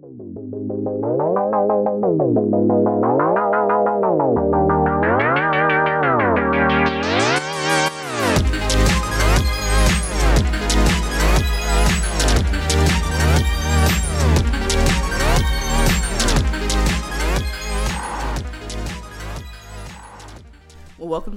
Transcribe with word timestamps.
Well, 0.00 0.28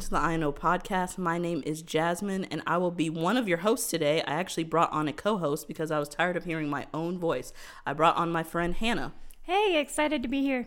welcome 0.02 0.18
to 0.18 0.20
the 0.20 0.28
I 0.28 0.36
Know 0.36 0.52
podcast. 0.52 1.20
My 1.20 1.38
name 1.38 1.62
is 1.64 1.84
Jazmyne, 1.84 2.48
and 2.50 2.64
I 2.66 2.78
will 2.78 2.90
be 2.90 3.08
one 3.08 3.38
of 3.38 3.48
your 3.48 3.60
hosts 3.60 3.88
today. 3.88 4.24
I 4.24 4.32
actually 4.32 4.64
brought 4.64 4.92
on 4.92 5.08
a 5.08 5.14
co 5.14 5.38
host 5.38 5.68
because 5.68 5.92
I 5.92 6.00
was 6.00 6.10
tired 6.10 6.36
of 6.36 6.46
hearing 6.46 6.70
my 6.72 6.88
own 6.92 7.20
voice. 7.20 7.54
I 7.86 7.94
brought 7.94 8.18
on 8.18 8.32
my 8.32 8.42
friend 8.42 8.74
Hannah. 8.74 9.14
Hey, 9.44 9.80
excited 9.80 10.24
to 10.24 10.28
be 10.28 10.42
here. 10.42 10.66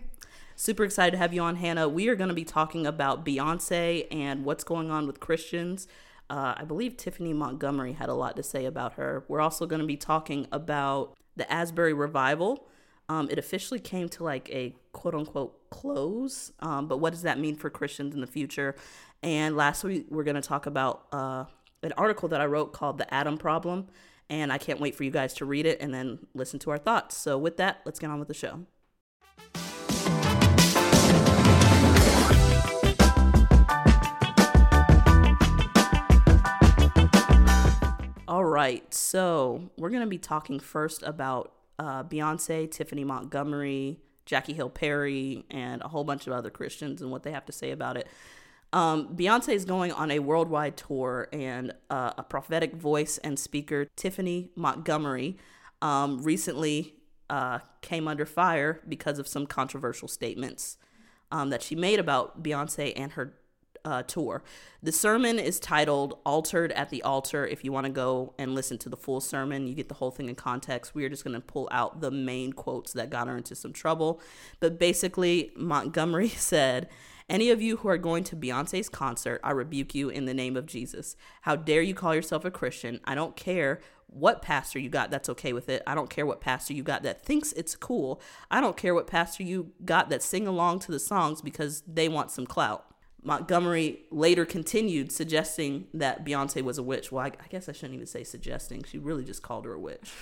Super 0.54 0.84
excited 0.84 1.12
to 1.12 1.18
have 1.18 1.34
you 1.34 1.42
on, 1.42 1.56
Hannah. 1.56 1.88
We 1.88 2.06
are 2.08 2.14
going 2.14 2.28
to 2.28 2.34
be 2.34 2.44
talking 2.44 2.86
about 2.86 3.26
Beyonce 3.26 4.06
and 4.08 4.44
what's 4.44 4.62
going 4.62 4.92
on 4.92 5.04
with 5.04 5.18
Christians. 5.18 5.88
Uh, 6.30 6.54
I 6.56 6.62
believe 6.62 6.96
Tiphani 6.96 7.34
Montgomery 7.34 7.94
had 7.94 8.08
a 8.08 8.14
lot 8.14 8.36
to 8.36 8.42
say 8.44 8.66
about 8.66 8.92
her. 8.92 9.24
We're 9.26 9.40
also 9.40 9.66
going 9.66 9.80
to 9.80 9.86
be 9.86 9.96
talking 9.96 10.46
about 10.52 11.16
the 11.34 11.52
Asbury 11.52 11.92
revival. 11.92 12.68
Um, 13.08 13.28
it 13.30 13.38
officially 13.38 13.80
came 13.80 14.08
to 14.10 14.24
like 14.24 14.48
a 14.50 14.76
quote 14.92 15.14
unquote 15.14 15.68
close, 15.70 16.52
um, 16.60 16.86
but 16.86 16.98
what 16.98 17.12
does 17.12 17.22
that 17.22 17.38
mean 17.38 17.56
for 17.56 17.68
Christians 17.68 18.14
in 18.14 18.20
the 18.20 18.26
future? 18.26 18.76
And 19.24 19.56
last 19.56 19.82
week, 19.84 20.08
we're 20.10 20.22
going 20.22 20.34
to 20.34 20.42
talk 20.42 20.66
about 20.66 21.06
uh, 21.10 21.46
an 21.82 21.94
article 21.96 22.28
that 22.28 22.42
I 22.42 22.44
wrote 22.44 22.74
called 22.74 22.98
The 22.98 23.12
Adam 23.12 23.38
Problem. 23.38 23.86
And 24.28 24.52
I 24.52 24.58
can't 24.58 24.80
wait 24.80 24.94
for 24.94 25.02
you 25.02 25.10
guys 25.10 25.32
to 25.34 25.46
read 25.46 25.64
it 25.64 25.80
and 25.80 25.94
then 25.94 26.26
listen 26.34 26.58
to 26.60 26.70
our 26.70 26.76
thoughts. 26.76 27.16
So, 27.16 27.38
with 27.38 27.56
that, 27.56 27.80
let's 27.86 27.98
get 27.98 28.10
on 28.10 28.18
with 28.18 28.28
the 28.28 28.34
show. 28.34 28.66
All 38.28 38.44
right, 38.44 38.92
so 38.92 39.70
we're 39.78 39.88
going 39.88 40.02
to 40.02 40.06
be 40.06 40.18
talking 40.18 40.60
first 40.60 41.02
about 41.02 41.54
uh, 41.78 42.04
Beyonce, 42.04 42.68
Tiphani 42.68 43.06
Montgomery, 43.06 44.00
Jackie 44.26 44.52
Hill 44.52 44.68
Perry, 44.68 45.46
and 45.50 45.80
a 45.80 45.88
whole 45.88 46.04
bunch 46.04 46.26
of 46.26 46.34
other 46.34 46.50
Christians 46.50 47.00
and 47.00 47.10
what 47.10 47.22
they 47.22 47.32
have 47.32 47.46
to 47.46 47.52
say 47.52 47.70
about 47.70 47.96
it. 47.96 48.06
Um, 48.74 49.14
Beyonce 49.14 49.50
is 49.50 49.64
going 49.64 49.92
on 49.92 50.10
a 50.10 50.18
worldwide 50.18 50.76
tour, 50.76 51.28
and 51.32 51.72
uh, 51.90 52.12
a 52.18 52.24
prophetic 52.24 52.74
voice 52.74 53.18
and 53.18 53.38
speaker, 53.38 53.86
Tiphani 53.96 54.48
Montgomery, 54.56 55.38
um, 55.80 56.20
recently 56.24 56.96
uh, 57.30 57.60
came 57.82 58.08
under 58.08 58.26
fire 58.26 58.80
because 58.88 59.20
of 59.20 59.28
some 59.28 59.46
controversial 59.46 60.08
statements 60.08 60.76
um, 61.30 61.50
that 61.50 61.62
she 61.62 61.76
made 61.76 62.00
about 62.00 62.42
Beyonce 62.42 62.92
and 62.96 63.12
her 63.12 63.34
uh, 63.84 64.02
tour. 64.02 64.42
The 64.82 64.92
sermon 64.92 65.38
is 65.38 65.60
titled 65.60 66.18
Altered 66.24 66.72
at 66.72 66.90
the 66.90 67.02
Altar. 67.02 67.46
If 67.46 67.64
you 67.64 67.72
want 67.72 67.86
to 67.86 67.92
go 67.92 68.34
and 68.38 68.54
listen 68.54 68.78
to 68.78 68.88
the 68.88 68.96
full 68.96 69.20
sermon, 69.20 69.66
you 69.66 69.74
get 69.74 69.88
the 69.88 69.94
whole 69.94 70.10
thing 70.10 70.28
in 70.28 70.34
context. 70.34 70.94
We 70.94 71.04
are 71.04 71.08
just 71.08 71.24
going 71.24 71.34
to 71.34 71.40
pull 71.40 71.68
out 71.70 72.00
the 72.00 72.10
main 72.10 72.52
quotes 72.52 72.92
that 72.94 73.10
got 73.10 73.28
her 73.28 73.36
into 73.36 73.54
some 73.54 73.72
trouble. 73.72 74.20
But 74.60 74.78
basically, 74.78 75.52
Montgomery 75.56 76.28
said, 76.36 76.88
any 77.28 77.50
of 77.50 77.62
you 77.62 77.78
who 77.78 77.88
are 77.88 77.96
going 77.96 78.22
to 78.24 78.36
Beyonce's 78.36 78.90
concert, 78.90 79.40
I 79.42 79.52
rebuke 79.52 79.94
you 79.94 80.10
in 80.10 80.26
the 80.26 80.34
name 80.34 80.56
of 80.56 80.66
Jesus. 80.66 81.16
How 81.42 81.56
dare 81.56 81.80
you 81.80 81.94
call 81.94 82.14
yourself 82.14 82.44
a 82.44 82.50
Christian? 82.50 83.00
I 83.04 83.14
don't 83.14 83.34
care 83.34 83.80
what 84.08 84.42
pastor 84.42 84.78
you 84.78 84.90
got 84.90 85.10
that's 85.10 85.28
okay 85.30 85.52
with 85.52 85.68
it. 85.68 85.82
I 85.86 85.94
don't 85.94 86.10
care 86.10 86.26
what 86.26 86.40
pastor 86.40 86.74
you 86.74 86.82
got 86.82 87.02
that 87.02 87.24
thinks 87.24 87.52
it's 87.52 87.74
cool. 87.74 88.20
I 88.50 88.60
don't 88.60 88.76
care 88.76 88.94
what 88.94 89.06
pastor 89.06 89.42
you 89.42 89.72
got 89.84 90.10
that 90.10 90.22
sing 90.22 90.46
along 90.46 90.80
to 90.80 90.92
the 90.92 91.00
songs 91.00 91.40
because 91.40 91.82
they 91.86 92.08
want 92.08 92.30
some 92.30 92.46
clout. 92.46 92.93
Montgomery 93.24 94.00
later 94.10 94.44
continued 94.44 95.10
suggesting 95.10 95.86
that 95.94 96.24
Beyonce 96.24 96.62
was 96.62 96.76
a 96.76 96.82
witch. 96.82 97.10
Well, 97.10 97.24
I, 97.24 97.28
I, 97.28 97.48
guess 97.48 97.68
I 97.68 97.72
shouldn't 97.72 97.94
even 97.94 98.06
say 98.06 98.22
suggesting. 98.22 98.84
She 98.84 98.98
really 98.98 99.24
just 99.24 99.42
called 99.42 99.64
her 99.64 99.72
a 99.72 99.78
witch. 99.78 100.12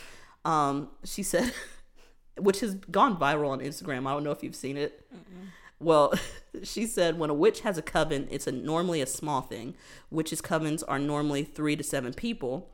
Um, 0.44 0.88
she 1.04 1.24
said, 1.24 1.52
which 2.38 2.60
has 2.60 2.74
gone 2.74 3.18
viral 3.18 3.50
on 3.50 3.58
Instagram. 3.58 4.06
I 4.06 4.12
don't 4.12 4.22
know 4.22 4.30
if 4.30 4.42
you've 4.44 4.54
seen 4.54 4.76
it. 4.76 5.04
Mm-mm. 5.12 5.48
Well, 5.80 6.14
she 6.62 6.86
said 6.86 7.18
when 7.18 7.28
a 7.28 7.34
witch 7.34 7.60
has 7.60 7.76
a 7.76 7.82
coven, 7.82 8.28
it's 8.30 8.46
a, 8.46 8.52
normally 8.52 9.02
a 9.02 9.06
small 9.06 9.40
thing. 9.40 9.74
Witches' 10.10 10.40
covens 10.40 10.84
are 10.86 11.00
normally 11.00 11.42
three 11.42 11.74
to 11.74 11.82
seven 11.82 12.14
people. 12.14 12.70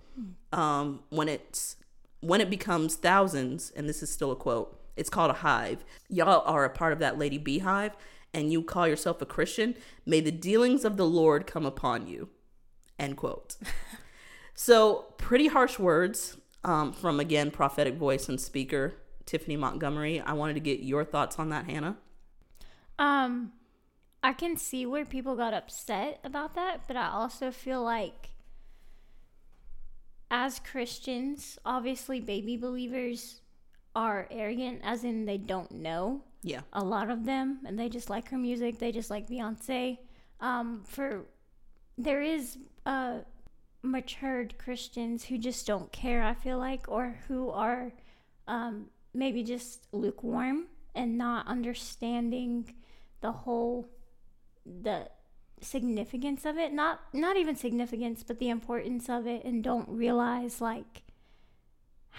Um, 0.53 1.01
when 1.11 1.29
it's 1.29 1.77
when 2.21 2.41
it 2.41 2.51
becomes 2.51 2.97
thousands, 2.97 3.71
and 3.77 3.89
this 3.89 4.03
is 4.03 4.11
still 4.11 4.33
a 4.33 4.37
quote, 4.37 4.81
it's 4.97 5.09
called 5.09 5.31
a 5.31 5.35
hive. 5.35 5.85
Y'all 6.09 6.43
are 6.45 6.65
a 6.65 6.71
part 6.71 6.93
of 6.93 6.99
that 6.99 7.19
lady 7.19 7.39
beehive 7.39 7.93
and 8.39 8.53
you 8.53 8.63
call 8.63 8.87
yourself 8.87 9.21
a 9.21 9.27
Christian, 9.27 9.75
may 10.07 10.21
the 10.21 10.31
dealings 10.31 10.85
of 10.85 10.97
the 10.97 11.07
Lord 11.07 11.47
come 11.47 11.67
upon 11.67 12.07
you. 12.07 12.29
End 12.99 13.17
quote. 13.17 13.57
so, 14.55 15.07
pretty 15.19 15.49
harsh 15.49 15.79
words 15.79 16.37
um, 16.63 16.93
from, 16.93 17.19
again, 17.19 17.51
prophetic 17.51 17.95
voice 17.95 18.29
and 18.29 18.41
speaker 18.41 18.95
Tiphani 19.27 19.59
Montgomery. 19.59 20.21
I 20.21 20.33
wanted 20.35 20.55
to 20.55 20.61
get 20.61 20.81
your 20.81 21.05
thoughts 21.05 21.39
on 21.39 21.49
that, 21.51 21.69
Hannah. 21.69 21.97
Um, 22.99 23.53
I 24.23 24.33
can 24.33 24.57
see 24.57 24.87
where 24.87 25.05
people 25.05 25.37
got 25.37 25.53
upset 25.53 26.21
about 26.23 26.55
that, 26.55 26.83
but 26.87 26.97
I 26.97 27.09
also 27.09 27.51
feel 27.51 27.83
like 27.83 28.31
as 30.31 30.61
Christians, 30.61 31.59
obviously 31.65 32.21
baby 32.21 32.57
believers 32.57 33.41
are 33.99 34.29
arrogant, 34.31 34.81
as 34.85 35.03
in 35.03 35.25
they 35.25 35.37
don't 35.37 35.73
know. 35.73 36.23
Yeah. 36.45 36.61
A 36.73 36.85
lot 36.85 37.11
of 37.11 37.25
them, 37.25 37.59
and 37.67 37.77
they 37.77 37.89
just 37.89 38.09
like 38.09 38.29
her 38.29 38.39
music. 38.39 38.79
They 38.79 38.93
just 38.93 39.11
like 39.11 39.29
Beyonce. 39.29 39.99
Um, 40.41 40.85
for 40.87 41.27
there 41.99 42.23
is 42.23 42.59
uh, 42.87 43.19
matured 43.83 44.57
Christians 44.57 45.25
who 45.25 45.37
just 45.37 45.67
don't 45.67 45.91
care. 45.91 46.23
I 46.23 46.35
feel 46.35 46.59
like, 46.59 46.87
or 46.87 47.17
who 47.27 47.51
are 47.51 47.93
um, 48.47 48.87
maybe 49.13 49.43
just 49.43 49.89
lukewarm 49.91 50.67
and 50.95 51.19
not 51.19 51.49
understanding 51.49 52.73
the 53.21 53.33
whole 53.33 53.89
the 54.65 55.09
significance 55.61 56.45
of 56.45 56.57
it. 56.57 56.73
Not 56.73 57.01
not 57.13 57.37
even 57.37 57.57
significance, 57.57 58.23
but 58.23 58.39
the 58.39 58.49
importance 58.49 59.09
of 59.09 59.27
it, 59.27 59.43
and 59.43 59.65
don't 59.65 59.89
realize 59.89 60.61
like 60.61 61.03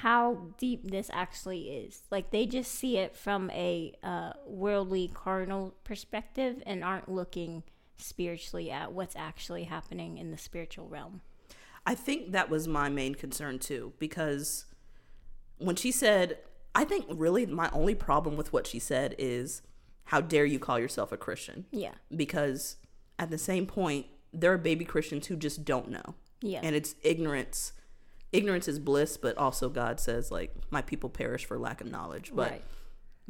how 0.02 0.54
deep 0.58 0.90
this 0.90 1.10
actually 1.12 1.70
is. 1.72 2.04
Like 2.10 2.32
they 2.32 2.46
just 2.46 2.74
see 2.74 2.98
it 2.98 3.18
from 3.18 3.52
a 3.52 3.94
uh, 4.02 4.32
worldly, 4.46 5.12
carnal 5.14 5.76
perspective 5.84 6.64
and 6.66 6.86
aren't 6.86 7.10
looking 7.10 7.64
spiritually 7.98 8.72
at 8.72 8.94
what's 8.94 9.16
actually 9.18 9.66
happening 9.66 10.18
in 10.18 10.32
the 10.32 10.38
spiritual 10.38 10.88
realm. 10.88 11.20
I 11.86 11.96
think 11.96 12.32
that 12.32 12.50
was 12.50 12.66
my 12.66 12.88
main 12.88 13.14
concern 13.14 13.60
too, 13.60 13.92
because 14.00 14.66
when 15.58 15.76
she 15.76 15.92
said, 15.92 16.38
I 16.74 16.86
think 16.86 17.06
really 17.10 17.46
my 17.46 17.70
only 17.74 17.96
problem 17.96 18.38
with 18.38 18.54
what 18.54 18.68
she 18.68 18.80
said 18.80 19.16
is, 19.18 19.62
how 20.06 20.22
dare 20.22 20.46
you 20.46 20.60
call 20.60 20.80
yourself 20.80 21.12
a 21.12 21.18
Christian? 21.18 21.66
Yeah. 21.72 21.96
Because 22.16 22.78
at 23.18 23.30
the 23.30 23.38
same 23.38 23.66
point, 23.66 24.06
there 24.31 24.54
are 24.54 24.58
baby 24.58 24.86
Christians 24.86 25.28
who 25.28 25.36
just 25.36 25.66
don't 25.66 25.90
know. 25.90 26.16
Yeah. 26.42 26.62
And 26.64 26.74
it's 26.74 26.96
ignorance 27.04 27.74
ignorance 28.31 28.67
is 28.67 28.79
bliss, 28.79 29.17
but 29.17 29.38
also 29.38 29.69
God 29.69 30.00
says 30.00 30.31
like 30.31 30.53
my 30.69 30.81
people 30.81 31.09
perish 31.09 31.45
for 31.45 31.57
lack 31.57 31.81
of 31.81 31.90
knowledge. 31.90 32.31
But 32.34 32.51
right. 32.51 32.63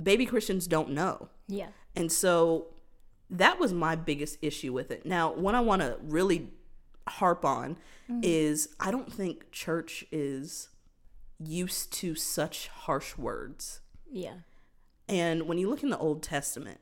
baby 0.01 0.25
Christians 0.25 0.67
don't 0.67 0.91
know. 0.91 1.29
Yeah. 1.47 1.67
And 1.95 2.11
so 2.11 2.67
that 3.29 3.59
was 3.59 3.73
my 3.73 3.95
biggest 3.95 4.38
issue 4.41 4.73
with 4.73 4.91
it. 4.91 5.05
Now, 5.05 5.33
what 5.33 5.55
I 5.55 5.61
want 5.61 5.81
to 5.81 5.97
really 6.01 6.49
harp 7.07 7.45
on 7.45 7.77
mm-hmm. 8.09 8.21
is 8.23 8.69
I 8.79 8.91
don't 8.91 9.11
think 9.11 9.51
church 9.51 10.05
is 10.11 10.69
used 11.39 11.93
to 11.93 12.15
such 12.15 12.67
harsh 12.67 13.17
words. 13.17 13.81
Yeah. 14.11 14.35
And 15.07 15.44
when 15.47 15.57
you 15.57 15.69
look 15.69 15.83
in 15.83 15.89
the 15.89 15.97
Old 15.97 16.21
Testament, 16.21 16.79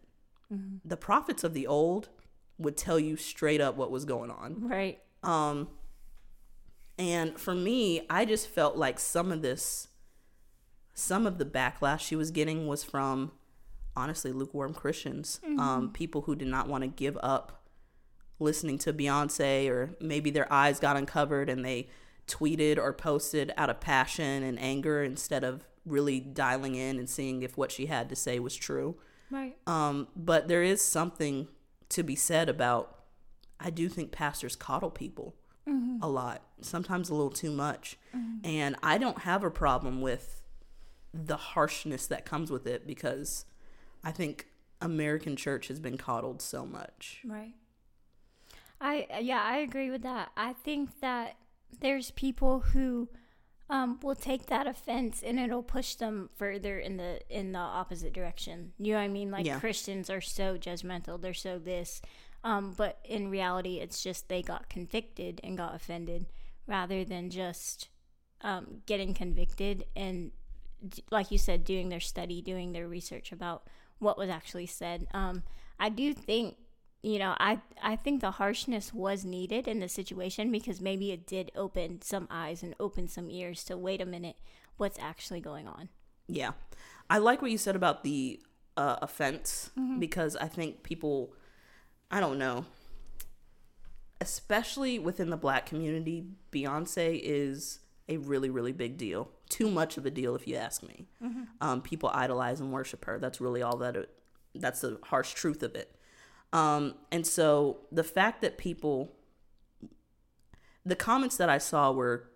mm-hmm. 0.54 0.78
the 0.84 0.98
prophets 0.98 1.44
of 1.44 1.54
the 1.54 1.68
old 1.68 2.10
would 2.58 2.76
tell 2.76 3.00
you 3.00 3.16
straight 3.16 3.62
up 3.62 3.76
what 3.76 3.92
was 3.92 4.06
going 4.06 4.32
on. 4.32 4.68
Right. 4.68 5.00
Um 5.24 5.70
and 6.98 7.40
for 7.40 7.54
me, 7.54 8.02
I 8.10 8.26
just 8.26 8.48
felt 8.48 8.76
like 8.76 9.00
some 9.00 9.32
of 9.32 9.42
this, 9.42 9.88
some 10.94 11.28
of 11.28 11.38
the 11.38 11.46
backlash 11.46 12.00
she 12.00 12.16
was 12.16 12.32
getting 12.32 12.68
was 12.68 12.84
from 12.84 13.32
honestly 13.96 14.32
lukewarm 14.32 14.74
Christians, 14.74 15.40
mm-hmm. 15.46 15.60
um, 15.60 15.92
people 15.92 16.22
who 16.22 16.36
did 16.36 16.48
not 16.48 16.68
want 16.68 16.84
to 16.84 16.88
give 16.88 17.18
up 17.22 17.68
listening 18.40 18.78
to 18.80 18.94
Beyonce, 18.94 19.70
or 19.70 19.96
maybe 20.00 20.30
their 20.30 20.52
eyes 20.52 20.80
got 20.80 20.96
uncovered 20.96 21.50
and 21.50 21.66
they 21.66 21.88
tweeted 22.28 22.78
or 22.78 22.94
posted 22.94 23.54
out 23.58 23.70
of 23.70 23.80
passion 23.80 24.44
and 24.44 24.60
anger 24.60 25.04
instead 25.04 25.44
of 25.44 25.66
really 25.86 26.20
dialing 26.20 26.76
in 26.76 27.00
and 27.00 27.10
seeing 27.10 27.42
if 27.42 27.58
what 27.58 27.72
she 27.72 27.86
had 27.86 28.10
to 28.10 28.16
say 28.16 28.40
was 28.40 28.56
true. 28.56 28.98
Right. 29.32 29.56
Um, 29.66 30.08
but 30.16 30.48
there 30.48 30.64
is 30.64 30.82
something 30.82 31.48
to 31.90 32.04
be 32.04 32.16
said 32.16 32.50
about. 32.50 32.94
I 33.60 33.70
do 33.72 33.90
think 33.90 34.12
pastors 34.12 34.56
coddle 34.56 34.92
people 34.92 35.36
mm-hmm. 35.68 35.98
a 36.02 36.08
lot, 36.08 36.42
sometimes 36.62 37.10
a 37.10 37.16
little 37.16 37.32
too 37.32 37.52
much. 37.52 37.98
Mm-hmm. 38.16 38.46
And 38.46 38.76
I 38.82 38.98
don't 38.98 39.20
have 39.20 39.44
a 39.44 39.52
problem 39.52 40.02
with 40.02 40.42
the 41.14 41.38
harshness 41.38 42.08
that 42.08 42.26
comes 42.26 42.52
with 42.52 42.68
it 42.68 42.86
because 42.86 43.46
I 44.04 44.12
think 44.12 44.48
American 44.82 45.36
church 45.36 45.68
has 45.68 45.80
been 45.80 45.98
coddled 45.98 46.42
so 46.42 46.66
much. 46.66 47.22
Right. 47.26 47.54
I 48.80 49.08
yeah, 49.22 49.42
I 49.42 49.58
agree 49.58 49.90
with 49.90 50.04
that. 50.04 50.30
I 50.38 50.54
think 50.54 51.00
that 51.02 51.38
there's 51.80 52.12
people 52.12 52.60
who 52.60 53.10
um, 53.70 54.00
will 54.02 54.16
take 54.16 54.46
that 54.48 54.68
offense 54.68 55.22
and 55.24 55.40
it'll 55.40 55.64
push 55.64 55.96
them 55.96 56.30
further 56.36 56.80
in 56.80 56.98
the 56.98 57.20
in 57.30 57.52
the 57.52 57.60
opposite 57.60 58.14
direction. 58.14 58.74
You 58.78 58.94
know 58.94 59.00
what 59.00 59.06
I 59.06 59.10
mean? 59.10 59.32
Like 59.32 59.46
Yeah. 59.46 59.60
Christians 59.60 60.10
are 60.10 60.22
so 60.22 60.58
judgmental. 60.58 61.20
They're 61.20 61.34
so 61.34 61.60
this, 61.60 62.02
um, 62.48 62.74
but 62.78 63.00
in 63.04 63.30
reality, 63.30 63.80
it's 63.80 64.02
just 64.02 64.30
they 64.30 64.42
got 64.42 64.70
convicted 64.70 65.42
and 65.44 65.58
got 65.58 65.76
offended, 65.76 66.26
rather 66.66 67.04
than 67.04 67.30
just 67.30 67.90
um, 68.42 68.82
getting 68.86 69.14
convicted 69.14 69.86
and, 69.96 70.32
like 71.12 71.32
you 71.32 71.38
said, 71.38 71.64
doing 71.64 71.90
their 71.90 72.00
study, 72.00 72.42
doing 72.42 72.72
their 72.72 72.88
research 72.88 73.32
about 73.32 73.68
what 74.00 74.18
was 74.18 74.30
actually 74.30 74.66
said. 74.66 75.08
Um, 75.14 75.44
I 75.80 75.90
do 75.90 76.14
think 76.14 76.56
you 77.04 77.20
know, 77.20 77.36
I 77.40 77.62
I 77.82 77.96
think 77.96 78.22
the 78.22 78.32
harshness 78.32 78.94
was 78.94 79.24
needed 79.24 79.68
in 79.68 79.80
the 79.80 79.88
situation 79.88 80.52
because 80.52 80.82
maybe 80.82 81.12
it 81.12 81.28
did 81.28 81.52
open 81.56 82.02
some 82.02 82.28
eyes 82.30 82.64
and 82.64 82.76
open 82.80 83.08
some 83.08 83.30
ears 83.30 83.64
to 83.66 83.78
wait 83.78 84.02
a 84.02 84.06
minute, 84.06 84.38
what's 84.78 84.98
actually 85.00 85.40
going 85.40 85.68
on. 85.68 85.90
Yeah. 86.28 86.52
I 87.10 87.20
like 87.20 87.42
what 87.42 87.52
you 87.52 87.58
said 87.58 87.76
about 87.76 88.04
the 88.04 88.42
uh, 88.76 88.98
offense 89.02 89.70
because 90.00 90.36
I 90.36 90.48
think 90.48 90.84
people, 90.84 91.34
I 92.10 92.20
don't 92.20 92.38
know, 92.38 92.66
especially 94.22 94.98
within 95.00 95.30
the 95.30 95.38
black 95.38 95.66
community, 95.66 96.26
Beyonce 96.52 97.20
is 97.22 97.80
a 98.10 98.18
really, 98.18 98.50
really 98.50 98.72
big 98.72 98.98
deal. 98.98 99.30
Too 99.50 99.70
much 99.70 99.98
of 99.98 100.06
a 100.06 100.12
deal, 100.12 100.36
if 100.36 100.48
you 100.48 100.56
ask 100.56 100.82
me. 100.84 101.08
Um, 101.62 101.82
people 101.82 102.10
idolize 102.14 102.60
and 102.62 102.72
worship 102.72 103.06
her. 103.06 103.20
That's 103.20 103.42
really 103.42 103.62
all 103.62 103.78
that 103.78 103.96
it, 103.98 104.10
that's 104.56 104.82
the 104.82 104.98
harsh 105.04 105.34
truth 105.34 105.62
of 105.64 105.76
it. 105.76 105.94
Um, 106.54 106.96
and 107.12 107.28
so 107.28 107.80
the 107.92 108.04
fact 108.04 108.42
that 108.42 108.58
people, 108.58 109.12
the 110.86 110.96
comments 110.96 111.36
that 111.38 111.50
I 111.50 111.58
saw 111.58 111.92
were 111.92 112.30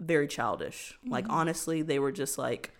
very 0.00 0.26
childish. 0.26 0.98
Like, 1.06 1.26
honestly, 1.28 1.82
they 1.82 1.98
were 1.98 2.12
just 2.12 2.38
like, 2.38 2.72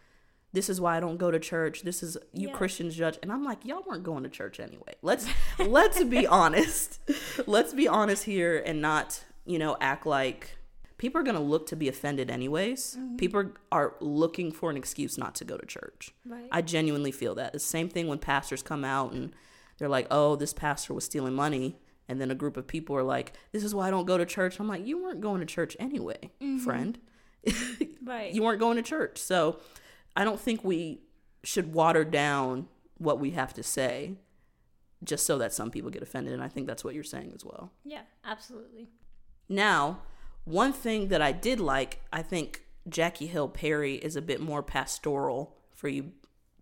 this 0.52 0.69
is 0.69 0.81
why 0.81 0.96
I 0.96 1.00
don't 1.00 1.16
go 1.16 1.31
to 1.31 1.38
church. 1.38 1.82
This 1.82 2.02
is 2.02 2.16
you 2.32 2.49
Yeah. 2.49 2.54
Christians 2.54 2.94
judge. 2.94 3.19
And 3.22 3.32
I'm 3.32 3.44
like, 3.44 3.64
y'all 3.64 3.82
weren't 3.87 4.04
going 4.04 4.22
to 4.25 4.28
church 4.28 4.60
anyway. 4.60 4.94
Let's 5.02 5.26
let's 5.58 6.02
be 6.04 6.26
honest. 6.26 7.00
Let's 7.46 7.72
be 7.72 7.88
honest 7.88 8.25
here 8.25 8.62
and 8.64 8.81
not, 8.81 9.25
you 9.44 9.58
know, 9.58 9.76
act 9.81 10.06
like 10.06 10.56
people 10.99 11.20
are 11.20 11.25
going 11.25 11.37
to 11.37 11.43
look 11.43 11.66
to 11.66 11.75
be 11.75 11.88
offended 11.88 12.31
anyways. 12.31 12.96
Mm-hmm. 12.96 13.16
People 13.16 13.50
are 13.72 13.94
looking 14.00 14.52
for 14.52 14.70
an 14.70 14.76
excuse 14.76 15.19
not 15.19 15.34
to 15.34 15.44
go 15.44 15.56
to 15.56 15.66
church. 15.66 16.12
Right. 16.25 16.46
I 16.52 16.62
genuinely 16.62 17.10
feel 17.10 17.34
that. 17.34 17.52
The 17.52 17.58
same 17.58 17.88
thing 17.88 18.06
when 18.06 18.19
pastors 18.19 18.62
come 18.62 18.84
out 18.84 19.12
and 19.12 19.32
they're 19.78 19.88
like, 19.88 20.06
"Oh, 20.10 20.37
this 20.37 20.52
pastor 20.52 20.94
was 20.94 21.05
stealing 21.05 21.34
money." 21.34 21.78
And 22.08 22.20
then 22.20 22.31
a 22.31 22.34
group 22.34 22.56
of 22.56 22.66
people 22.69 22.94
are 22.94 23.02
like, 23.02 23.32
"This 23.50 23.64
is 23.64 23.75
why 23.75 23.88
I 23.88 23.90
don't 23.90 24.05
go 24.05 24.16
to 24.16 24.25
church." 24.25 24.60
I'm 24.60 24.69
like, 24.69 24.87
"You 24.87 25.02
weren't 25.02 25.20
going 25.20 25.40
to 25.40 25.46
church 25.46 25.76
anyway, 25.81 26.31
mm-hmm. 26.40 26.58
friend. 26.58 26.98
right. 28.05 28.32
You 28.32 28.43
weren't 28.44 28.60
going 28.60 28.76
to 28.76 28.82
church." 28.82 29.19
So, 29.19 29.58
I 30.17 30.25
don't 30.25 30.41
think 30.41 30.64
we 30.64 31.00
should 31.44 31.73
water 31.73 32.05
down 32.05 32.69
what 32.99 33.19
we 33.19 33.31
have 33.31 33.53
to 33.55 33.62
say 33.62 34.17
just 35.05 35.26
so 35.26 35.38
that 35.38 35.53
some 35.53 35.70
people 35.70 35.91
get 35.91 36.03
offended, 36.03 36.32
and 36.32 36.43
I 36.43 36.49
think 36.49 36.67
that's 36.67 36.85
what 36.85 36.94
you're 36.94 37.03
saying 37.03 37.32
as 37.35 37.44
well. 37.44 37.73
yeah, 37.85 38.03
absolutely. 38.25 38.88
Now, 39.49 40.03
one 40.44 40.73
thing 40.73 41.09
that 41.09 41.20
I 41.20 41.32
did 41.32 41.59
like, 41.61 42.00
I 42.12 42.23
think 42.23 42.62
Jackie 42.88 43.26
Hill 43.26 43.49
Perry 43.49 43.94
is 43.97 44.17
a 44.17 44.23
bit 44.23 44.41
more 44.41 44.62
pastoral 44.62 45.56
for 45.75 45.88
you 45.88 46.12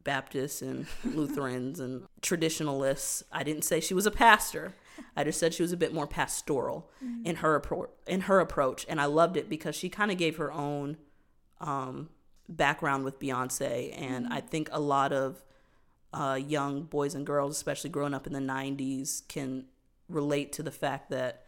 Baptists 0.02 0.62
and 0.62 0.86
Lutherans 1.04 1.78
and 1.78 2.04
traditionalists. 2.22 3.22
I 3.30 3.42
didn't 3.42 3.64
say 3.64 3.80
she 3.80 3.92
was 3.92 4.06
a 4.06 4.10
pastor. 4.10 4.74
I 5.14 5.24
just 5.24 5.38
said 5.38 5.52
she 5.52 5.62
was 5.62 5.72
a 5.72 5.76
bit 5.76 5.92
more 5.92 6.06
pastoral 6.06 6.90
in 7.24 7.36
her 7.36 7.60
appro- 7.60 7.90
in 8.06 8.22
her 8.22 8.40
approach, 8.40 8.86
and 8.88 9.00
I 9.00 9.04
loved 9.04 9.36
it 9.36 9.48
because 9.48 9.76
she 9.76 9.88
kind 9.88 10.10
of 10.10 10.16
gave 10.16 10.36
her 10.38 10.50
own 10.52 10.96
um, 11.60 12.08
background 12.50 13.04
with 13.04 13.18
Beyonce, 13.18 13.94
and 13.98 14.26
I 14.28 14.40
think 14.40 14.68
a 14.72 14.80
lot 14.80 15.12
of 15.12 15.42
uh, 16.12 16.38
young 16.44 16.82
boys 16.82 17.14
and 17.14 17.24
girls, 17.24 17.56
especially 17.56 17.90
growing 17.90 18.12
up 18.12 18.26
in 18.26 18.32
the 18.32 18.40
'90s, 18.40 19.26
can 19.28 19.66
relate 20.08 20.52
to 20.52 20.62
the 20.62 20.70
fact 20.70 21.10
that 21.10 21.44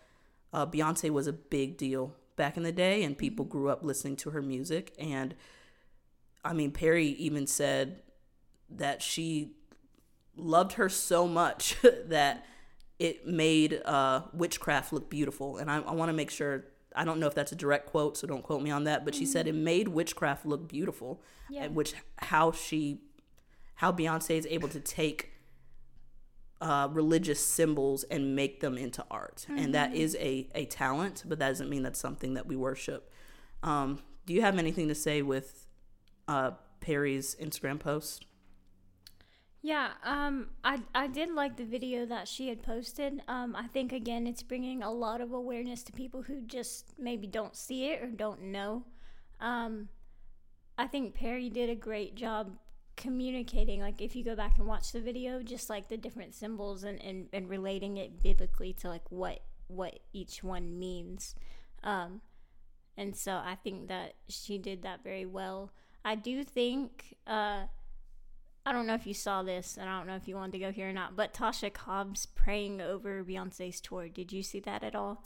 uh, 0.52 0.66
Beyonce 0.66 1.10
was 1.10 1.26
a 1.26 1.32
big 1.32 1.76
deal 1.76 2.14
back 2.36 2.56
in 2.56 2.62
the 2.62 2.72
day, 2.72 3.02
and 3.02 3.16
people 3.16 3.44
grew 3.44 3.68
up 3.68 3.82
listening 3.82 4.16
to 4.16 4.30
her 4.30 4.42
music. 4.42 4.94
And 4.98 5.34
I 6.44 6.52
mean, 6.52 6.70
Perry 6.70 7.06
even 7.06 7.46
said 7.46 8.02
that 8.70 9.02
she 9.02 9.52
loved 10.36 10.74
her 10.74 10.88
so 10.88 11.26
much 11.28 11.76
that 12.06 12.46
it 12.98 13.26
made 13.26 13.82
uh, 13.84 14.22
witchcraft 14.32 14.92
look 14.92 15.10
beautiful. 15.10 15.58
And 15.58 15.70
I, 15.70 15.80
I 15.80 15.92
want 15.92 16.08
to 16.08 16.14
make 16.14 16.30
sure. 16.30 16.64
I 16.94 17.04
don't 17.04 17.18
know 17.20 17.26
if 17.26 17.34
that's 17.34 17.52
a 17.52 17.56
direct 17.56 17.86
quote, 17.86 18.16
so 18.16 18.26
don't 18.26 18.42
quote 18.42 18.62
me 18.62 18.70
on 18.70 18.84
that. 18.84 19.04
But 19.04 19.14
she 19.14 19.26
said 19.26 19.46
it 19.48 19.54
made 19.54 19.88
witchcraft 19.88 20.46
look 20.46 20.68
beautiful, 20.68 21.22
Yeah. 21.50 21.64
and 21.64 21.74
which 21.74 21.94
how 22.18 22.52
she, 22.52 23.00
how 23.76 23.92
Beyonce 23.92 24.36
is 24.36 24.46
able 24.50 24.68
to 24.68 24.80
take 24.80 25.30
uh, 26.60 26.88
religious 26.92 27.44
symbols 27.44 28.04
and 28.04 28.36
make 28.36 28.60
them 28.60 28.78
into 28.78 29.04
art. 29.10 29.46
And 29.48 29.74
that 29.74 29.94
is 29.94 30.16
a, 30.20 30.48
a 30.54 30.66
talent, 30.66 31.24
but 31.26 31.38
that 31.40 31.48
doesn't 31.48 31.68
mean 31.68 31.82
that's 31.82 31.98
something 31.98 32.34
that 32.34 32.46
we 32.46 32.54
worship. 32.56 33.10
Um, 33.64 33.98
do 34.26 34.32
you 34.32 34.42
have 34.42 34.58
anything 34.58 34.86
to 34.88 34.94
say 34.94 35.22
with 35.22 35.66
uh, 36.28 36.52
Perry's 36.80 37.34
Instagram 37.40 37.80
post? 37.80 38.26
Yeah, 39.64 39.90
um, 40.02 40.48
I 40.64 40.80
I 40.92 41.06
did 41.06 41.30
like 41.30 41.56
the 41.56 41.64
video 41.64 42.04
that 42.06 42.26
she 42.26 42.48
had 42.48 42.64
posted. 42.64 43.22
Um, 43.28 43.54
I 43.54 43.68
think 43.68 43.92
again, 43.92 44.26
it's 44.26 44.42
bringing 44.42 44.82
a 44.82 44.90
lot 44.90 45.20
of 45.20 45.32
awareness 45.32 45.84
to 45.84 45.92
people 45.92 46.22
who 46.22 46.40
just 46.40 46.94
maybe 46.98 47.28
don't 47.28 47.54
see 47.54 47.90
it 47.90 48.02
or 48.02 48.08
don't 48.08 48.42
know. 48.42 48.84
Um, 49.38 49.88
I 50.76 50.88
think 50.88 51.14
Perry 51.14 51.48
did 51.48 51.70
a 51.70 51.76
great 51.76 52.16
job 52.16 52.58
communicating. 52.96 53.80
Like 53.80 54.02
if 54.02 54.16
you 54.16 54.24
go 54.24 54.34
back 54.34 54.58
and 54.58 54.66
watch 54.66 54.90
the 54.90 55.00
video, 55.00 55.44
just 55.44 55.70
like 55.70 55.88
the 55.88 55.96
different 55.96 56.34
symbols 56.34 56.82
and 56.82 57.00
and, 57.00 57.28
and 57.32 57.48
relating 57.48 57.98
it 57.98 58.20
biblically 58.20 58.72
to 58.80 58.88
like 58.88 59.12
what 59.12 59.44
what 59.68 60.00
each 60.12 60.42
one 60.42 60.76
means. 60.76 61.36
Um, 61.84 62.20
and 62.96 63.14
so 63.14 63.34
I 63.34 63.56
think 63.62 63.86
that 63.88 64.14
she 64.28 64.58
did 64.58 64.82
that 64.82 65.04
very 65.04 65.24
well. 65.24 65.70
I 66.04 66.16
do 66.16 66.42
think. 66.42 67.16
Uh, 67.28 67.66
I 68.64 68.72
don't 68.72 68.86
know 68.86 68.94
if 68.94 69.06
you 69.06 69.14
saw 69.14 69.42
this, 69.42 69.76
and 69.76 69.88
I 69.88 69.98
don't 69.98 70.06
know 70.06 70.16
if 70.16 70.28
you 70.28 70.36
wanted 70.36 70.52
to 70.52 70.58
go 70.60 70.70
here 70.70 70.88
or 70.88 70.92
not, 70.92 71.16
but 71.16 71.34
Tasha 71.34 71.72
Cobbs 71.72 72.26
praying 72.26 72.80
over 72.80 73.24
Beyonce's 73.24 73.80
tour. 73.80 74.08
Did 74.08 74.32
you 74.32 74.42
see 74.42 74.60
that 74.60 74.84
at 74.84 74.94
all? 74.94 75.22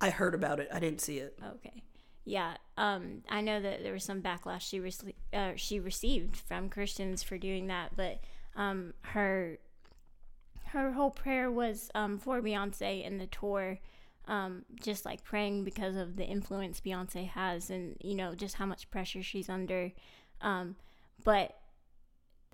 I 0.00 0.10
heard 0.10 0.34
about 0.34 0.58
it. 0.58 0.68
I 0.72 0.80
didn't 0.80 1.00
see 1.00 1.18
it. 1.18 1.38
Okay. 1.56 1.84
Yeah, 2.24 2.56
um, 2.76 3.22
I 3.28 3.42
know 3.42 3.60
that 3.60 3.82
there 3.82 3.92
was 3.92 4.02
some 4.02 4.22
backlash 4.22 4.62
she 4.62 4.80
rece- 4.80 5.14
uh, 5.32 5.52
she 5.56 5.78
received 5.78 6.36
from 6.36 6.70
Christians 6.70 7.22
for 7.22 7.36
doing 7.36 7.66
that, 7.66 7.94
but 7.96 8.20
um, 8.56 8.94
her 9.02 9.58
her 10.68 10.92
whole 10.92 11.10
prayer 11.10 11.50
was 11.50 11.90
um, 11.94 12.18
for 12.18 12.40
Beyonce 12.40 13.06
and 13.06 13.20
the 13.20 13.26
tour, 13.26 13.78
um, 14.26 14.64
just 14.80 15.04
like 15.04 15.22
praying 15.22 15.64
because 15.64 15.96
of 15.96 16.16
the 16.16 16.24
influence 16.24 16.80
Beyonce 16.80 17.28
has, 17.28 17.68
and 17.68 17.96
you 18.00 18.14
know 18.14 18.34
just 18.34 18.54
how 18.56 18.66
much 18.66 18.90
pressure 18.90 19.22
she's 19.22 19.50
under. 19.50 19.92
Um, 20.40 20.76
but 21.24 21.56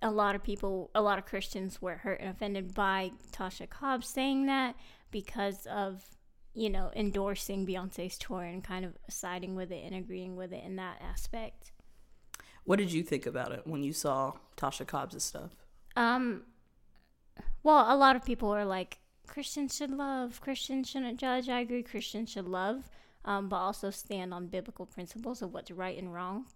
a 0.02 0.10
lot 0.10 0.34
of 0.34 0.42
people, 0.42 0.90
a 0.94 1.02
lot 1.02 1.18
of 1.18 1.26
Christians 1.26 1.80
were 1.80 1.96
hurt 1.96 2.20
and 2.20 2.30
offended 2.30 2.74
by 2.74 3.12
Tasha 3.32 3.68
Cobbs 3.68 4.08
saying 4.08 4.46
that 4.46 4.74
because 5.10 5.66
of 5.66 6.04
you 6.54 6.68
know, 6.68 6.90
endorsing 6.96 7.66
Beyonce's 7.66 8.18
tour 8.18 8.42
and 8.42 8.62
kind 8.62 8.84
of 8.84 8.96
siding 9.08 9.54
with 9.54 9.70
it 9.70 9.84
and 9.84 9.94
agreeing 9.94 10.36
with 10.36 10.52
it 10.52 10.64
in 10.64 10.76
that 10.76 11.00
aspect. 11.00 11.72
What 12.64 12.78
did 12.78 12.92
you 12.92 13.02
think 13.02 13.26
about 13.26 13.52
it 13.52 13.62
when 13.64 13.82
you 13.82 13.92
saw 13.92 14.32
Tasha 14.56 14.86
Cobbs' 14.86 15.22
stuff? 15.22 15.52
Um, 15.96 16.42
well, 17.62 17.92
a 17.92 17.96
lot 17.96 18.16
of 18.16 18.24
people 18.24 18.50
are 18.50 18.64
like, 18.64 18.98
Christians 19.26 19.76
should 19.76 19.90
love, 19.90 20.40
Christians 20.40 20.90
shouldn't 20.90 21.20
judge. 21.20 21.48
I 21.48 21.60
agree, 21.60 21.84
Christians 21.84 22.30
should 22.30 22.48
love, 22.48 22.90
um, 23.24 23.48
but 23.48 23.56
also 23.56 23.90
stand 23.90 24.34
on 24.34 24.48
biblical 24.48 24.86
principles 24.86 25.40
of 25.42 25.52
what's 25.52 25.70
right 25.70 25.96
and 25.96 26.12
wrong. 26.12 26.46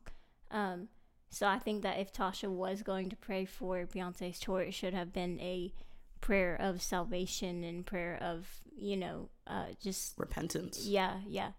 Um, 0.51 0.89
so 1.35 1.49
I 1.49 1.59
think 1.59 1.83
that 1.83 1.99
if 1.99 2.13
Tasha 2.13 2.49
was 2.49 2.83
going 2.83 3.11
to 3.11 3.17
pray 3.17 3.45
for 3.45 3.85
Beyonce's 3.87 4.39
tour, 4.39 4.61
it 4.61 4.73
should 4.73 4.95
have 4.95 5.13
been 5.13 5.41
a 5.41 5.73
prayer 6.21 6.57
of 6.59 6.81
salvation 6.81 7.65
and 7.65 7.85
prayer 7.85 8.17
of, 8.21 8.47
you 8.77 8.97
know, 8.97 9.29
uh, 9.49 9.67
just 9.83 10.15
Repentance. 10.17 10.87
Yeah, 10.87 11.17
yeah. 11.27 11.51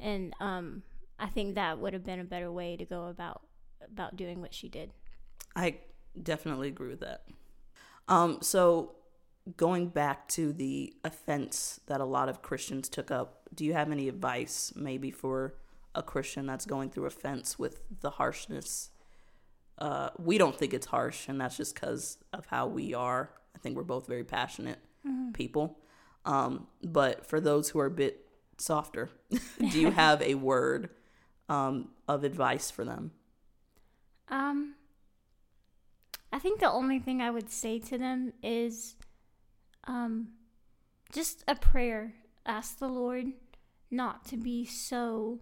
And 0.00 0.34
um 0.40 0.82
I 1.20 1.26
think 1.26 1.54
that 1.54 1.78
would 1.78 1.92
have 1.92 2.04
been 2.04 2.18
a 2.18 2.24
better 2.24 2.50
way 2.50 2.76
to 2.76 2.84
go 2.84 3.06
about 3.06 3.42
about 3.80 4.16
doing 4.16 4.40
what 4.40 4.52
she 4.52 4.68
did. 4.68 4.90
I 5.54 5.76
definitely 6.20 6.68
agree 6.68 6.88
with 6.88 7.00
that. 7.00 7.22
Um, 8.08 8.38
so 8.42 8.96
going 9.56 9.88
back 9.88 10.28
to 10.30 10.52
the 10.52 10.94
offense 11.04 11.78
that 11.86 12.00
a 12.00 12.04
lot 12.04 12.28
of 12.28 12.42
Christians 12.42 12.88
took 12.88 13.12
up, 13.12 13.42
do 13.54 13.64
you 13.64 13.72
have 13.74 13.92
any 13.92 14.08
advice 14.08 14.72
maybe 14.74 15.12
for 15.12 15.54
a 15.94 16.02
Christian 16.02 16.46
that's 16.46 16.66
going 16.66 16.90
through 16.90 17.06
offense 17.06 17.58
with 17.58 17.82
the 18.00 18.10
harshness 18.10 18.90
uh, 19.82 20.10
we 20.16 20.38
don't 20.38 20.56
think 20.56 20.72
it's 20.72 20.86
harsh, 20.86 21.26
and 21.26 21.40
that's 21.40 21.56
just 21.56 21.74
because 21.74 22.18
of 22.32 22.46
how 22.46 22.68
we 22.68 22.94
are. 22.94 23.30
I 23.56 23.58
think 23.58 23.76
we're 23.76 23.82
both 23.82 24.06
very 24.06 24.22
passionate 24.22 24.78
people. 25.32 25.80
Um, 26.24 26.68
but 26.84 27.26
for 27.26 27.40
those 27.40 27.68
who 27.70 27.80
are 27.80 27.86
a 27.86 27.90
bit 27.90 28.24
softer, 28.58 29.10
do 29.58 29.80
you 29.80 29.90
have 30.02 30.22
a 30.22 30.36
word 30.36 30.90
um, 31.48 31.88
of 32.06 32.22
advice 32.22 32.70
for 32.70 32.84
them? 32.84 33.10
Um, 34.28 34.76
I 36.32 36.38
think 36.38 36.60
the 36.60 36.70
only 36.70 37.00
thing 37.00 37.20
I 37.20 37.32
would 37.32 37.50
say 37.50 37.80
to 37.80 37.98
them 37.98 38.34
is, 38.40 38.94
um, 39.88 40.28
just 41.12 41.42
a 41.48 41.56
prayer. 41.56 42.14
Ask 42.46 42.78
the 42.78 42.88
Lord 42.88 43.32
not 43.90 44.24
to 44.26 44.36
be 44.36 44.64
so. 44.64 45.40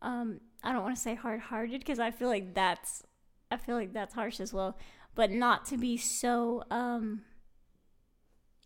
Um, 0.00 0.40
I 0.64 0.72
don't 0.72 0.82
want 0.82 0.96
to 0.96 1.02
say 1.02 1.14
hard-hearted 1.14 1.80
because 1.80 1.98
I 1.98 2.12
feel 2.12 2.28
like 2.28 2.54
that's, 2.54 3.02
I 3.50 3.56
feel 3.56 3.76
like 3.76 3.92
that's 3.92 4.14
harsh 4.14 4.40
as 4.40 4.52
well. 4.52 4.78
But 5.14 5.30
not 5.30 5.64
to 5.66 5.76
be 5.76 5.96
so. 5.96 6.64
Um, 6.70 7.22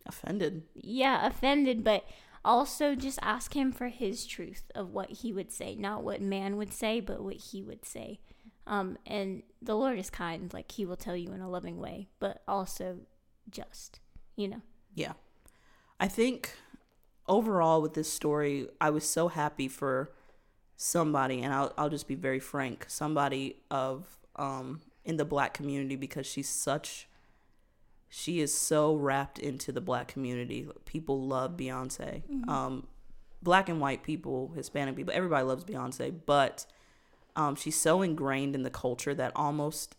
Offended. 0.07 0.65
yeah, 0.75 1.27
offended, 1.27 1.85
but 1.85 2.05
also 2.45 2.95
just 2.97 3.19
ask 3.23 3.55
him 3.55 3.71
for 3.71 3.89
his 3.89 4.27
truth 4.27 4.65
of 4.75 4.91
what 4.91 5.11
he 5.11 5.33
would 5.33 5.53
say, 5.53 5.77
not 5.77 6.03
what 6.03 6.21
man 6.21 6.57
would 6.57 6.73
say, 6.73 7.01
but 7.01 7.23
what 7.23 7.37
he 7.37 7.63
would 7.63 7.85
say. 7.85 8.19
Um, 8.67 8.99
and 9.07 9.43
the 9.61 9.77
Lord 9.77 9.99
is 9.99 10.11
kind, 10.11 10.53
like 10.53 10.73
he 10.73 10.85
will 10.85 10.97
tell 10.97 11.17
you 11.17 11.33
in 11.33 11.41
a 11.41 11.49
loving 11.49 11.79
way, 11.79 12.09
but 12.19 12.43
also 12.49 12.99
just, 13.49 14.01
you 14.37 14.49
know. 14.49 14.63
Yeah. 14.95 15.13
I 16.01 16.09
think 16.09 16.53
overall 17.29 17.81
with 17.81 17.95
this 17.95 18.13
story, 18.13 18.69
I 18.81 18.91
was 18.91 19.09
so 19.09 19.29
happy 19.29 19.69
for 19.69 20.11
somebody, 20.77 21.43
and 21.43 21.55
I'll, 21.55 21.73
I'll 21.79 21.91
just 21.91 22.09
be 22.09 22.17
very 22.17 22.41
frank, 22.41 22.87
somebody 22.89 23.57
of 23.71 24.19
um, 24.37 24.81
in 25.05 25.17
the 25.17 25.25
black 25.25 25.55
community 25.55 25.97
because 25.97 26.27
she's 26.27 26.49
such, 26.49 27.09
she 28.09 28.41
is 28.41 28.57
so 28.57 28.95
wrapped 28.95 29.39
into 29.39 29.73
the 29.73 29.81
black 29.81 30.09
community. 30.09 30.67
People 30.85 31.27
love 31.27 31.57
Beyonce. 31.57 32.23
Um, 32.49 32.87
black 33.43 33.69
and 33.69 33.81
white 33.81 34.03
people, 34.03 34.53
Hispanic 34.55 34.97
people, 34.97 35.13
everybody 35.15 35.45
loves 35.45 35.65
Beyonce, 35.65 36.15
but 36.27 36.67
um, 37.37 37.55
she's 37.57 37.77
so 37.77 38.03
ingrained 38.03 38.55
in 38.55 38.63
the 38.63 38.71
culture 38.71 39.15
that 39.15 39.33
almost 39.35 39.97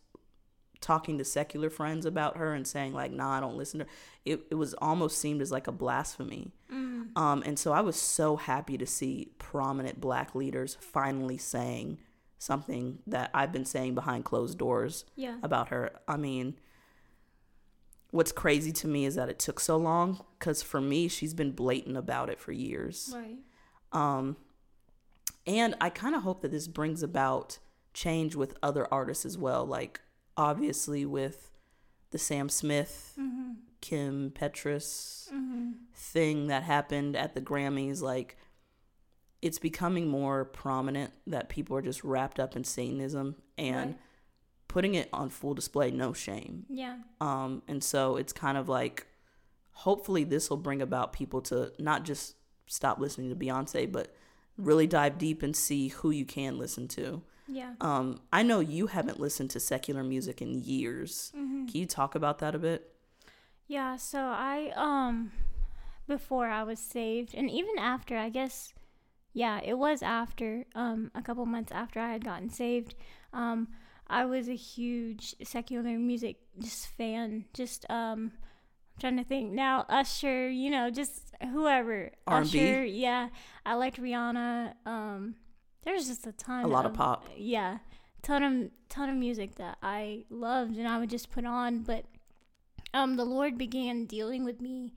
talking 0.82 1.18
to 1.18 1.24
secular 1.24 1.70
friends 1.70 2.06
about 2.06 2.36
her 2.36 2.54
and 2.54 2.68
saying 2.68 2.94
like 2.94 3.10
nah 3.10 3.38
i 3.38 3.40
don't 3.40 3.56
listen 3.56 3.80
to 3.80 3.86
her 3.86 3.92
it, 4.26 4.42
it 4.52 4.56
was 4.56 4.74
almost 4.76 5.18
seemed 5.18 5.42
as 5.42 5.50
like 5.50 5.66
a 5.66 5.72
blasphemy 5.72 6.52
um, 7.16 7.42
and 7.46 7.58
so 7.58 7.72
i 7.72 7.80
was 7.80 7.96
so 7.96 8.36
happy 8.36 8.78
to 8.78 8.86
see 8.86 9.30
prominent 9.40 10.02
black 10.02 10.36
leaders 10.36 10.78
finally 10.82 11.38
saying 11.38 11.98
something 12.44 13.00
that 13.08 13.30
i've 13.34 13.52
been 13.52 13.66
saying 13.66 13.96
behind 13.96 14.26
closed 14.26 14.58
doors 14.58 15.06
Yeah. 15.16 15.38
about 15.44 15.70
her 15.70 15.92
i 16.08 16.18
mean 16.18 16.56
what's 18.12 18.32
crazy 18.32 18.72
to 18.72 18.88
me 18.88 19.06
is 19.06 19.16
that 19.16 19.30
it 19.30 19.40
took 19.40 19.60
so 19.60 19.78
long 19.78 20.24
because 20.38 20.62
for 20.62 20.80
me 20.82 21.08
she's 21.08 21.34
been 21.34 21.52
blatant 21.52 21.98
about 21.98 22.30
it 22.30 22.40
for 22.40 22.52
years 22.52 23.14
Right. 23.16 23.38
um, 23.92 24.38
and 25.46 25.76
I 25.82 25.90
kind 25.90 26.16
of 26.16 26.22
hope 26.24 26.42
that 26.42 26.52
this 26.52 26.68
brings 26.70 27.04
about 27.04 27.60
change 27.94 28.34
with 28.34 28.56
other 28.64 28.88
artists 28.94 29.26
as 29.26 29.38
well. 29.38 29.66
Like, 29.66 30.00
obviously, 30.38 31.06
with 31.06 31.52
the 32.12 32.18
Sam 32.18 32.48
Smith, 32.48 33.14
Kim 33.82 34.32
Petras 34.32 35.28
thing 35.94 36.48
that 36.48 36.64
happened 36.64 37.18
at 37.18 37.34
the 37.36 37.42
Grammys, 37.42 38.02
like, 38.02 38.38
it's 39.44 39.60
becoming 39.60 40.08
more 40.08 40.46
prominent 40.46 41.12
that 41.28 41.50
people 41.50 41.76
are 41.78 41.82
just 41.82 42.04
wrapped 42.04 42.40
up 42.40 42.56
in 42.56 42.64
Satanism 42.64 43.36
and 43.58 43.92
Right. 43.92 44.00
putting 44.68 44.96
it 44.96 45.10
on 45.14 45.30
full 45.30 45.54
display, 45.54 45.92
no 45.92 46.14
shame. 46.14 46.66
Yeah. 46.70 46.98
Um, 47.22 47.62
and 47.68 47.84
so 47.84 48.16
it's 48.16 48.34
kind 48.34 48.58
of 48.58 48.68
like, 48.70 49.06
hopefully, 49.72 50.24
this 50.24 50.50
will 50.50 50.58
bring 50.58 50.82
about 50.82 51.14
people 51.14 51.42
to 51.42 51.72
not 51.78 52.04
just 52.06 52.36
stop 52.68 53.00
listening 53.00 53.30
to 53.30 53.36
Beyonce, 53.36 53.92
but 53.92 54.16
really 54.58 54.88
dive 54.88 55.18
deep 55.18 55.44
and 55.44 55.56
see 55.56 55.90
who 55.90 56.10
you 56.10 56.26
can 56.26 56.58
listen 56.58 56.88
to. 56.88 57.22
Yeah. 57.48 57.74
Um, 57.82 58.22
I 58.32 58.42
know 58.44 58.62
you 58.62 58.88
haven't 58.88 59.20
listened 59.20 59.50
to 59.52 59.60
secular 59.60 60.04
music 60.04 60.42
in 60.42 60.54
years. 60.64 61.32
Can 61.34 61.68
you 61.74 61.86
talk 61.86 62.16
about 62.16 62.40
that 62.40 62.56
a 62.56 62.60
bit? 62.60 62.96
Yeah, 63.68 63.98
so 63.98 64.20
I 64.20 64.72
um 64.76 65.32
before 66.08 66.48
I 66.48 66.64
was 66.64 66.80
saved 66.80 67.34
and 67.36 67.50
even 67.50 67.78
after, 67.78 68.18
I 68.18 68.30
guess 68.30 68.74
yeah, 69.34 69.60
it 69.64 69.78
was 69.78 70.02
after 70.02 70.66
um 70.76 71.12
a 71.16 71.22
couple 71.22 71.46
months 71.46 71.72
after 71.72 72.00
I 72.00 72.12
had 72.12 72.24
gotten 72.24 72.50
saved. 72.50 72.96
Um 73.34 73.68
I 74.08 74.26
was 74.26 74.48
a 74.48 74.56
huge 74.56 75.36
secular 75.44 75.98
music 75.98 76.38
just 76.60 76.88
fan. 76.98 77.46
Just 77.54 77.90
um 77.90 78.32
I'm 78.96 79.00
trying 79.00 79.18
to 79.18 79.24
think 79.24 79.52
now 79.52 79.86
Usher, 79.90 80.50
you 80.50 80.70
know, 80.70 80.90
just 80.92 81.34
whoever. 81.52 82.12
R&B? 82.28 82.48
Usher, 82.48 82.86
yeah. 82.86 83.30
I 83.66 83.74
liked 83.74 84.00
Rihanna. 84.00 84.74
Um 84.86 85.36
there's 85.84 86.08
just 86.08 86.28
a 86.28 86.32
ton 86.32 86.64
A 86.64 86.68
lot 86.68 86.86
of 86.86 86.94
pop. 86.94 87.28
Yeah. 87.36 87.80
Ton 88.22 88.44
of 88.44 88.70
ton 88.88 89.10
of 89.10 89.16
music 89.16 89.56
that 89.56 89.78
I 89.82 90.26
loved 90.30 90.78
and 90.78 90.88
I 90.88 91.00
would 91.00 91.10
just 91.10 91.32
put 91.32 91.46
on, 91.46 91.80
but 91.80 92.06
um 92.94 93.16
the 93.16 93.26
lord 93.26 93.58
began 93.58 94.06
dealing 94.06 94.46
with 94.46 94.62
me 94.62 94.94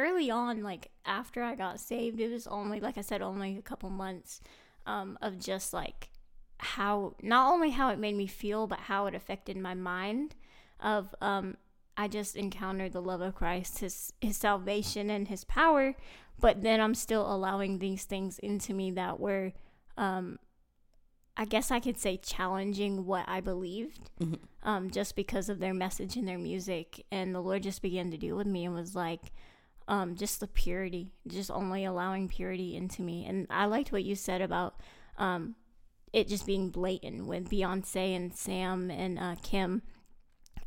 early 0.00 0.30
on 0.30 0.62
like 0.62 0.90
after 1.04 1.42
i 1.42 1.54
got 1.54 1.78
saved 1.78 2.20
it 2.20 2.30
was 2.30 2.46
only 2.46 2.80
like 2.80 2.96
i 2.98 3.00
said 3.00 3.22
only 3.22 3.56
a 3.56 3.62
couple 3.62 3.90
months 3.90 4.40
um 4.86 5.18
of 5.22 5.38
just 5.38 5.72
like 5.72 6.10
how 6.58 7.14
not 7.22 7.52
only 7.52 7.70
how 7.70 7.90
it 7.90 7.98
made 7.98 8.16
me 8.16 8.26
feel 8.26 8.66
but 8.66 8.80
how 8.80 9.06
it 9.06 9.14
affected 9.14 9.56
my 9.56 9.74
mind 9.74 10.34
of 10.80 11.14
um 11.20 11.56
i 11.96 12.06
just 12.06 12.36
encountered 12.36 12.92
the 12.92 13.02
love 13.02 13.20
of 13.20 13.34
christ 13.34 13.78
his 13.78 14.12
his 14.20 14.36
salvation 14.36 15.10
and 15.10 15.28
his 15.28 15.44
power 15.44 15.94
but 16.38 16.62
then 16.62 16.80
i'm 16.80 16.94
still 16.94 17.32
allowing 17.32 17.78
these 17.78 18.04
things 18.04 18.38
into 18.38 18.74
me 18.74 18.90
that 18.90 19.18
were 19.18 19.52
um 19.96 20.38
I 21.36 21.46
guess 21.46 21.70
I 21.70 21.80
could 21.80 21.96
say 21.96 22.18
challenging 22.18 23.06
what 23.06 23.24
I 23.26 23.40
believed, 23.40 24.10
um, 24.62 24.90
just 24.90 25.16
because 25.16 25.48
of 25.48 25.58
their 25.58 25.72
message 25.72 26.16
and 26.16 26.28
their 26.28 26.38
music. 26.38 27.06
And 27.10 27.34
the 27.34 27.40
Lord 27.40 27.62
just 27.62 27.80
began 27.80 28.10
to 28.10 28.18
deal 28.18 28.36
with 28.36 28.46
me 28.46 28.66
and 28.66 28.74
was 28.74 28.94
like, 28.94 29.32
um, 29.90 30.14
just 30.14 30.38
the 30.38 30.46
purity, 30.46 31.10
just 31.26 31.50
only 31.50 31.84
allowing 31.84 32.28
purity 32.28 32.76
into 32.76 33.02
me. 33.02 33.26
And 33.26 33.48
I 33.50 33.64
liked 33.64 33.90
what 33.90 34.04
you 34.04 34.14
said 34.14 34.40
about 34.40 34.80
um, 35.18 35.56
it 36.12 36.28
just 36.28 36.46
being 36.46 36.70
blatant 36.70 37.26
with 37.26 37.50
Beyonce 37.50 38.14
and 38.14 38.32
Sam 38.32 38.88
and 38.88 39.18
uh, 39.18 39.34
Kim. 39.42 39.82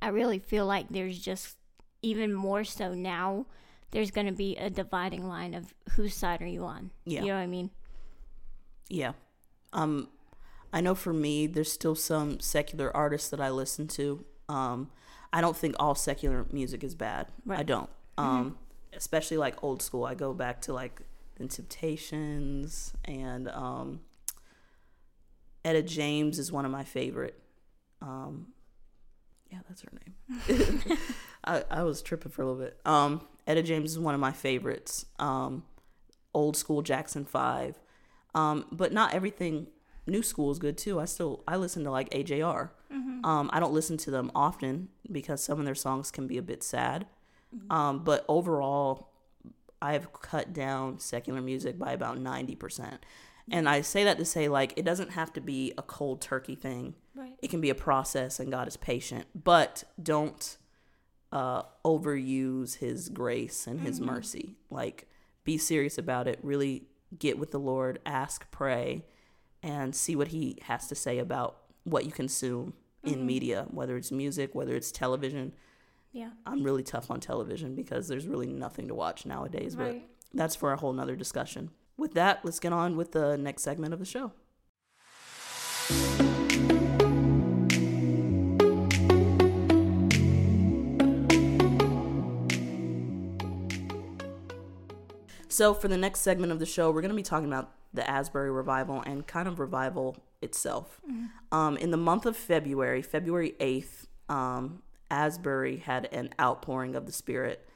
I 0.02 0.10
really 0.10 0.40
feel 0.40 0.66
like 0.66 0.90
there's 0.90 1.18
just 1.18 1.56
even 2.02 2.34
more 2.34 2.66
so 2.66 2.94
now. 2.94 3.46
There's 3.92 4.12
going 4.12 4.28
to 4.28 4.34
be 4.34 4.58
a 4.58 4.70
dividing 4.70 5.30
line 5.30 5.54
of 5.54 5.74
whose 5.92 6.16
side 6.16 6.42
are 6.42 6.48
you 6.48 6.66
on? 6.66 6.92
Yeah. 7.06 7.22
You 7.22 7.28
know 7.28 7.36
what 7.36 7.42
I 7.42 7.48
mean? 7.48 7.70
Yeah. 8.90 9.14
Um, 9.72 10.10
I 10.74 10.82
know 10.82 10.96
for 10.96 11.14
me, 11.14 11.48
there's 11.48 11.72
still 11.72 11.96
some 11.96 12.42
secular 12.42 12.96
artists 12.96 13.30
that 13.30 13.40
I 13.40 13.52
listen 13.52 13.88
to. 13.90 14.26
Um, 14.50 14.92
I 15.32 15.40
don't 15.40 15.56
think 15.56 15.76
all 15.80 15.96
secular 15.96 16.46
music 16.52 16.84
is 16.84 16.94
bad. 16.94 17.28
I 17.50 17.64
don't. 17.64 17.90
Um, 18.18 18.58
especially 18.96 19.38
like 19.38 19.64
old 19.64 19.82
school. 19.82 20.06
I 20.06 20.16
go 20.16 20.34
back 20.34 20.62
to 20.62 20.74
like 20.74 21.02
the 21.36 21.48
Temptations 21.48 22.94
and 23.06 23.48
um, 23.50 24.02
Etta 25.66 25.82
James 25.82 26.40
is 26.40 26.52
one 26.52 26.66
of 26.66 26.72
my 26.72 26.84
favorite. 26.84 27.40
Um, 28.02 28.48
yeah, 29.52 29.60
that's 29.68 29.82
her 29.82 29.92
name. 30.06 30.98
I, 31.44 31.64
I 31.70 31.84
was 31.84 32.02
tripping 32.02 32.32
for 32.32 32.42
a 32.42 32.46
little 32.46 32.62
bit. 32.62 32.80
Um, 32.86 33.22
Etta 33.48 33.64
James 33.64 33.92
is 33.92 34.00
one 34.00 34.14
of 34.14 34.20
my 34.20 34.32
favorites. 34.32 35.06
Um, 35.20 35.64
old 36.34 36.58
school 36.58 36.82
Jackson 36.82 37.26
Five. 37.26 37.80
Um, 38.36 38.66
but 38.72 38.92
not 38.92 39.14
everything 39.14 39.68
new 40.08 40.24
school 40.24 40.52
is 40.52 40.60
good 40.60 40.78
too. 40.78 41.00
I 41.00 41.06
still 41.06 41.44
I 41.48 41.56
listen 41.56 41.84
to 41.84 41.92
like 41.92 42.10
AJR. 42.10 42.70
Um, 43.24 43.50
I 43.54 43.60
don't 43.60 43.74
listen 43.74 43.98
to 43.98 44.12
them 44.12 44.32
often 44.36 44.90
because 45.12 45.44
some 45.44 45.60
of 45.60 45.66
their 45.66 45.76
songs 45.76 46.12
can 46.12 46.28
be 46.28 46.38
a 46.38 46.42
bit 46.42 46.64
sad. 46.64 47.06
Um, 47.70 48.04
but 48.04 48.26
overall, 48.28 49.10
I 49.82 49.94
have 49.94 50.12
cut 50.14 50.54
down 50.54 51.00
secular 51.00 51.42
music 51.42 51.78
by 51.78 51.94
about 51.94 52.18
ninety 52.18 52.56
percent. 52.56 53.06
And 53.52 53.68
I 53.68 53.82
say 53.82 54.06
that 54.06 54.18
to 54.20 54.26
say 54.26 54.48
like 54.48 54.74
it 54.78 54.86
doesn't 54.86 55.12
have 55.12 55.34
to 55.34 55.42
be 55.42 55.74
a 55.78 55.82
cold 55.82 56.22
turkey 56.22 56.56
thing. 56.56 56.96
Right. 57.16 57.36
It 57.42 57.50
can 57.50 57.62
be 57.62 57.70
a 57.70 57.76
process, 57.76 58.40
and 58.40 58.50
God 58.50 58.68
is 58.68 58.78
patient. 58.78 59.26
But 59.36 59.84
don't 60.02 60.58
uh, 61.32 61.64
overuse 61.86 62.78
His 62.78 63.10
grace 63.10 63.68
and 63.68 63.82
His 63.82 64.00
mercy. 64.00 64.56
Like, 64.70 65.08
be 65.44 65.58
serious 65.58 65.98
about 65.98 66.28
it. 66.28 66.40
Really 66.42 66.88
get 67.20 67.38
with 67.38 67.52
the 67.52 67.60
Lord, 67.60 68.00
ask, 68.06 68.50
pray, 68.50 69.04
and 69.62 69.94
see 69.94 70.16
what 70.16 70.30
He 70.30 70.58
has 70.64 70.88
to 70.88 70.96
say 70.96 71.20
about 71.20 71.58
what 71.84 72.06
you 72.06 72.12
consume 72.12 72.74
in 73.04 73.26
media, 73.26 73.68
whether 73.70 73.98
it's 73.98 74.12
music, 74.12 74.56
whether 74.56 74.76
it's 74.76 74.92
television. 74.92 75.54
Yeah. 76.14 76.30
I'm 76.46 76.64
really 76.64 76.84
tough 76.84 77.10
on 77.10 77.20
television 77.20 77.74
because 77.74 78.08
there's 78.08 78.28
really 78.28 78.48
nothing 78.48 78.88
to 78.88 78.94
watch 78.94 79.26
nowadays, 79.26 79.76
right. 79.76 80.04
but 80.32 80.38
that's 80.38 80.56
for 80.56 80.72
a 80.72 80.78
whole 80.78 80.94
nother 80.94 81.16
discussion. 81.16 81.72
With 81.98 82.14
that, 82.14 82.46
let's 82.46 82.60
get 82.60 82.72
on 82.72 82.96
with 82.96 83.12
the 83.12 83.36
next 83.36 83.64
segment 83.64 83.94
of 83.94 84.00
the 84.00 84.06
show. 84.06 84.32
So, 95.50 95.76
for 95.76 95.88
the 95.88 95.98
next 95.98 96.22
segment 96.22 96.52
of 96.52 96.58
the 96.58 96.66
show, 96.66 96.90
we're 96.90 97.02
going 97.02 97.10
to 97.10 97.16
be 97.16 97.22
talking 97.22 97.48
about 97.48 97.74
the 97.94 98.08
Asbury 98.10 98.50
Revival 98.50 99.04
and 99.06 99.26
kind 99.28 99.48
of 99.48 99.60
revival 99.60 100.18
itself. 100.42 101.00
Mm-hmm. 101.08 101.26
Um, 101.56 101.78
in 101.78 101.92
the 101.92 101.98
month 101.98 102.26
of 102.26 102.36
February, 102.36 103.04
February 103.04 103.54
8th, 103.60 104.08
um, 104.30 104.82
Asbury 105.14 105.78
had 105.78 106.10
an 106.12 106.34
outpouring 106.42 106.96
of 106.96 107.06
the 107.06 107.12
Spirit. 107.12 107.70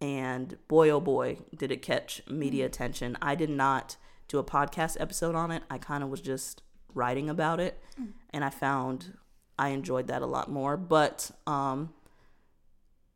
And 0.00 0.56
boy, 0.68 0.90
oh 0.90 1.00
boy, 1.00 1.38
did 1.56 1.72
it 1.72 1.82
catch 1.82 2.22
media 2.28 2.66
attention. 2.66 3.18
I 3.20 3.34
did 3.34 3.50
not 3.50 3.96
do 4.28 4.38
a 4.38 4.44
podcast 4.44 4.96
episode 5.00 5.34
on 5.34 5.50
it. 5.50 5.64
I 5.68 5.78
kind 5.78 6.04
of 6.04 6.08
was 6.08 6.20
just 6.20 6.62
writing 6.94 7.28
about 7.28 7.58
it. 7.58 7.82
And 8.30 8.44
I 8.44 8.50
found 8.50 9.18
I 9.58 9.68
enjoyed 9.70 10.06
that 10.06 10.22
a 10.22 10.26
lot 10.26 10.50
more. 10.50 10.76
But 10.76 11.30
um, 11.46 11.92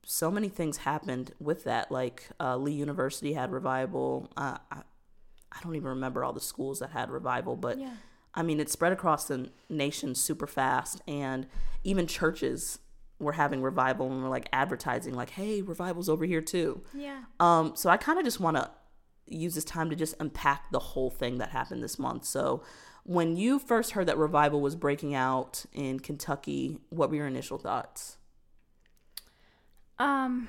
so 0.04 0.30
many 0.30 0.49
things 0.49 0.78
happened 0.78 1.32
with 1.38 1.64
that. 1.64 1.92
Like 1.92 2.28
uh, 2.40 2.56
Lee 2.56 2.73
University 2.73 3.35
had 3.35 3.52
revival. 3.52 4.28
Uh, 4.37 4.58
I, 4.70 4.82
I 5.52 5.61
don't 5.62 5.76
even 5.76 5.88
remember 5.88 6.25
all 6.25 6.32
the 6.32 6.40
schools 6.40 6.80
that 6.80 6.90
had 6.90 7.11
revival, 7.11 7.56
but 7.56 7.78
Yeah. 7.78 7.94
I 8.35 8.42
mean, 8.42 8.61
it 8.61 8.68
spread 8.70 8.92
across 8.92 9.25
the 9.25 9.50
nation 9.68 10.14
super 10.14 10.47
fast, 10.47 11.00
and 11.08 11.47
even 11.82 12.06
churches 12.06 12.78
were 13.18 13.32
having 13.32 13.62
revival 13.62 14.10
and 14.10 14.22
were 14.22 14.28
like 14.28 14.48
advertising, 14.52 15.14
like, 15.14 15.30
"Hey, 15.30 15.62
revival's 15.62 16.08
over 16.08 16.25
here 16.25 16.40
too." 16.40 16.82
Yeah. 16.94 17.22
Um, 17.40 17.72
so 17.75 17.90
I 17.90 17.96
kind 17.96 18.18
of 18.18 18.25
just 18.25 18.40
want 18.40 18.56
to 18.56 18.70
use 19.26 19.54
this 19.54 19.64
time 19.64 19.90
to 19.90 19.96
just 19.96 20.14
unpack 20.20 20.70
the 20.70 20.78
whole 20.78 21.10
thing 21.10 21.38
that 21.38 21.50
happened 21.50 21.82
this 21.82 21.98
month. 21.98 22.25
So, 22.25 22.62
when 23.04 23.37
you 23.37 23.58
first 23.58 23.92
heard 23.92 24.06
that 24.06 24.18
revival 24.18 24.60
was 24.60 24.76
breaking 24.76 25.14
out 25.14 25.64
in 25.72 26.00
Kentucky, 26.00 26.78
what 26.90 27.10
were 27.10 27.16
your 27.16 27.26
initial 27.26 27.58
thoughts? 27.58 28.18
Um, 29.98 30.48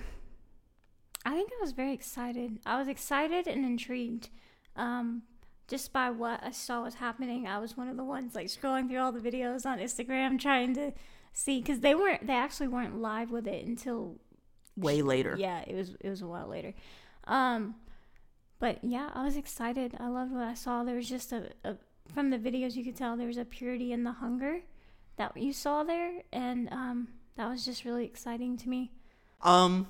I 1.26 1.34
think 1.34 1.52
I 1.52 1.62
was 1.62 1.72
very 1.72 1.94
excited. 1.94 2.60
I 2.66 2.78
was 2.78 2.88
excited 2.88 3.48
and 3.48 3.66
intrigued. 3.66 4.30
Um, 4.76 5.24
just 5.68 5.94
by 5.94 6.10
what 6.10 6.44
I 6.44 6.52
saw 6.52 6.84
was 6.84 6.96
happening, 6.96 7.48
I 7.48 7.60
was 7.60 7.78
one 7.78 7.90
of 7.90 7.98
the 7.98 8.04
ones 8.04 8.36
like 8.36 8.48
scrolling 8.48 8.90
through 8.90 9.00
all 9.00 9.12
the 9.12 9.20
videos 9.20 9.66
on 9.66 9.80
Instagram 9.80 10.40
trying 10.40 10.74
to 10.76 10.92
see 11.34 11.60
because 11.62 11.80
they 11.80 11.96
weren't. 11.96 12.26
They 12.28 12.34
actually 12.34 12.68
weren't 12.68 13.00
live 13.02 13.32
with 13.32 13.48
it 13.48 13.66
until 13.66 14.18
Way 14.76 15.02
later. 15.02 15.36
yeah, 15.38 15.64
it 15.68 15.76
was 15.76 15.96
it 16.00 16.10
was 16.10 16.22
a 16.22 16.28
while 16.28 16.48
later. 16.48 16.74
Um, 17.26 17.76
but 18.60 18.84
yeah, 18.84 19.10
I 19.14 19.24
was 19.24 19.36
excited. 19.38 19.96
I 20.00 20.08
loved 20.08 20.32
what 20.32 20.44
I 20.44 20.54
saw. 20.54 20.84
There 20.84 20.96
was 20.96 21.08
just 21.10 21.32
a, 21.32 21.50
a 21.64 21.76
from 22.14 22.30
the 22.30 22.38
videos 22.38 22.76
you 22.76 22.84
could 22.84 22.96
tell 22.96 23.16
there 23.18 23.28
was 23.28 23.38
a 23.38 23.46
purity 23.46 23.92
in 23.92 24.04
the 24.04 24.14
hunger 24.14 24.62
that 25.18 25.36
you 25.38 25.54
saw 25.54 25.84
there, 25.84 26.22
and 26.32 26.70
um, 26.72 27.10
that 27.36 27.50
was 27.50 27.66
just 27.66 27.84
really 27.86 28.06
exciting 28.06 28.58
to 28.58 28.70
me. 28.70 28.92
Um, 29.42 29.88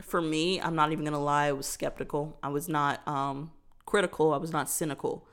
for 0.00 0.20
me, 0.22 0.60
I'm 0.60 0.74
not 0.74 0.92
even 0.92 1.04
gonna 1.04 1.20
lie. 1.22 1.46
I 1.46 1.52
was 1.52 1.66
skeptical. 1.66 2.38
I 2.42 2.48
was 2.48 2.68
not 2.68 3.06
um 3.08 3.50
critical. 3.86 4.32
I 4.32 4.36
was 4.36 4.52
not 4.52 4.70
cynical. 4.70 5.26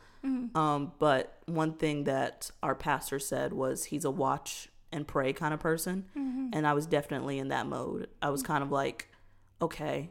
Um, 0.56 0.92
but 1.00 1.38
one 1.46 1.74
thing 1.74 2.04
that 2.04 2.52
our 2.62 2.76
pastor 2.76 3.18
said 3.18 3.54
was 3.54 3.86
he's 3.86 4.04
a 4.04 4.12
watch 4.12 4.68
and 4.98 5.08
pray 5.08 5.32
kind 5.32 5.54
of 5.54 5.62
person, 5.62 6.06
and 6.54 6.68
I 6.68 6.74
was 6.74 6.86
definitely 6.86 7.40
in 7.40 7.48
that 7.48 7.66
mode. 7.68 8.10
I 8.22 8.30
was 8.30 8.44
kind 8.44 8.62
of 8.62 8.72
like, 8.72 9.10
okay, 9.62 10.10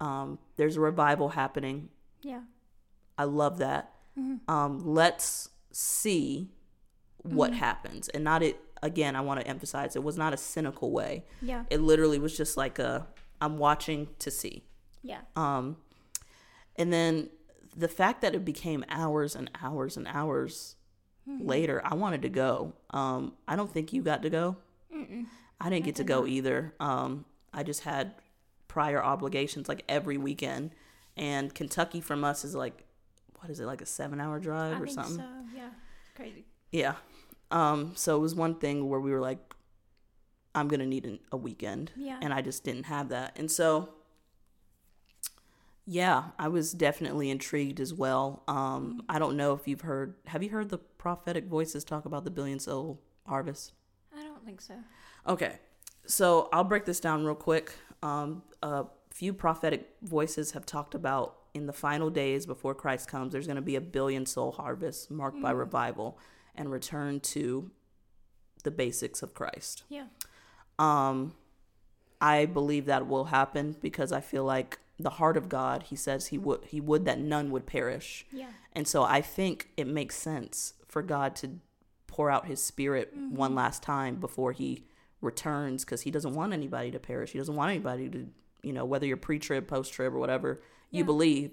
um, 0.00 0.38
there's 0.56 0.76
a 0.76 0.80
revival 0.80 1.28
happening. 1.28 1.90
Yeah. 2.22 2.40
I 3.16 3.24
love 3.24 3.58
that. 3.58 3.92
Um, 4.48 4.80
let's 4.84 5.50
see 5.70 6.50
what 7.22 7.52
happens, 7.54 8.08
and 8.08 8.24
not 8.24 8.42
it. 8.42 8.60
Again, 8.82 9.16
I 9.16 9.22
want 9.22 9.40
to 9.40 9.46
emphasize 9.46 9.96
it 9.96 10.02
was 10.02 10.18
not 10.18 10.34
a 10.34 10.36
cynical 10.36 10.90
way. 10.90 11.24
Yeah. 11.40 11.64
It 11.70 11.80
literally 11.80 12.18
was 12.18 12.36
just 12.36 12.56
like 12.56 12.78
a 12.78 13.06
I'm 13.40 13.58
watching 13.58 14.08
to 14.18 14.30
see. 14.30 14.64
Yeah. 15.02 15.20
Um, 15.36 15.76
and 16.76 16.92
then 16.92 17.30
the 17.76 17.88
fact 17.88 18.22
that 18.22 18.34
it 18.34 18.44
became 18.44 18.84
hours 18.88 19.34
and 19.34 19.50
hours 19.62 19.96
and 19.96 20.06
hours 20.06 20.76
later, 21.26 21.80
I 21.84 21.94
wanted 21.94 22.22
to 22.22 22.28
go. 22.28 22.72
Um, 22.90 23.32
I 23.48 23.56
don't 23.56 23.70
think 23.72 23.92
you 23.92 24.02
got 24.02 24.22
to 24.22 24.30
go. 24.30 24.56
I 25.60 25.70
didn't 25.70 25.84
get 25.84 25.96
to 25.96 26.04
go 26.04 26.26
either. 26.26 26.74
Um, 26.80 27.24
I 27.52 27.62
just 27.62 27.82
had 27.84 28.14
prior 28.68 29.02
obligations 29.02 29.68
like 29.68 29.84
every 29.88 30.18
weekend, 30.18 30.70
and 31.16 31.54
Kentucky 31.54 32.00
from 32.00 32.24
us 32.24 32.44
is 32.44 32.54
like, 32.54 32.84
what 33.40 33.50
is 33.50 33.60
it 33.60 33.66
like 33.66 33.80
a 33.82 33.86
seven 33.86 34.20
hour 34.20 34.38
drive 34.38 34.76
I 34.76 34.80
or 34.80 34.86
think 34.86 34.90
something? 34.94 35.16
so. 35.18 35.56
Yeah. 35.56 35.68
Crazy. 36.16 36.44
Yeah. 36.72 36.94
Um, 37.50 37.92
so 37.94 38.16
it 38.16 38.20
was 38.20 38.34
one 38.34 38.56
thing 38.56 38.88
where 38.88 39.00
we 39.00 39.10
were 39.12 39.20
like, 39.20 39.38
I'm 40.54 40.68
gonna 40.68 40.86
need 40.86 41.04
an, 41.04 41.18
a 41.32 41.36
weekend, 41.36 41.90
Yeah. 41.96 42.18
and 42.22 42.32
I 42.32 42.40
just 42.40 42.64
didn't 42.64 42.84
have 42.84 43.08
that, 43.10 43.36
and 43.38 43.50
so 43.50 43.90
yeah, 45.86 46.24
I 46.38 46.48
was 46.48 46.72
definitely 46.72 47.30
intrigued 47.30 47.80
as 47.80 47.92
well. 47.92 48.42
Um, 48.48 49.02
I 49.08 49.18
don't 49.18 49.36
know 49.36 49.52
if 49.52 49.68
you've 49.68 49.82
heard. 49.82 50.14
Have 50.26 50.42
you 50.42 50.50
heard 50.50 50.70
the 50.70 50.78
prophetic 50.78 51.46
voices 51.46 51.84
talk 51.84 52.04
about 52.04 52.24
the 52.24 52.30
billion 52.30 52.58
soul 52.58 53.00
harvest? 53.26 53.72
I 54.16 54.22
don't 54.22 54.44
think 54.44 54.60
so. 54.60 54.74
Okay, 55.26 55.58
so 56.06 56.48
I'll 56.52 56.64
break 56.64 56.84
this 56.84 57.00
down 57.00 57.24
real 57.24 57.34
quick. 57.34 57.72
Um, 58.02 58.42
a 58.62 58.84
few 59.10 59.32
prophetic 59.32 59.90
voices 60.02 60.52
have 60.52 60.66
talked 60.66 60.94
about 60.94 61.36
in 61.54 61.66
the 61.66 61.72
final 61.72 62.10
days 62.10 62.46
before 62.46 62.74
Christ 62.74 63.08
comes, 63.08 63.32
there's 63.32 63.46
going 63.46 63.56
to 63.56 63.62
be 63.62 63.76
a 63.76 63.80
billion 63.80 64.26
soul 64.26 64.52
harvest 64.52 65.10
marked 65.10 65.40
by 65.40 65.52
revival 65.52 66.18
and 66.56 66.70
return 66.70 67.20
to 67.20 67.70
the 68.64 68.70
basics 68.70 69.22
of 69.22 69.34
Christ. 69.34 69.84
Yeah. 69.88 70.06
Um, 70.78 71.34
I 72.20 72.46
believe 72.46 72.86
that 72.86 73.06
will 73.06 73.26
happen 73.26 73.76
because 73.80 74.10
I 74.10 74.20
feel 74.20 74.44
like 74.44 74.80
the 74.98 75.10
heart 75.10 75.36
of 75.36 75.48
God, 75.48 75.84
He 75.84 75.96
says 75.96 76.28
He 76.28 76.38
would 76.38 76.64
He 76.66 76.80
would 76.80 77.04
that 77.04 77.18
none 77.18 77.50
would 77.50 77.66
perish. 77.66 78.26
Yeah. 78.32 78.48
And 78.72 78.88
so 78.88 79.02
I 79.02 79.20
think 79.20 79.68
it 79.76 79.86
makes 79.86 80.16
sense 80.16 80.74
for 80.88 81.02
God 81.02 81.36
to 81.36 81.60
pour 82.06 82.30
out 82.30 82.46
his 82.46 82.62
spirit 82.62 83.12
one 83.16 83.54
last 83.56 83.82
time 83.82 84.16
before 84.16 84.52
he 84.52 84.84
returns 85.20 85.84
because 85.84 86.02
he 86.02 86.10
doesn't 86.12 86.34
want 86.34 86.52
anybody 86.52 86.90
to 86.92 86.98
perish. 87.00 87.32
He 87.32 87.38
doesn't 87.38 87.56
want 87.56 87.70
anybody 87.70 88.08
to, 88.10 88.28
you 88.62 88.72
know, 88.72 88.84
whether 88.84 89.04
you're 89.04 89.16
pre 89.16 89.38
trib, 89.40 89.66
post 89.66 89.92
trib, 89.92 90.14
or 90.14 90.18
whatever 90.18 90.60
you 90.90 91.04
believe, 91.04 91.50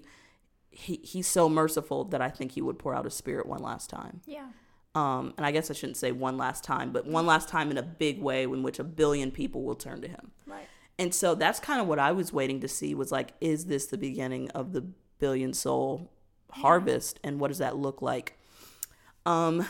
he, 0.70 1.00
he's 1.02 1.26
so 1.26 1.48
merciful 1.48 2.04
that 2.04 2.20
I 2.22 2.30
think 2.30 2.52
he 2.52 2.62
would 2.62 2.78
pour 2.78 2.94
out 2.94 3.04
his 3.04 3.14
spirit 3.14 3.46
one 3.46 3.60
last 3.60 3.90
time. 3.90 4.20
Yeah. 4.24 4.46
Um, 4.94 5.34
and 5.36 5.44
I 5.44 5.50
guess 5.50 5.70
I 5.70 5.74
shouldn't 5.74 5.96
say 5.96 6.12
one 6.12 6.36
last 6.36 6.62
time, 6.62 6.92
but 6.92 7.06
one 7.06 7.26
last 7.26 7.48
time 7.48 7.70
in 7.70 7.78
a 7.78 7.82
big 7.82 8.20
way 8.20 8.44
in 8.44 8.62
which 8.62 8.78
a 8.78 8.84
billion 8.84 9.30
people 9.30 9.62
will 9.62 9.74
turn 9.74 10.00
to 10.02 10.08
him. 10.08 10.30
Right. 10.46 10.68
And 11.02 11.12
so 11.12 11.34
that's 11.34 11.58
kind 11.58 11.80
of 11.80 11.88
what 11.88 11.98
I 11.98 12.12
was 12.12 12.32
waiting 12.32 12.60
to 12.60 12.68
see 12.68 12.94
was 12.94 13.10
like, 13.10 13.32
is 13.40 13.66
this 13.66 13.86
the 13.86 13.98
beginning 13.98 14.48
of 14.50 14.72
the 14.72 14.82
billion 15.18 15.52
soul 15.52 16.12
harvest? 16.52 17.18
And 17.24 17.40
what 17.40 17.48
does 17.48 17.58
that 17.58 17.76
look 17.76 18.00
like? 18.00 18.38
Um, 19.26 19.66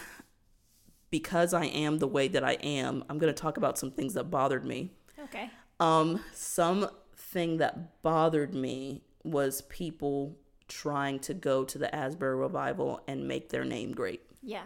because 1.09 1.55
I 1.55 1.65
am 1.65 2.01
the 2.01 2.07
way 2.07 2.29
that 2.29 2.45
I 2.45 2.53
am, 2.63 3.03
I'm 3.09 3.19
going 3.19 3.33
to 3.33 3.43
talk 3.43 3.57
about 3.57 3.79
some 3.79 3.91
things 3.91 4.13
that 4.13 4.25
bothered 4.25 4.67
me. 4.67 4.91
Okay. 5.19 5.49
Um, 5.81 6.23
something 6.35 7.57
that 7.57 8.03
bothered 8.03 8.53
me 8.55 9.01
was 9.25 9.63
people 9.63 10.37
trying 10.69 11.19
to 11.21 11.33
go 11.33 11.65
to 11.65 11.79
the 11.79 11.95
Asbury 11.95 12.37
revival 12.37 13.01
and 13.09 13.27
make 13.27 13.49
their 13.49 13.65
name 13.65 13.93
great. 13.93 14.21
Yeah. 14.43 14.65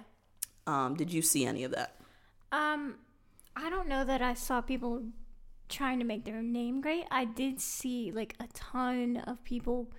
Um, 0.67 0.97
did 0.97 1.13
you 1.13 1.23
see 1.23 1.47
any 1.47 1.63
of 1.63 1.71
that? 1.71 1.95
Um, 2.51 2.97
I 3.55 3.71
don't 3.71 3.87
know 3.87 4.05
that 4.05 4.21
I 4.21 4.35
saw 4.35 4.61
people 4.61 5.05
trying 5.69 5.99
to 5.99 6.05
make 6.05 6.25
their 6.25 6.43
name 6.43 6.81
great. 6.81 7.05
I 7.11 7.25
did 7.25 7.61
see 7.61 8.13
like 8.13 8.35
a 8.41 8.49
ton 8.55 9.19
of 9.19 9.45
people 9.45 9.91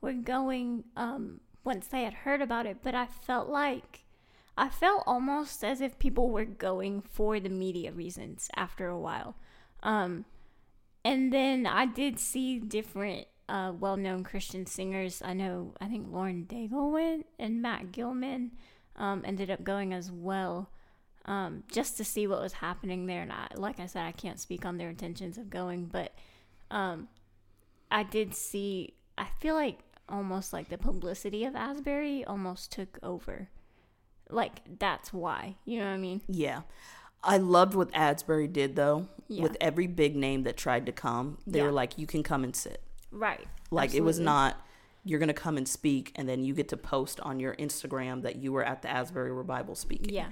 were 0.00 0.12
going 0.12 0.84
um 0.96 1.40
once 1.64 1.88
they 1.88 2.04
had 2.04 2.14
heard 2.14 2.40
about 2.40 2.66
it, 2.66 2.78
but 2.82 2.94
I 2.94 3.06
felt 3.06 3.48
like 3.48 4.04
I 4.56 4.68
felt 4.68 5.02
almost 5.06 5.62
as 5.64 5.80
if 5.80 5.98
people 5.98 6.30
were 6.30 6.44
going 6.44 7.02
for 7.02 7.40
the 7.40 7.48
media 7.48 7.92
reasons 7.92 8.48
after 8.56 8.88
a 8.88 8.98
while. 8.98 9.36
Um 9.82 10.24
and 11.04 11.32
then 11.32 11.66
I 11.66 11.86
did 11.86 12.18
see 12.18 12.58
different 12.58 13.28
uh, 13.48 13.72
well-known 13.78 14.24
Christian 14.24 14.66
singers. 14.66 15.22
I 15.24 15.34
know 15.34 15.74
I 15.80 15.86
think 15.86 16.08
Lauren 16.10 16.46
Daigle 16.48 16.90
went 16.90 17.26
and 17.38 17.62
Matt 17.62 17.92
Gilman 17.92 18.52
um, 18.96 19.22
ended 19.24 19.50
up 19.50 19.62
going 19.62 19.92
as 19.92 20.10
well 20.10 20.70
um, 21.26 21.64
just 21.70 21.96
to 21.98 22.04
see 22.04 22.26
what 22.26 22.40
was 22.40 22.54
happening 22.54 23.06
there. 23.06 23.22
And 23.22 23.32
I, 23.32 23.48
like 23.54 23.78
I 23.80 23.86
said, 23.86 24.04
I 24.04 24.12
can't 24.12 24.40
speak 24.40 24.64
on 24.64 24.78
their 24.78 24.88
intentions 24.88 25.38
of 25.38 25.50
going, 25.50 25.86
but 25.86 26.12
um, 26.70 27.08
I 27.90 28.02
did 28.02 28.34
see. 28.34 28.94
I 29.18 29.26
feel 29.40 29.54
like 29.54 29.80
almost 30.08 30.52
like 30.52 30.68
the 30.68 30.78
publicity 30.78 31.44
of 31.44 31.54
Asbury 31.56 32.24
almost 32.24 32.70
took 32.72 32.98
over. 33.02 33.48
Like 34.30 34.78
that's 34.78 35.12
why, 35.12 35.56
you 35.64 35.78
know 35.78 35.86
what 35.86 35.92
I 35.92 35.98
mean? 35.98 36.20
Yeah. 36.28 36.62
I 37.22 37.38
loved 37.38 37.74
what 37.74 37.90
Asbury 37.94 38.46
did 38.46 38.76
though. 38.76 39.08
Yeah. 39.28 39.42
With 39.42 39.56
every 39.60 39.86
big 39.88 40.14
name 40.14 40.44
that 40.44 40.56
tried 40.56 40.86
to 40.86 40.92
come, 40.92 41.38
they 41.46 41.58
Yeah. 41.58 41.66
were 41.66 41.72
like, 41.72 41.98
"You 41.98 42.06
can 42.06 42.22
come 42.22 42.44
and 42.44 42.54
sit." 42.54 42.80
Right. 43.10 43.46
Like 43.70 43.94
it 43.94 44.02
was 44.02 44.18
not 44.20 44.56
you're 45.04 45.20
gonna 45.20 45.32
come 45.32 45.56
and 45.56 45.68
speak, 45.68 46.10
and 46.16 46.28
then 46.28 46.42
you 46.44 46.52
get 46.52 46.68
to 46.68 46.76
post 46.76 47.20
on 47.20 47.38
your 47.38 47.54
Instagram 47.56 48.22
that 48.22 48.36
you 48.36 48.52
were 48.52 48.64
at 48.64 48.82
the 48.82 48.90
Asbury 48.90 49.30
revival 49.32 49.76
speaking. 49.76 50.12
Yeah. 50.12 50.28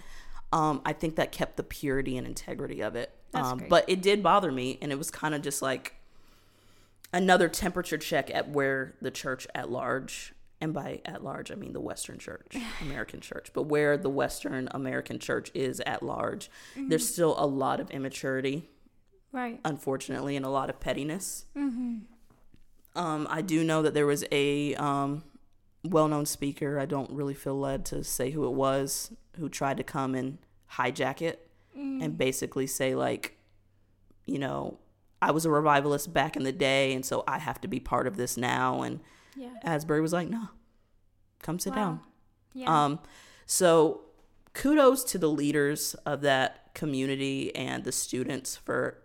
Um, 0.54 0.80
I 0.84 0.92
think 0.92 1.16
that 1.16 1.32
kept 1.32 1.56
the 1.56 1.64
purity 1.64 2.16
and 2.16 2.26
integrity 2.26 2.80
of 2.80 2.94
it. 2.94 3.10
Um, 3.34 3.64
but 3.68 3.84
it 3.88 4.00
did 4.00 4.22
bother 4.22 4.52
me, 4.52 4.78
and 4.80 4.92
it 4.92 4.98
was 4.98 5.10
kind 5.10 5.34
of 5.34 5.42
just 5.42 5.60
like, 5.60 5.96
another 7.12 7.48
temperature 7.48 7.96
check 7.96 8.30
at 8.34 8.50
where 8.50 8.94
the 9.00 9.10
church 9.10 9.46
at 9.54 9.70
large 9.70 10.34
and 10.60 10.74
by 10.74 11.00
at 11.04 11.22
large 11.22 11.50
I 11.50 11.54
mean 11.54 11.72
the 11.72 11.80
Western 11.80 12.18
Church, 12.18 12.56
American 12.82 13.20
Church, 13.20 13.50
but 13.54 13.62
where 13.62 13.96
the 13.96 14.10
Western 14.10 14.68
American 14.72 15.18
Church 15.18 15.50
is 15.54 15.80
at 15.80 16.02
large, 16.02 16.50
mm-hmm. 16.76 16.88
there's 16.88 17.08
still 17.08 17.34
a 17.38 17.46
lot 17.46 17.80
of 17.80 17.90
immaturity, 17.90 18.68
right? 19.32 19.60
Unfortunately, 19.64 20.36
and 20.36 20.44
a 20.44 20.48
lot 20.48 20.70
of 20.70 20.80
pettiness. 20.80 21.44
Mm-hmm. 21.56 21.98
Um, 22.96 23.26
I 23.30 23.42
do 23.42 23.64
know 23.64 23.82
that 23.82 23.94
there 23.94 24.06
was 24.06 24.24
a 24.30 24.74
um, 24.76 25.24
well-known 25.84 26.26
speaker. 26.26 26.78
I 26.78 26.86
don't 26.86 27.10
really 27.10 27.34
feel 27.34 27.58
led 27.58 27.84
to 27.86 28.02
say 28.02 28.30
who 28.30 28.46
it 28.46 28.52
was 28.52 29.12
who 29.38 29.48
tried 29.48 29.76
to 29.76 29.82
come 29.82 30.14
and 30.14 30.38
hijack 30.72 31.22
it 31.22 31.50
mm. 31.76 32.02
and 32.02 32.16
basically 32.16 32.66
say 32.66 32.94
like, 32.94 33.36
you 34.26 34.38
know, 34.38 34.78
I 35.20 35.30
was 35.30 35.44
a 35.44 35.50
revivalist 35.50 36.12
back 36.12 36.36
in 36.36 36.42
the 36.42 36.52
day, 36.52 36.92
and 36.92 37.04
so 37.04 37.24
I 37.26 37.38
have 37.38 37.60
to 37.62 37.68
be 37.68 37.80
part 37.80 38.06
of 38.06 38.16
this 38.16 38.36
now. 38.36 38.82
And 38.82 39.00
yeah. 39.36 39.54
Asbury 39.62 40.00
was 40.00 40.12
like, 40.12 40.28
no, 40.28 40.48
come 41.42 41.58
sit 41.58 41.70
wow. 41.70 41.76
down. 41.76 42.00
Yeah. 42.52 42.84
Um, 42.84 43.00
so 43.46 44.02
kudos 44.52 45.02
to 45.04 45.18
the 45.18 45.30
leaders 45.30 45.94
of 46.06 46.20
that 46.22 46.74
community 46.74 47.54
and 47.56 47.84
the 47.84 47.92
students 47.92 48.56
for 48.56 48.98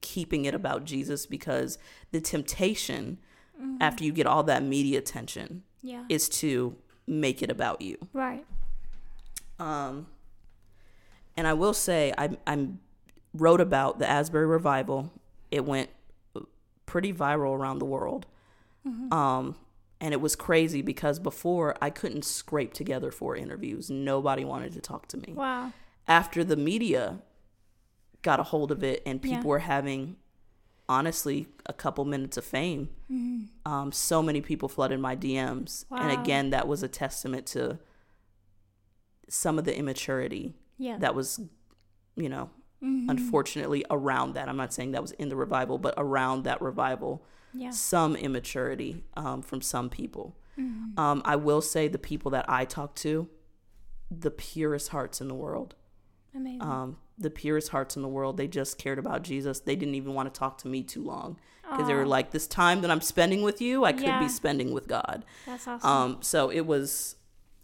keeping 0.00 0.44
it 0.44 0.54
about 0.54 0.84
Jesus 0.84 1.26
because 1.26 1.78
the 2.10 2.20
temptation 2.20 3.18
mm-hmm. 3.60 3.76
after 3.80 4.04
you 4.04 4.12
get 4.12 4.26
all 4.26 4.42
that 4.44 4.62
media 4.62 4.98
attention 4.98 5.62
yeah. 5.82 6.04
is 6.08 6.28
to 6.28 6.76
make 7.06 7.42
it 7.42 7.50
about 7.50 7.80
you. 7.80 7.96
Right. 8.12 8.44
Um 9.58 10.06
and 11.36 11.46
I 11.46 11.52
will 11.52 11.74
say 11.74 12.12
I 12.16 12.36
I 12.46 12.68
wrote 13.34 13.60
about 13.60 13.98
the 13.98 14.08
Asbury 14.08 14.46
revival. 14.46 15.12
It 15.50 15.64
went 15.64 15.90
pretty 16.86 17.12
viral 17.12 17.56
around 17.56 17.78
the 17.78 17.84
world. 17.84 18.26
Mm-hmm. 18.86 19.12
Um 19.12 19.56
and 20.00 20.12
it 20.12 20.20
was 20.20 20.36
crazy 20.36 20.82
because 20.82 21.18
before 21.18 21.74
I 21.80 21.90
couldn't 21.90 22.24
scrape 22.24 22.74
together 22.74 23.10
four 23.10 23.36
interviews. 23.36 23.90
Nobody 23.90 24.44
wanted 24.44 24.72
to 24.74 24.80
talk 24.80 25.08
to 25.08 25.16
me. 25.16 25.32
Wow. 25.34 25.72
After 26.06 26.44
the 26.44 26.56
media 26.56 27.20
got 28.22 28.40
a 28.40 28.42
hold 28.42 28.70
of 28.70 28.82
it 28.84 29.02
and 29.06 29.22
people 29.22 29.38
yeah. 29.38 29.46
were 29.46 29.58
having 29.60 30.16
honestly 30.88 31.48
a 31.66 31.72
couple 31.72 32.04
minutes 32.04 32.36
of 32.36 32.44
fame, 32.44 32.88
mm-hmm. 33.10 33.70
um, 33.70 33.92
so 33.92 34.22
many 34.22 34.40
people 34.40 34.68
flooded 34.68 35.00
my 35.00 35.16
DMs. 35.16 35.84
Wow. 35.90 35.98
And 35.98 36.12
again, 36.20 36.50
that 36.50 36.68
was 36.68 36.82
a 36.82 36.88
testament 36.88 37.46
to 37.48 37.78
some 39.28 39.58
of 39.58 39.64
the 39.64 39.76
immaturity 39.76 40.54
yeah. 40.78 40.98
that 40.98 41.14
was, 41.14 41.40
you 42.14 42.28
know, 42.28 42.50
mm-hmm. 42.82 43.10
unfortunately 43.10 43.84
around 43.90 44.34
that. 44.34 44.48
I'm 44.48 44.56
not 44.56 44.72
saying 44.72 44.92
that 44.92 45.02
was 45.02 45.12
in 45.12 45.28
the 45.28 45.36
revival, 45.36 45.78
but 45.78 45.94
around 45.96 46.44
that 46.44 46.62
revival 46.62 47.24
yeah. 47.52 47.70
some 47.70 48.16
immaturity 48.16 49.04
um, 49.16 49.42
from 49.42 49.60
some 49.60 49.88
people. 49.88 50.36
Mm-hmm. 50.58 50.98
Um, 50.98 51.22
I 51.24 51.36
will 51.36 51.60
say 51.60 51.88
the 51.88 51.98
people 51.98 52.30
that 52.32 52.44
I 52.48 52.64
talk 52.64 52.94
to, 52.96 53.28
the 54.10 54.30
purest 54.30 54.90
hearts 54.90 55.20
in 55.20 55.28
the 55.28 55.34
world. 55.34 55.74
Amazing. 56.34 56.62
Um, 56.62 56.98
the 57.18 57.30
purest 57.30 57.70
hearts 57.70 57.96
in 57.96 58.02
the 58.02 58.08
world. 58.08 58.36
They 58.36 58.48
just 58.48 58.78
cared 58.78 58.98
about 58.98 59.22
Jesus. 59.22 59.60
They 59.60 59.76
didn't 59.76 59.94
even 59.94 60.14
want 60.14 60.32
to 60.32 60.38
talk 60.38 60.58
to 60.58 60.68
me 60.68 60.82
too 60.82 61.02
long 61.02 61.38
because 61.62 61.88
they 61.88 61.94
were 61.94 62.06
like, 62.06 62.30
"This 62.30 62.46
time 62.46 62.82
that 62.82 62.90
I'm 62.90 63.00
spending 63.00 63.42
with 63.42 63.60
you, 63.60 63.84
I 63.84 63.92
could 63.92 64.04
yeah. 64.04 64.20
be 64.20 64.28
spending 64.28 64.72
with 64.72 64.88
God." 64.88 65.24
That's 65.46 65.66
awesome. 65.66 65.90
Um, 65.90 66.18
so 66.20 66.50
it 66.50 66.66
was. 66.66 67.16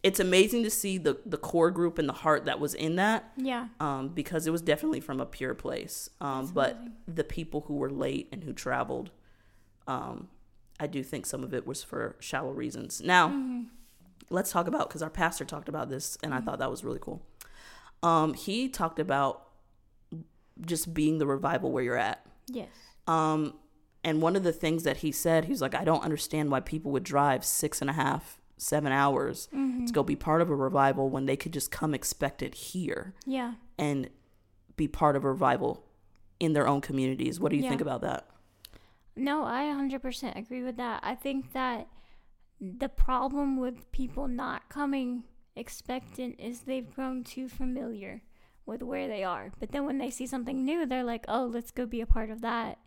It's 0.02 0.18
amazing 0.18 0.64
to 0.64 0.70
see 0.70 0.98
the 0.98 1.20
the 1.24 1.36
core 1.36 1.70
group 1.70 1.96
and 1.96 2.08
the 2.08 2.12
heart 2.12 2.46
that 2.46 2.58
was 2.58 2.74
in 2.74 2.96
that. 2.96 3.32
Yeah. 3.36 3.68
Um, 3.78 4.08
because 4.08 4.48
it 4.48 4.50
was 4.50 4.60
definitely 4.60 4.98
from 4.98 5.20
a 5.20 5.26
pure 5.26 5.54
place. 5.54 6.10
Um, 6.20 6.48
but 6.48 6.76
the 7.06 7.22
people 7.22 7.62
who 7.68 7.74
were 7.74 7.90
late 7.90 8.28
and 8.32 8.42
who 8.42 8.52
traveled 8.52 9.12
um, 9.86 10.28
I 10.80 10.86
do 10.86 11.02
think 11.02 11.26
some 11.26 11.44
of 11.44 11.54
it 11.54 11.66
was 11.66 11.82
for 11.82 12.16
shallow 12.20 12.50
reasons. 12.50 13.00
Now, 13.00 13.28
mm-hmm. 13.28 13.62
let's 14.30 14.50
talk 14.50 14.66
about 14.66 14.88
because 14.88 15.02
our 15.02 15.10
pastor 15.10 15.44
talked 15.44 15.68
about 15.68 15.88
this, 15.88 16.18
and 16.22 16.32
mm-hmm. 16.32 16.42
I 16.42 16.44
thought 16.44 16.58
that 16.58 16.70
was 16.70 16.84
really 16.84 16.98
cool. 17.00 17.22
Um, 18.02 18.34
he 18.34 18.68
talked 18.68 18.98
about 18.98 19.48
just 20.60 20.92
being 20.92 21.18
the 21.18 21.26
revival 21.26 21.70
where 21.72 21.82
you're 21.82 21.96
at. 21.96 22.24
Yes. 22.48 22.68
Um, 23.06 23.54
and 24.04 24.20
one 24.20 24.36
of 24.36 24.42
the 24.42 24.52
things 24.52 24.82
that 24.84 24.98
he 24.98 25.12
said, 25.12 25.44
he 25.44 25.50
was 25.50 25.60
like, 25.60 25.74
I 25.74 25.84
don't 25.84 26.02
understand 26.02 26.50
why 26.50 26.60
people 26.60 26.90
would 26.92 27.04
drive 27.04 27.44
six 27.44 27.80
and 27.80 27.88
a 27.88 27.92
half, 27.92 28.40
seven 28.56 28.92
hours 28.92 29.48
mm-hmm. 29.54 29.86
to 29.86 29.92
go 29.92 30.02
be 30.02 30.16
part 30.16 30.42
of 30.42 30.50
a 30.50 30.56
revival 30.56 31.08
when 31.08 31.26
they 31.26 31.36
could 31.36 31.52
just 31.52 31.70
come 31.70 31.94
expected 31.94 32.54
here. 32.54 33.14
Yeah. 33.26 33.54
And 33.78 34.10
be 34.76 34.88
part 34.88 35.16
of 35.16 35.24
a 35.24 35.28
revival 35.28 35.84
in 36.40 36.52
their 36.52 36.66
own 36.66 36.80
communities. 36.80 37.38
What 37.38 37.50
do 37.50 37.56
you 37.56 37.62
yeah. 37.62 37.68
think 37.68 37.80
about 37.80 38.00
that? 38.00 38.26
No, 39.14 39.44
I 39.44 39.64
100% 39.64 40.36
agree 40.36 40.62
with 40.62 40.76
that. 40.78 41.00
I 41.02 41.14
think 41.14 41.52
that 41.52 41.86
the 42.60 42.88
problem 42.88 43.58
with 43.58 43.90
people 43.92 44.26
not 44.26 44.68
coming 44.68 45.24
expectant 45.56 46.36
is 46.38 46.60
they've 46.60 46.94
grown 46.94 47.24
too 47.24 47.48
familiar 47.48 48.22
with 48.64 48.82
where 48.82 49.08
they 49.08 49.24
are. 49.24 49.52
But 49.58 49.72
then 49.72 49.86
when 49.86 49.98
they 49.98 50.10
see 50.10 50.26
something 50.26 50.64
new, 50.64 50.86
they're 50.86 51.04
like, 51.04 51.24
oh, 51.28 51.44
let's 51.44 51.70
go 51.70 51.86
be 51.86 52.00
a 52.00 52.06
part 52.06 52.30
of 52.30 52.40
that. 52.42 52.78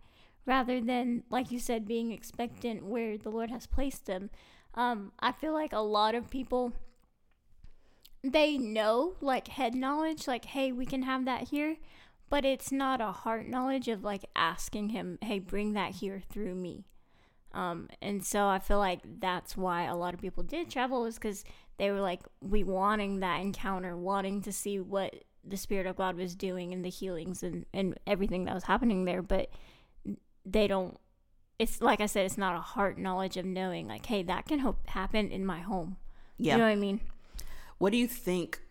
Rather 0.46 0.80
than, 0.80 1.24
like 1.30 1.52
you 1.52 1.60
said, 1.60 1.88
being 1.88 2.12
expectant 2.12 2.86
where 2.86 3.18
the 3.18 3.30
Lord 3.30 3.50
has 3.50 3.66
placed 3.66 4.06
them. 4.06 4.30
Um, 4.76 5.12
I 5.20 5.32
feel 5.32 5.54
like 5.54 5.74
a 5.74 5.80
lot 5.80 6.16
of 6.16 6.30
people, 6.30 6.74
they 8.24 8.58
know, 8.58 9.16
like 9.22 9.48
head 9.48 9.74
knowledge, 9.74 10.28
like, 10.28 10.46
hey, 10.46 10.72
we 10.72 10.86
can 10.86 11.04
have 11.04 11.26
that 11.26 11.50
here 11.50 11.78
but 12.30 12.46
it's 12.46 12.72
not 12.72 13.02
a 13.02 13.12
heart 13.12 13.48
knowledge 13.48 13.88
of 13.88 14.04
like 14.04 14.26
asking 14.36 14.90
him, 14.90 15.18
hey, 15.22 15.40
bring 15.40 15.74
that 15.74 15.92
here 15.92 16.22
through 16.30 16.56
me. 16.56 16.86
Um, 17.54 17.88
and 18.02 18.26
so 18.26 18.48
I 18.48 18.60
feel 18.60 18.80
like 18.80 19.02
that's 19.20 19.56
why 19.56 19.84
a 19.84 19.96
lot 19.96 20.14
of 20.14 20.20
people 20.20 20.44
did 20.44 20.70
travel 20.70 21.06
is 21.06 21.16
because 21.16 21.46
they 21.78 21.92
were 21.92 22.02
like, 22.02 22.22
we 22.42 22.64
wanting 22.64 23.20
that 23.20 23.42
encounter, 23.42 23.96
wanting 23.96 24.42
to 24.44 24.52
see 24.52 24.80
what 24.80 25.14
the 25.44 25.58
Spirit 25.58 25.86
of 25.86 25.96
God 25.96 26.16
was 26.16 26.36
doing 26.36 26.74
and 26.74 26.84
the 26.84 26.90
healings 26.90 27.44
and, 27.44 27.66
and 27.74 27.98
everything 28.08 28.46
that 28.46 28.54
was 28.54 28.64
happening 28.64 29.06
there. 29.06 29.22
But 29.22 29.50
they 30.46 30.68
don't, 30.68 30.98
it's 31.60 31.82
like 31.82 32.02
I 32.02 32.06
said, 32.06 32.26
it's 32.26 32.38
not 32.38 32.56
a 32.56 32.62
heart 32.62 32.98
knowledge 32.98 33.38
of 33.38 33.46
knowing, 33.46 33.88
like, 33.88 34.06
hey, 34.06 34.24
that 34.24 34.46
can 34.46 34.60
hope 34.60 34.88
happen 34.88 35.32
in 35.32 35.46
my 35.46 35.60
home. 35.60 35.98
Yeah. 36.38 36.54
You 36.54 36.58
know 36.60 36.66
what 36.66 36.72
I 36.72 36.76
mean? 36.76 37.02
What 37.78 37.92
do 37.92 37.98
you 37.98 38.08
think 38.08 38.62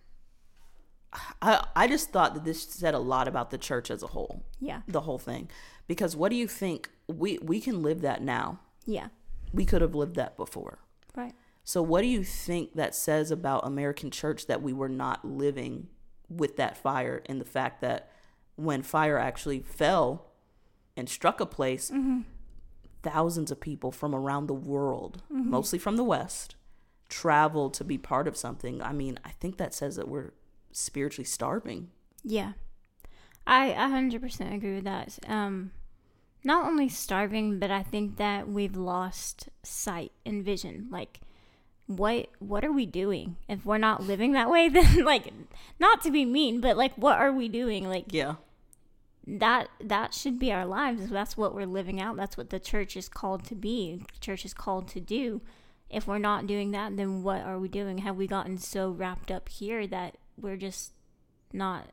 I, 1.40 1.64
I 1.76 1.86
just 1.86 2.10
thought 2.10 2.34
that 2.34 2.44
this 2.44 2.62
said 2.62 2.94
a 2.94 2.98
lot 2.98 3.28
about 3.28 3.50
the 3.50 3.58
church 3.58 3.90
as 3.90 4.02
a 4.02 4.08
whole. 4.08 4.42
Yeah. 4.60 4.80
The 4.88 5.02
whole 5.02 5.18
thing. 5.18 5.50
Because 5.86 6.16
what 6.16 6.30
do 6.30 6.36
you 6.36 6.48
think? 6.48 6.90
We 7.06 7.38
we 7.38 7.60
can 7.60 7.82
live 7.82 8.00
that 8.00 8.22
now. 8.22 8.60
Yeah. 8.86 9.08
We 9.52 9.64
could 9.64 9.82
have 9.82 9.94
lived 9.94 10.16
that 10.16 10.36
before. 10.36 10.78
Right. 11.14 11.34
So 11.64 11.82
what 11.82 12.02
do 12.02 12.06
you 12.06 12.22
think 12.22 12.74
that 12.74 12.94
says 12.94 13.30
about 13.30 13.66
American 13.66 14.10
church 14.10 14.46
that 14.46 14.62
we 14.62 14.74
were 14.74 14.88
not 14.88 15.24
living 15.24 15.88
with 16.28 16.56
that 16.56 16.76
fire 16.76 17.22
and 17.26 17.40
the 17.40 17.46
fact 17.46 17.80
that 17.80 18.10
when 18.56 18.82
fire 18.82 19.18
actually 19.18 19.60
fell 19.60 20.26
and 20.96 21.08
struck 21.08 21.40
a 21.40 21.46
place, 21.46 21.90
mm-hmm. 21.90 22.20
thousands 23.02 23.50
of 23.50 23.60
people 23.60 23.90
from 23.90 24.14
around 24.14 24.46
the 24.46 24.54
world, 24.54 25.22
mm-hmm. 25.32 25.50
mostly 25.50 25.78
from 25.78 25.96
the 25.96 26.04
West, 26.04 26.54
traveled 27.08 27.74
to 27.74 27.84
be 27.84 27.96
part 27.96 28.28
of 28.28 28.36
something. 28.36 28.82
I 28.82 28.92
mean, 28.92 29.18
I 29.24 29.30
think 29.30 29.56
that 29.56 29.74
says 29.74 29.96
that 29.96 30.08
we're 30.08 30.32
spiritually 30.70 31.24
starving. 31.24 31.90
Yeah. 32.22 32.52
I 33.46 33.70
100% 33.70 34.54
agree 34.54 34.74
with 34.76 34.84
that. 34.84 35.18
Um, 35.26 35.72
not 36.44 36.66
only 36.66 36.88
starving, 36.88 37.58
but 37.58 37.70
I 37.70 37.82
think 37.82 38.16
that 38.16 38.48
we've 38.48 38.76
lost 38.76 39.48
sight 39.62 40.12
and 40.24 40.44
vision. 40.44 40.88
Like, 40.90 41.20
what 41.86 42.28
what 42.38 42.64
are 42.64 42.72
we 42.72 42.86
doing 42.86 43.36
if 43.48 43.64
we're 43.64 43.78
not 43.78 44.02
living 44.02 44.32
that 44.32 44.50
way? 44.50 44.68
Then, 44.74 45.04
like, 45.04 45.32
not 45.78 46.02
to 46.02 46.10
be 46.10 46.24
mean, 46.24 46.60
but 46.60 46.76
like, 46.76 46.94
what 46.94 47.18
are 47.18 47.32
we 47.32 47.48
doing? 47.48 47.88
Like, 47.88 48.06
yeah, 48.10 48.36
that 49.26 49.68
that 49.80 50.14
should 50.14 50.38
be 50.38 50.52
our 50.52 50.66
lives. 50.66 51.10
That's 51.10 51.36
what 51.36 51.54
we're 51.54 51.66
living 51.66 52.00
out. 52.00 52.16
That's 52.16 52.36
what 52.36 52.50
the 52.50 52.60
church 52.60 52.96
is 52.96 53.08
called 53.08 53.44
to 53.44 53.54
be. 53.54 53.96
The 53.96 54.20
church 54.20 54.44
is 54.44 54.54
called 54.54 54.88
to 54.88 55.00
do. 55.00 55.42
If 55.90 56.06
we're 56.06 56.18
not 56.18 56.46
doing 56.46 56.72
that, 56.72 56.96
then 56.96 57.22
what 57.22 57.42
are 57.42 57.58
we 57.58 57.68
doing? 57.68 57.98
Have 57.98 58.16
we 58.16 58.26
gotten 58.26 58.58
so 58.58 58.90
wrapped 58.90 59.30
up 59.30 59.48
here 59.48 59.86
that 59.86 60.16
we're 60.36 60.56
just 60.56 60.92
not 61.52 61.90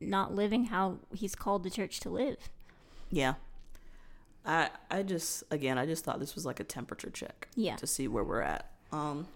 not 0.00 0.34
living 0.34 0.66
how 0.66 0.98
he's 1.12 1.34
called 1.34 1.64
the 1.64 1.70
church 1.70 2.00
to 2.00 2.10
live. 2.10 2.48
Yeah. 3.10 3.34
I 4.44 4.70
I 4.90 5.02
just 5.02 5.44
again 5.50 5.78
I 5.78 5.86
just 5.86 6.04
thought 6.04 6.20
this 6.20 6.34
was 6.34 6.46
like 6.46 6.60
a 6.60 6.64
temperature 6.64 7.10
check. 7.10 7.48
Yeah. 7.54 7.76
To 7.76 7.86
see 7.86 8.08
where 8.08 8.24
we're 8.24 8.42
at. 8.42 8.70
Um 8.94 9.28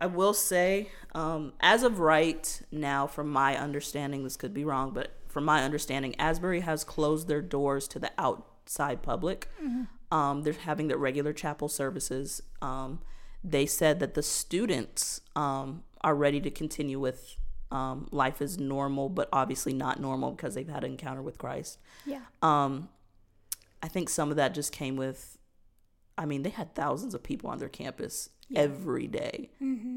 I 0.00 0.06
will 0.06 0.34
say, 0.34 0.90
um, 1.14 1.52
as 1.60 1.82
of 1.82 1.98
right 1.98 2.62
now, 2.70 3.06
from 3.08 3.30
my 3.30 3.56
understanding, 3.56 4.22
this 4.22 4.36
could 4.36 4.54
be 4.54 4.64
wrong, 4.64 4.92
but 4.92 5.10
from 5.28 5.44
my 5.44 5.64
understanding, 5.64 6.14
Asbury 6.20 6.60
has 6.60 6.84
closed 6.84 7.26
their 7.26 7.42
doors 7.42 7.88
to 7.88 7.98
the 7.98 8.12
outside 8.16 9.02
public. 9.02 9.48
Mm-hmm. 9.62 10.16
Um, 10.16 10.42
they're 10.42 10.52
having 10.52 10.88
their 10.88 10.98
regular 10.98 11.32
chapel 11.32 11.68
services. 11.68 12.42
Um, 12.62 13.00
they 13.42 13.66
said 13.66 13.98
that 14.00 14.14
the 14.14 14.22
students 14.22 15.20
um, 15.36 15.82
are 16.02 16.14
ready 16.14 16.40
to 16.40 16.50
continue 16.50 17.00
with 17.00 17.36
um, 17.70 18.08
life 18.10 18.40
is 18.40 18.58
normal, 18.58 19.08
but 19.08 19.28
obviously 19.32 19.72
not 19.74 20.00
normal 20.00 20.30
because 20.30 20.54
they've 20.54 20.68
had 20.68 20.84
an 20.84 20.92
encounter 20.92 21.22
with 21.22 21.38
Christ. 21.38 21.78
Yeah. 22.06 22.22
Um, 22.40 22.88
I 23.82 23.88
think 23.88 24.08
some 24.08 24.30
of 24.30 24.36
that 24.36 24.54
just 24.54 24.72
came 24.72 24.96
with 24.96 25.37
I 26.18 26.26
mean, 26.26 26.42
they 26.42 26.50
had 26.50 26.74
thousands 26.74 27.14
of 27.14 27.22
people 27.22 27.48
on 27.48 27.58
their 27.58 27.68
campus 27.68 28.28
every 28.54 29.06
day, 29.06 29.50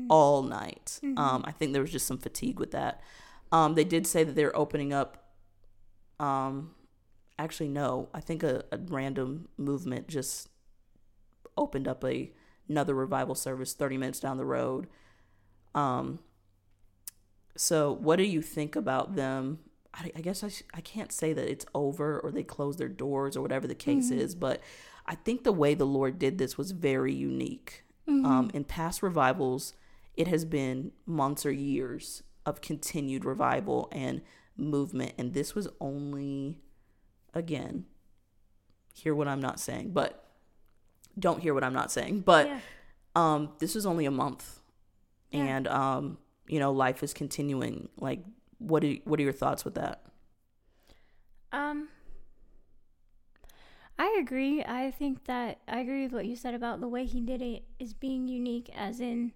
all 0.10 0.44
night. 0.44 1.00
Um, 1.18 1.42
I 1.46 1.52
think 1.52 1.74
there 1.74 1.82
was 1.82 1.92
just 1.92 2.06
some 2.08 2.18
fatigue 2.20 2.60
with 2.60 2.72
that. 2.72 3.02
Um, 3.52 3.74
they 3.76 3.84
did 3.84 4.06
say 4.08 4.24
that 4.24 4.36
they're 4.36 4.56
opening 4.56 4.94
up. 4.94 5.34
Um, 6.20 6.76
actually, 7.40 7.70
no, 7.70 8.10
I 8.14 8.20
think 8.22 8.44
a, 8.44 8.64
a 8.72 8.78
random 8.78 9.48
movement 9.58 10.08
just 10.08 10.48
opened 11.58 11.88
up 11.88 12.04
a 12.06 12.32
another 12.70 12.94
revival 12.94 13.36
service 13.36 13.74
30 13.74 13.98
minutes 13.98 14.20
down 14.20 14.38
the 14.38 14.46
road. 14.46 14.88
Um, 15.76 16.20
so, 17.58 17.92
what 17.92 18.16
do 18.18 18.24
you 18.24 18.42
think 18.42 18.76
about 18.76 19.16
them? 19.16 19.60
I, 19.94 20.12
I 20.16 20.22
guess 20.22 20.44
I, 20.44 20.48
sh- 20.50 20.64
I 20.74 20.80
can't 20.82 21.12
say 21.12 21.34
that 21.34 21.50
it's 21.50 21.66
over 21.76 22.20
or 22.20 22.32
they 22.32 22.44
closed 22.44 22.80
their 22.80 22.88
doors 22.88 23.36
or 23.36 23.42
whatever 23.42 23.68
the 23.68 23.76
case 23.76 24.10
is, 24.12 24.36
but 24.36 24.62
I 25.06 25.16
think 25.16 25.44
the 25.44 25.52
way 25.52 25.74
the 25.74 25.86
Lord 25.86 26.20
did 26.20 26.38
this 26.38 26.58
was 26.58 26.72
very 26.72 27.14
unique. 27.14 27.84
Um, 28.08 28.52
in 28.54 28.66
past 28.66 29.02
revivals, 29.02 29.74
it 30.16 30.28
has 30.28 30.44
been 30.44 30.92
months 31.06 31.46
or 31.46 31.52
years 31.52 32.24
of 32.46 32.60
continued 32.60 33.24
revival 33.24 33.88
and 33.94 34.22
movement, 34.58 35.14
and 35.18 35.34
this 35.34 35.56
was 35.56 35.70
only, 35.80 36.60
again, 37.34 37.86
hear 38.94 39.16
what 39.16 39.30
I'm 39.30 39.40
not 39.40 39.62
saying, 39.62 39.92
but 39.94 40.30
don't 41.18 41.40
hear 41.42 41.54
what 41.54 41.64
I'm 41.64 41.72
not 41.74 41.90
saying, 41.90 42.22
but 42.22 42.48
Yeah. 42.48 42.60
um, 43.16 43.54
this 43.60 43.76
was 43.76 43.86
only 43.86 44.06
a 44.06 44.12
month, 44.12 44.60
Yeah. 45.32 45.40
and 45.46 45.68
um, 45.70 46.18
you 46.48 46.60
know, 46.60 46.74
life 46.74 47.02
is 47.04 47.14
continuing. 47.14 47.88
Like, 47.98 48.26
what 48.58 48.84
are 48.84 48.94
what 49.06 49.20
are 49.22 49.24
your 49.24 49.32
thoughts 49.32 49.64
with 49.64 49.76
that? 49.76 50.04
Um, 51.54 51.88
I 54.02 54.18
agree. 54.20 54.64
I 54.64 54.90
think 54.90 55.26
that 55.26 55.60
I 55.68 55.82
agree 55.82 56.02
with 56.02 56.12
what 56.12 56.26
you 56.26 56.36
said 56.36 56.56
about 56.56 56.80
the 56.80 56.88
way 56.88 57.06
he 57.06 57.22
did 57.22 57.40
it 57.40 57.66
is 57.78 57.94
being 57.94 58.28
unique, 58.28 58.68
as 58.76 59.00
in 59.00 59.32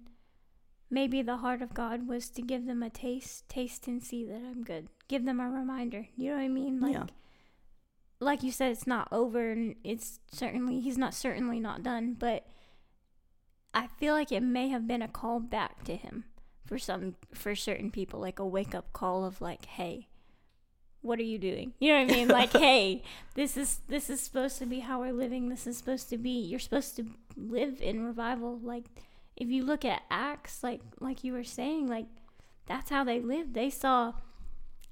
maybe 0.90 1.22
the 1.22 1.38
heart 1.38 1.62
of 1.62 1.76
God 1.76 2.08
was 2.08 2.30
to 2.30 2.42
give 2.42 2.66
them 2.66 2.82
a 2.82 2.90
taste, 2.90 3.48
taste 3.48 3.86
and 3.86 4.04
see 4.04 4.26
that 4.26 4.42
I'm 4.42 4.64
good. 4.64 4.88
Give 5.08 5.24
them 5.24 5.40
a 5.40 5.52
reminder. 5.52 6.08
You 6.18 6.32
know 6.32 6.38
what 6.38 6.46
I 6.46 6.48
mean? 6.48 6.80
Like, 6.80 6.94
Yeah. 6.94 7.06
like 8.20 8.42
you 8.42 8.52
said, 8.52 8.72
it's 8.72 8.88
not 8.88 9.08
over, 9.12 9.52
and 9.52 9.76
it's 9.84 10.20
certainly 10.32 10.80
he's 10.80 10.98
not 10.98 11.14
certainly 11.14 11.60
not 11.60 11.84
done, 11.84 12.16
but 12.16 12.48
I 13.72 13.86
feel 13.86 14.16
like 14.16 14.32
it 14.32 14.42
may 14.42 14.70
have 14.70 14.88
been 14.88 15.04
a 15.04 15.08
call 15.08 15.40
back 15.40 15.84
to 15.84 15.96
him 15.96 16.26
for 16.66 16.80
some 16.80 17.18
for 17.36 17.54
certain 17.54 17.92
people, 17.92 18.20
like 18.20 18.40
a 18.40 18.48
wake 18.48 18.74
up 18.74 18.94
call 18.94 19.26
of 19.26 19.42
like, 19.42 19.66
hey, 19.66 20.08
what 21.06 21.20
are 21.20 21.24
you 21.24 21.38
doing? 21.38 21.74
You 21.80 21.94
know 21.94 22.04
what 22.04 22.12
I 22.12 22.16
mean? 22.16 22.28
Like, 22.28 22.52
hey, 22.54 23.04
this 23.36 23.56
is 23.56 23.80
this 23.88 24.10
is 24.10 24.22
supposed 24.22 24.58
to 24.60 24.66
be 24.66 24.80
how 24.80 25.00
we're 25.00 25.14
living. 25.14 25.50
This 25.50 25.68
is 25.68 25.78
supposed 25.78 26.10
to 26.10 26.18
be. 26.18 26.40
You're 26.40 26.60
supposed 26.60 26.96
to 26.98 27.06
live 27.38 27.82
in 27.82 28.04
revival. 28.04 28.60
Like, 28.62 28.86
if 29.36 29.50
you 29.50 29.64
look 29.64 29.86
at 29.86 30.04
Acts, 30.10 30.64
like 30.64 30.82
like 31.00 31.24
you 31.24 31.34
were 31.34 31.44
saying, 31.44 31.88
like 31.88 32.08
that's 32.66 32.90
how 32.90 33.04
they 33.04 33.20
lived. 33.20 33.54
They 33.54 33.70
saw 33.70 34.14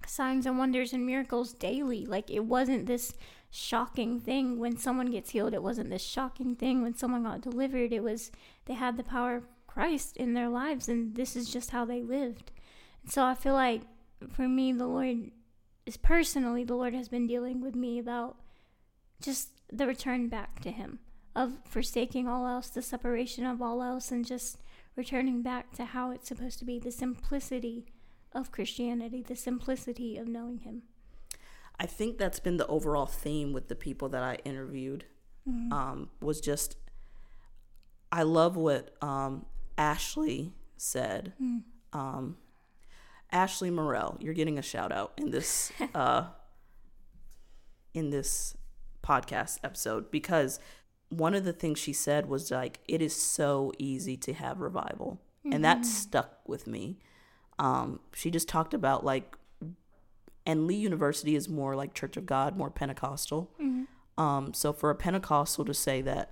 signs 0.05 0.45
and 0.45 0.57
wonders 0.57 0.93
and 0.93 1.05
miracles 1.05 1.53
daily. 1.53 2.05
Like 2.05 2.29
it 2.29 2.45
wasn't 2.45 2.85
this 2.85 3.13
shocking 3.49 4.19
thing 4.19 4.59
when 4.59 4.77
someone 4.77 5.11
gets 5.11 5.31
healed. 5.31 5.53
It 5.53 5.63
wasn't 5.63 5.89
this 5.89 6.03
shocking 6.03 6.55
thing 6.55 6.81
when 6.81 6.95
someone 6.95 7.23
got 7.23 7.41
delivered. 7.41 7.91
It 7.91 8.03
was 8.03 8.31
they 8.65 8.73
had 8.73 8.97
the 8.97 9.03
power 9.03 9.35
of 9.35 9.47
Christ 9.67 10.17
in 10.17 10.33
their 10.33 10.49
lives, 10.49 10.87
and 10.87 11.15
this 11.15 11.35
is 11.35 11.51
just 11.51 11.71
how 11.71 11.85
they 11.85 12.01
lived. 12.01 12.51
And 13.01 13.11
so 13.11 13.23
I 13.23 13.33
feel 13.33 13.53
like 13.53 13.81
for 14.31 14.47
me, 14.47 14.71
the 14.71 14.87
Lord 14.87 15.31
is 15.85 15.97
personally, 15.97 16.63
the 16.63 16.75
Lord 16.75 16.93
has 16.93 17.09
been 17.09 17.27
dealing 17.27 17.61
with 17.61 17.75
me 17.75 17.99
about 17.99 18.37
just 19.21 19.49
the 19.71 19.87
return 19.87 20.27
back 20.27 20.61
to 20.61 20.71
Him 20.71 20.99
of 21.35 21.57
forsaking 21.65 22.27
all 22.27 22.47
else, 22.47 22.69
the 22.69 22.81
separation 22.81 23.45
of 23.45 23.61
all 23.61 23.81
else, 23.81 24.11
and 24.11 24.25
just 24.25 24.59
returning 24.95 25.41
back 25.41 25.71
to 25.73 25.85
how 25.85 26.11
it's 26.11 26.27
supposed 26.27 26.59
to 26.59 26.65
be 26.65 26.79
the 26.79 26.91
simplicity 26.91 27.85
of 28.33 28.51
Christianity, 28.51 29.23
the 29.27 29.35
simplicity 29.35 30.17
of 30.17 30.27
knowing 30.27 30.59
Him. 30.59 30.83
I 31.79 31.87
think 31.87 32.17
that's 32.17 32.39
been 32.39 32.57
the 32.57 32.67
overall 32.67 33.07
theme 33.07 33.51
with 33.51 33.67
the 33.67 33.75
people 33.75 34.09
that 34.09 34.23
I 34.23 34.35
interviewed. 34.45 35.05
Um, 35.73 36.09
was 36.21 36.39
just, 36.39 36.77
I 38.11 38.23
love 38.23 38.55
what 38.55 38.95
um, 39.01 39.45
Ashley 39.77 40.53
said. 40.77 41.33
Um, 41.91 42.37
Ashley 43.33 43.69
Morell, 43.69 44.17
you're 44.21 44.33
getting 44.33 44.57
a 44.57 44.61
shout 44.61 44.91
out 44.91 45.13
in 45.17 45.31
this 45.31 45.71
uh, 45.95 46.27
in 47.93 48.11
this 48.11 48.55
podcast 49.03 49.59
episode 49.63 50.09
because 50.11 50.59
one 51.09 51.33
of 51.33 51.43
the 51.43 51.51
things 51.51 51.77
she 51.77 51.91
said 51.93 52.27
was 52.29 52.49
like 52.51 52.79
it 52.87 53.01
is 53.01 53.15
so 53.15 53.73
easy 53.77 54.15
to 54.17 54.33
have 54.33 54.61
revival, 54.61 55.19
and 55.51 55.65
that 55.65 55.85
stuck 55.85 56.39
with 56.47 56.67
me. 56.67 56.99
Um, 57.59 57.99
she 58.13 58.31
just 58.31 58.47
talked 58.47 58.73
about 58.73 59.03
like 59.03 59.35
and 60.45 60.67
Lee 60.67 60.75
University 60.75 61.35
is 61.35 61.47
more 61.47 61.75
like 61.75 61.93
Church 61.93 62.17
of 62.17 62.25
God, 62.25 62.57
more 62.57 62.69
Pentecostal. 62.69 63.51
Um, 64.17 64.53
so 64.53 64.73
for 64.73 64.89
a 64.89 64.95
Pentecostal 64.95 65.65
to 65.65 65.73
say 65.73 66.01
that 66.01 66.31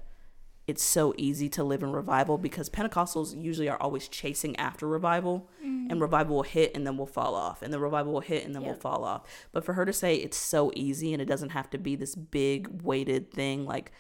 it's 0.72 0.84
so 0.84 1.14
easy 1.18 1.48
to 1.50 1.64
live 1.64 1.84
in 1.84 1.92
revival 1.92 2.38
because 2.38 2.70
Pentecostals 2.70 3.30
usually 3.40 3.70
are 3.70 3.80
always 3.82 4.08
chasing 4.08 4.56
after 4.56 4.88
revival, 4.88 5.48
and 5.90 6.02
revival 6.02 6.38
will 6.38 6.44
hit 6.58 6.72
and 6.76 6.86
then 6.88 6.98
we'll 6.98 7.06
fall 7.20 7.36
off, 7.36 7.62
and 7.62 7.72
the 7.74 7.80
revival 7.80 8.14
will 8.14 8.22
hit 8.34 8.46
and 8.46 8.56
then 8.56 8.64
we'll 8.64 8.74
fall 8.90 9.04
off. 9.04 9.22
But 9.52 9.64
for 9.66 9.74
her 9.74 9.86
to 9.86 9.94
say 9.94 10.16
it's 10.16 10.38
so 10.38 10.72
easy 10.76 11.14
and 11.14 11.22
it 11.22 11.26
doesn't 11.26 11.50
have 11.50 11.70
to 11.72 11.78
be 11.78 11.96
this 11.96 12.16
big 12.16 12.82
weighted 12.82 13.32
thing, 13.32 13.66
like 13.66 13.92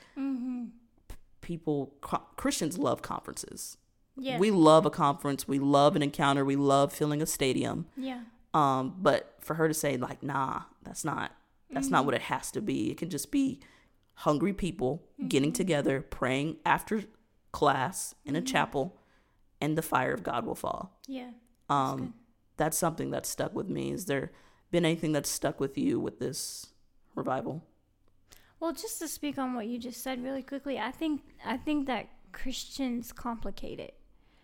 p- 1.10 1.15
people, 1.41 1.93
Christians 2.38 2.77
love 2.77 3.01
conferences. 3.01 3.77
Yeah. 4.17 4.38
We 4.39 4.51
love 4.51 4.86
a 4.86 4.89
conference. 4.89 5.47
We 5.47 5.60
love 5.60 5.95
an 5.95 6.01
encounter. 6.03 6.43
We 6.45 6.55
love 6.55 6.91
filling 6.93 7.21
a 7.21 7.25
stadium. 7.25 7.88
yeah. 7.97 8.21
Um, 8.53 8.95
but 8.99 9.36
for 9.39 9.53
her 9.55 9.67
to 9.69 9.73
say 9.73 9.95
like, 9.97 10.21
nah, 10.23 10.63
that's 10.84 11.05
not 11.05 11.31
that's 11.73 11.88
Mm-hmm. 11.88 11.93
not 11.95 12.05
what 12.05 12.15
it 12.15 12.23
has 12.23 12.51
to 12.51 12.62
be. 12.62 12.91
It 12.91 12.97
can 12.97 13.10
just 13.10 13.31
be 13.31 13.62
hungry 14.15 14.54
people 14.54 15.04
Mm-hmm. 15.19 15.28
getting 15.28 15.54
together, 15.54 16.02
praying 16.02 16.58
after 16.65 17.04
class 17.52 18.15
in 18.26 18.34
Mm-hmm. 18.34 18.43
a 18.43 18.45
chapel, 18.45 18.97
and 19.60 19.78
the 19.78 19.82
fire 19.84 20.13
of 20.13 20.24
God 20.24 20.45
will 20.45 20.56
fall. 20.56 21.00
Yeah. 21.08 21.32
Um, 21.69 22.15
that's 22.58 22.78
something 22.78 23.12
that 23.12 23.26
stuck 23.26 23.54
with 23.54 23.69
me. 23.69 23.91
Is 23.91 24.06
there 24.06 24.32
been 24.71 24.86
anything 24.86 25.12
that's 25.12 25.30
stuck 25.30 25.60
with 25.60 25.78
you 25.78 26.00
with 26.00 26.19
this 26.19 26.67
revival? 27.15 27.63
Well, 28.60 28.74
just 28.74 29.00
to 29.00 29.08
speak 29.08 29.38
on 29.38 29.54
what 29.54 29.67
you 29.67 29.78
just 29.80 30.02
said 30.04 30.24
really 30.24 30.43
quickly, 30.43 30.78
I 30.80 30.91
think 30.91 31.21
I 31.45 31.58
think 31.58 31.88
that 31.88 32.08
Christians 32.32 33.12
complicate 33.12 33.80
it. 33.80 33.95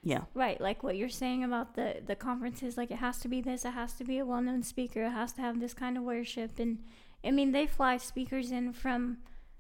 Yeah, 0.03 0.21
Right, 0.33 0.61
like 0.61 0.83
what 0.83 0.95
you're 0.95 1.09
saying 1.09 1.43
about 1.43 1.75
the 1.75 2.01
the 2.05 2.15
conferences, 2.15 2.77
like 2.77 2.91
it 2.91 2.97
has 2.97 3.19
to 3.19 3.27
be 3.27 3.41
this, 3.41 3.65
it 3.65 3.71
has 3.71 3.93
to 3.95 4.03
be 4.03 4.19
a 4.19 4.25
well-known 4.25 4.63
speaker, 4.63 5.03
it 5.03 5.11
has 5.11 5.33
to 5.33 5.41
have 5.41 5.59
this 5.59 5.73
kind 5.73 5.97
of 5.97 6.03
worship, 6.03 6.59
and 6.59 6.79
I 7.23 7.31
mean 7.31 7.51
they 7.51 7.67
fly 7.67 7.97
speakers 7.97 8.51
in 8.51 8.73
from 8.73 9.17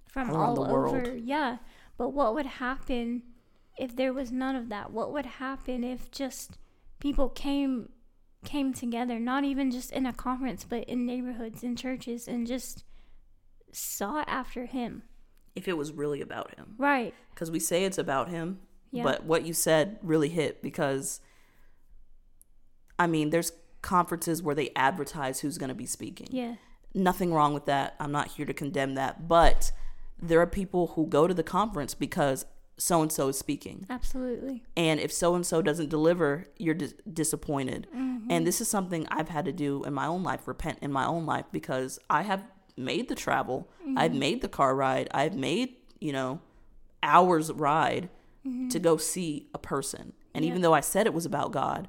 from 0.07 0.29
All 0.29 0.35
around 0.37 0.57
all, 0.57 0.65
the 0.65 0.73
world. 0.73 0.95
over, 0.95 1.15
yeah. 1.17 1.57
But 1.97 2.09
what 2.09 2.33
would 2.33 2.45
happen 2.45 3.23
if 3.77 3.95
there 3.95 4.13
was 4.13 4.31
none 4.31 4.55
of 4.55 4.69
that? 4.69 4.91
What 4.91 5.11
would 5.13 5.25
happen 5.25 5.83
if 5.83 6.09
just 6.11 6.57
people 6.99 7.29
came 7.29 7.89
came 8.45 8.71
together, 8.73 9.19
not 9.19 9.43
even 9.43 9.71
just 9.71 9.91
in 9.91 10.05
a 10.05 10.13
conference, 10.13 10.63
but 10.63 10.83
in 10.85 11.05
neighborhoods, 11.05 11.63
in 11.63 11.75
churches, 11.75 12.27
and 12.27 12.45
just 12.47 12.83
sought 13.71 14.27
after 14.29 14.65
Him? 14.65 15.03
if 15.55 15.67
it 15.67 15.75
was 15.75 15.91
really 15.91 16.21
about 16.21 16.53
him, 16.55 16.75
Right. 16.77 17.15
because 17.33 17.49
we 17.49 17.59
say 17.59 17.83
it's 17.83 17.97
about 17.97 18.29
him, 18.29 18.59
Yeah. 18.91 19.01
but 19.01 19.23
what 19.23 19.43
you 19.43 19.53
said 19.53 19.97
really 20.03 20.29
hit 20.29 20.61
because 20.61 21.19
I 22.99 23.07
mean, 23.07 23.31
there's 23.31 23.51
conferences 23.81 24.41
where 24.43 24.53
they 24.55 24.69
advertise 24.75 25.39
who's 25.39 25.57
going 25.57 25.69
to 25.69 25.75
be 25.75 25.85
speaking. 25.87 26.27
Yeah. 26.31 26.55
Nothing 26.93 27.33
wrong 27.33 27.53
with 27.55 27.65
that. 27.65 27.95
I'm 27.99 28.11
not 28.11 28.27
here 28.29 28.45
to 28.45 28.53
condemn 28.53 28.95
that, 28.95 29.27
but 29.27 29.71
there 30.21 30.41
are 30.41 30.47
people 30.47 30.87
who 30.87 31.07
go 31.07 31.27
to 31.27 31.33
the 31.33 31.43
conference 31.43 31.93
because 31.93 32.45
so 32.77 33.01
and 33.01 33.11
so 33.11 33.27
is 33.27 33.37
speaking. 33.37 33.85
Absolutely. 33.89 34.63
And 34.75 34.99
if 34.99 35.11
so 35.11 35.35
and 35.35 35.45
so 35.45 35.61
doesn't 35.61 35.89
deliver, 35.89 36.45
you're 36.57 36.75
dis- 36.75 36.93
disappointed. 37.11 37.87
Mm-hmm. 37.95 38.27
And 38.29 38.45
this 38.45 38.61
is 38.61 38.69
something 38.69 39.07
I've 39.09 39.29
had 39.29 39.45
to 39.45 39.51
do 39.51 39.83
in 39.83 39.93
my 39.93 40.05
own 40.05 40.23
life, 40.23 40.47
repent 40.47 40.79
in 40.81 40.91
my 40.91 41.05
own 41.05 41.25
life 41.25 41.45
because 41.51 41.97
I 42.09 42.21
have 42.21 42.43
made 42.75 43.09
the 43.09 43.15
travel. 43.15 43.69
I've 43.95 44.11
mm-hmm. 44.11 44.19
made 44.19 44.41
the 44.41 44.47
car 44.47 44.75
ride. 44.75 45.07
I've 45.11 45.35
made, 45.35 45.75
you 45.99 46.13
know, 46.13 46.39
hours 47.01 47.51
ride 47.51 48.09
mm-hmm. 48.45 48.67
to 48.69 48.79
go 48.79 48.97
see 48.97 49.47
a 49.53 49.57
person. 49.57 50.13
And 50.35 50.45
Yeah. 50.45 50.51
even 50.51 50.61
though 50.61 50.73
I 50.73 50.81
said 50.81 51.07
it 51.07 51.13
was 51.13 51.25
about 51.25 51.51
God, 51.51 51.87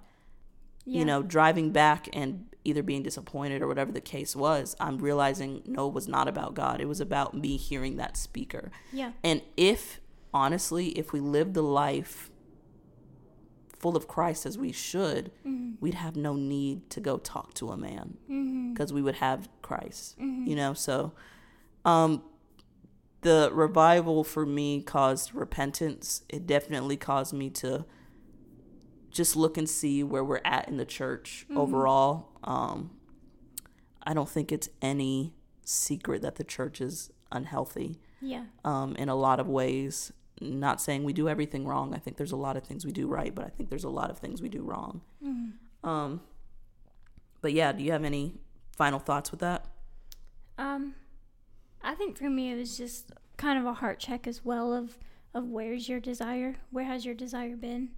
Yeah. 0.88 1.00
you 1.00 1.04
know, 1.04 1.22
driving 1.22 1.70
back 1.70 2.08
and 2.14 2.46
either 2.64 2.82
being 2.82 3.02
disappointed 3.02 3.60
or 3.60 3.68
whatever 3.68 3.92
the 3.92 4.00
case 4.00 4.34
was, 4.34 4.74
I'm 4.80 4.96
realizing 4.98 5.62
no, 5.66 5.88
it 5.88 5.92
was 5.92 6.08
not 6.08 6.28
about 6.28 6.54
God. 6.54 6.80
It 6.80 6.88
was 6.88 7.00
about 7.00 7.34
me 7.34 7.58
hearing 7.58 7.96
that 7.96 8.16
speaker. 8.16 8.70
Yeah. 8.90 9.12
And 9.22 9.42
if, 9.56 10.00
honestly, 10.32 10.88
if 10.98 11.12
we 11.12 11.20
lived 11.20 11.52
the 11.52 11.62
life 11.62 12.30
full 13.78 13.96
of 13.96 14.08
Christ 14.08 14.46
as 14.46 14.56
we 14.56 14.72
should, 14.72 15.30
mm-hmm. 15.46 15.72
we'd 15.78 15.94
have 15.94 16.16
no 16.16 16.34
need 16.34 16.88
to 16.90 17.00
go 17.00 17.18
talk 17.18 17.52
to 17.54 17.70
a 17.70 17.76
man 17.76 18.16
mm-hmm. 18.24 18.72
because 18.72 18.90
we 18.90 19.02
would 19.02 19.16
have 19.16 19.48
Christ, 19.60 20.18
mm-hmm. 20.18 20.46
you 20.46 20.56
know? 20.56 20.72
So, 20.72 21.12
um, 21.84 22.22
the 23.20 23.50
revival 23.52 24.24
for 24.24 24.46
me 24.46 24.80
caused 24.80 25.34
repentance. 25.34 26.22
It 26.28 26.46
definitely 26.46 26.96
caused 26.96 27.34
me 27.34 27.50
to 27.50 27.84
just 29.18 29.36
look 29.36 29.58
and 29.58 29.68
see 29.68 30.02
where 30.02 30.24
we're 30.24 30.40
at 30.44 30.68
in 30.68 30.76
the 30.78 30.84
church 30.86 31.44
overall. 31.54 32.28
Um, 32.44 32.90
I 34.06 34.14
don't 34.14 34.28
think 34.28 34.50
it's 34.52 34.68
any 34.80 35.34
secret 35.64 36.22
that 36.22 36.36
the 36.36 36.44
church 36.44 36.80
is 36.80 37.10
unhealthy 37.30 37.98
Yeah. 38.22 38.44
um, 38.64 38.96
in 38.96 39.08
a 39.10 39.14
lot 39.16 39.40
of 39.40 39.46
ways. 39.48 40.12
Not 40.40 40.80
saying 40.80 41.02
we 41.04 41.12
do 41.12 41.28
everything 41.28 41.66
wrong. 41.66 41.92
I 41.94 41.98
think 41.98 42.16
there's 42.16 42.32
a 42.32 42.36
lot 42.36 42.56
of 42.56 42.62
things 42.64 42.86
we 42.86 42.92
do 42.92 43.06
right, 43.08 43.34
but 43.34 43.44
I 43.44 43.48
think 43.48 43.68
there's 43.70 43.84
a 43.84 43.90
lot 43.90 44.08
of 44.08 44.18
things 44.18 44.40
we 44.40 44.48
do 44.48 44.62
wrong. 44.62 45.02
Um, 45.84 46.20
but 47.40 47.52
yeah, 47.52 47.72
do 47.72 47.82
you 47.82 47.90
have 47.92 48.04
any 48.04 48.34
final 48.76 49.00
thoughts 49.00 49.30
with 49.32 49.40
that? 49.40 49.66
Um, 50.56 50.94
I 51.82 51.94
think 51.96 52.16
for 52.16 52.30
me 52.30 52.52
it 52.52 52.56
was 52.56 52.76
just 52.78 53.10
kind 53.36 53.58
of 53.58 53.64
a 53.66 53.74
heart 53.74 53.98
check 53.98 54.26
as 54.28 54.44
well 54.44 54.72
of 54.72 54.96
of 55.34 55.44
where's 55.48 55.88
your 55.88 56.00
desire, 56.00 56.56
where 56.70 56.84
has 56.86 57.04
your 57.04 57.14
desire 57.14 57.54
been, 57.56 57.90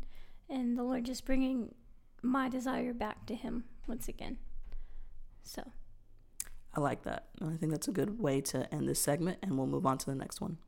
and 0.51 0.77
the 0.77 0.83
Lord 0.83 1.05
just 1.05 1.25
bringing 1.25 1.75
my 2.23 2.49
desire 2.49 2.93
back 2.93 3.27
to 3.27 3.35
Him 3.35 3.65
once 3.87 4.09
again. 4.09 4.39
So 5.43 5.63
I 6.75 6.81
like 6.81 7.03
that. 7.05 7.29
I 7.41 7.57
think 7.57 7.73
that's 7.73 7.89
a 7.89 7.93
good 7.93 8.21
way 8.21 8.41
to 8.43 8.73
end 8.73 8.89
this 8.89 9.01
segment, 9.01 9.39
and 9.43 9.57
we'll 9.57 9.67
move 9.67 9.87
on 9.87 9.99
to 9.99 10.07
the 10.07 10.15
next 10.15 10.41
one. 10.41 10.59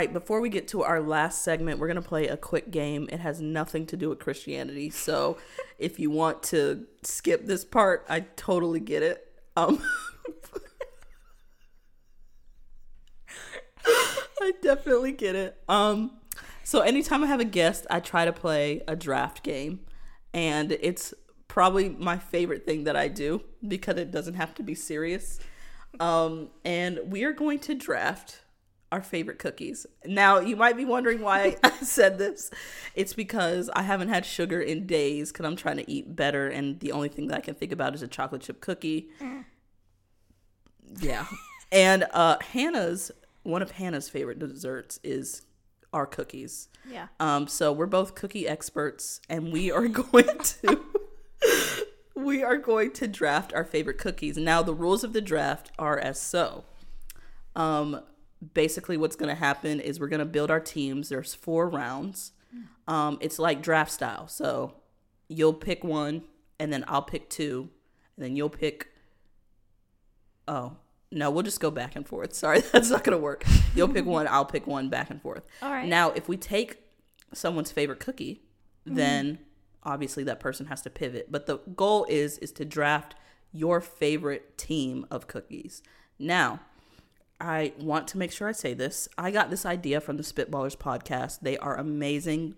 Right, 0.00 0.12
before 0.14 0.40
we 0.40 0.48
get 0.48 0.66
to 0.66 0.82
our 0.82 0.98
last 0.98 1.44
segment, 1.44 1.78
we're 1.78 1.86
going 1.86 2.02
to 2.02 2.08
play 2.08 2.26
a 2.26 2.36
quick 2.38 2.70
game. 2.70 3.06
It 3.12 3.20
has 3.20 3.42
nothing 3.42 3.84
to 3.86 3.98
do 3.98 4.08
with 4.08 4.18
Christianity. 4.18 4.88
So 4.88 5.36
if 5.78 6.00
you 6.00 6.10
want 6.10 6.42
to 6.44 6.86
skip 7.02 7.44
this 7.46 7.66
part, 7.66 8.06
I 8.08 8.20
totally 8.20 8.80
get 8.80 9.02
it. 9.02 9.30
Um, 9.56 9.82
I 14.40 14.52
definitely 14.62 15.12
get 15.12 15.36
it. 15.36 15.62
Um, 15.68 16.12
so 16.64 16.80
anytime 16.80 17.22
I 17.22 17.26
have 17.26 17.40
a 17.40 17.44
guest, 17.44 17.86
I 17.90 18.00
try 18.00 18.24
to 18.24 18.32
play 18.32 18.80
a 18.88 18.96
draft 18.96 19.42
game. 19.42 19.80
And 20.32 20.72
it's 20.72 21.12
probably 21.46 21.90
my 21.90 22.16
favorite 22.16 22.64
thing 22.64 22.84
that 22.84 22.96
I 22.96 23.08
do 23.08 23.42
because 23.68 23.98
it 23.98 24.10
doesn't 24.10 24.34
have 24.34 24.54
to 24.54 24.62
be 24.62 24.74
serious. 24.74 25.40
Um, 25.98 26.48
and 26.64 27.00
we 27.04 27.24
are 27.24 27.34
going 27.34 27.58
to 27.58 27.74
draft 27.74 28.40
our 28.92 29.02
favorite 29.02 29.38
cookies. 29.38 29.86
Now, 30.04 30.40
you 30.40 30.56
might 30.56 30.76
be 30.76 30.84
wondering 30.84 31.20
why 31.20 31.56
I 31.62 31.70
said 31.82 32.18
this. 32.18 32.50
It's 32.94 33.12
because 33.14 33.70
I 33.74 33.82
haven't 33.82 34.08
had 34.08 34.26
sugar 34.26 34.60
in 34.60 34.86
days 34.86 35.30
because 35.32 35.46
I'm 35.46 35.56
trying 35.56 35.76
to 35.76 35.90
eat 35.90 36.16
better, 36.16 36.48
and 36.48 36.80
the 36.80 36.92
only 36.92 37.08
thing 37.08 37.28
that 37.28 37.36
I 37.36 37.40
can 37.40 37.54
think 37.54 37.72
about 37.72 37.94
is 37.94 38.02
a 38.02 38.08
chocolate 38.08 38.42
chip 38.42 38.60
cookie. 38.60 39.08
Yeah. 41.00 41.26
And 41.70 42.06
uh, 42.12 42.38
Hannah's, 42.52 43.12
one 43.42 43.62
of 43.62 43.72
Hannah's 43.72 44.08
favorite 44.08 44.38
desserts 44.38 44.98
is 45.04 45.42
our 45.92 46.06
cookies. 46.06 46.68
yeah, 46.88 47.08
Um, 47.18 47.46
so 47.48 47.72
we're 47.72 47.86
both 47.86 48.14
cookie 48.14 48.46
experts, 48.46 49.20
and 49.28 49.52
we 49.52 49.70
are 49.70 49.88
going 49.88 50.38
to 50.38 50.80
we 52.14 52.42
are 52.42 52.58
going 52.58 52.92
to 52.92 53.08
draft 53.08 53.52
our 53.54 53.64
favorite 53.64 53.98
cookies. 53.98 54.36
Now, 54.36 54.62
the 54.62 54.74
rules 54.74 55.04
of 55.04 55.12
the 55.14 55.20
draft 55.22 55.70
are 55.78 55.98
as 55.98 56.20
so. 56.20 56.64
Um, 57.56 58.02
basically, 58.54 58.96
what's 58.96 59.16
going 59.16 59.28
to 59.28 59.34
happen 59.34 59.80
is 59.80 60.00
we're 60.00 60.08
going 60.08 60.20
to 60.20 60.24
build 60.26 60.50
our 60.50 60.60
teams. 60.60 61.08
There's 61.08 61.34
four 61.34 61.68
rounds. 61.68 62.32
Um, 62.88 63.18
it's 63.20 63.38
like 63.38 63.62
draft 63.62 63.92
style. 63.92 64.26
So 64.26 64.74
you'll 65.28 65.54
pick 65.54 65.84
one, 65.84 66.22
and 66.58 66.72
then 66.72 66.84
I'll 66.88 67.02
pick 67.02 67.30
two, 67.30 67.70
and 68.16 68.24
then 68.24 68.36
you'll 68.36 68.50
pick. 68.50 68.88
Oh 70.48 70.76
no, 71.12 71.30
we'll 71.30 71.42
just 71.42 71.60
go 71.60 71.70
back 71.70 71.96
and 71.96 72.06
forth. 72.06 72.32
Sorry, 72.34 72.60
that's 72.60 72.90
not 72.90 73.04
going 73.04 73.16
to 73.16 73.22
work. 73.22 73.44
You'll 73.74 73.88
pick 73.88 74.04
one, 74.04 74.26
I'll 74.28 74.44
pick 74.44 74.66
one, 74.66 74.88
back 74.88 75.10
and 75.10 75.20
forth. 75.20 75.44
All 75.62 75.70
right. 75.70 75.88
Now, 75.88 76.10
if 76.10 76.28
we 76.28 76.36
take 76.36 76.78
someone's 77.32 77.70
favorite 77.70 78.00
cookie, 78.00 78.42
then 78.84 79.38
obviously 79.82 80.24
that 80.24 80.40
person 80.40 80.66
has 80.66 80.82
to 80.82 80.90
pivot. 80.90 81.30
But 81.30 81.46
the 81.46 81.58
goal 81.58 82.06
is 82.08 82.38
is 82.38 82.52
to 82.52 82.64
draft 82.64 83.14
your 83.52 83.80
favorite 83.80 84.56
team 84.56 85.06
of 85.10 85.26
cookies. 85.26 85.82
Now, 86.18 86.60
I 87.40 87.72
want 87.78 88.06
to 88.08 88.18
make 88.18 88.32
sure 88.32 88.48
I 88.48 88.52
say 88.52 88.74
this. 88.74 89.08
I 89.16 89.30
got 89.30 89.48
this 89.48 89.64
idea 89.64 90.00
from 90.00 90.18
the 90.18 90.22
Spitballers 90.22 90.76
podcast. 90.76 91.40
They 91.40 91.56
are 91.56 91.76
amazing. 91.76 92.54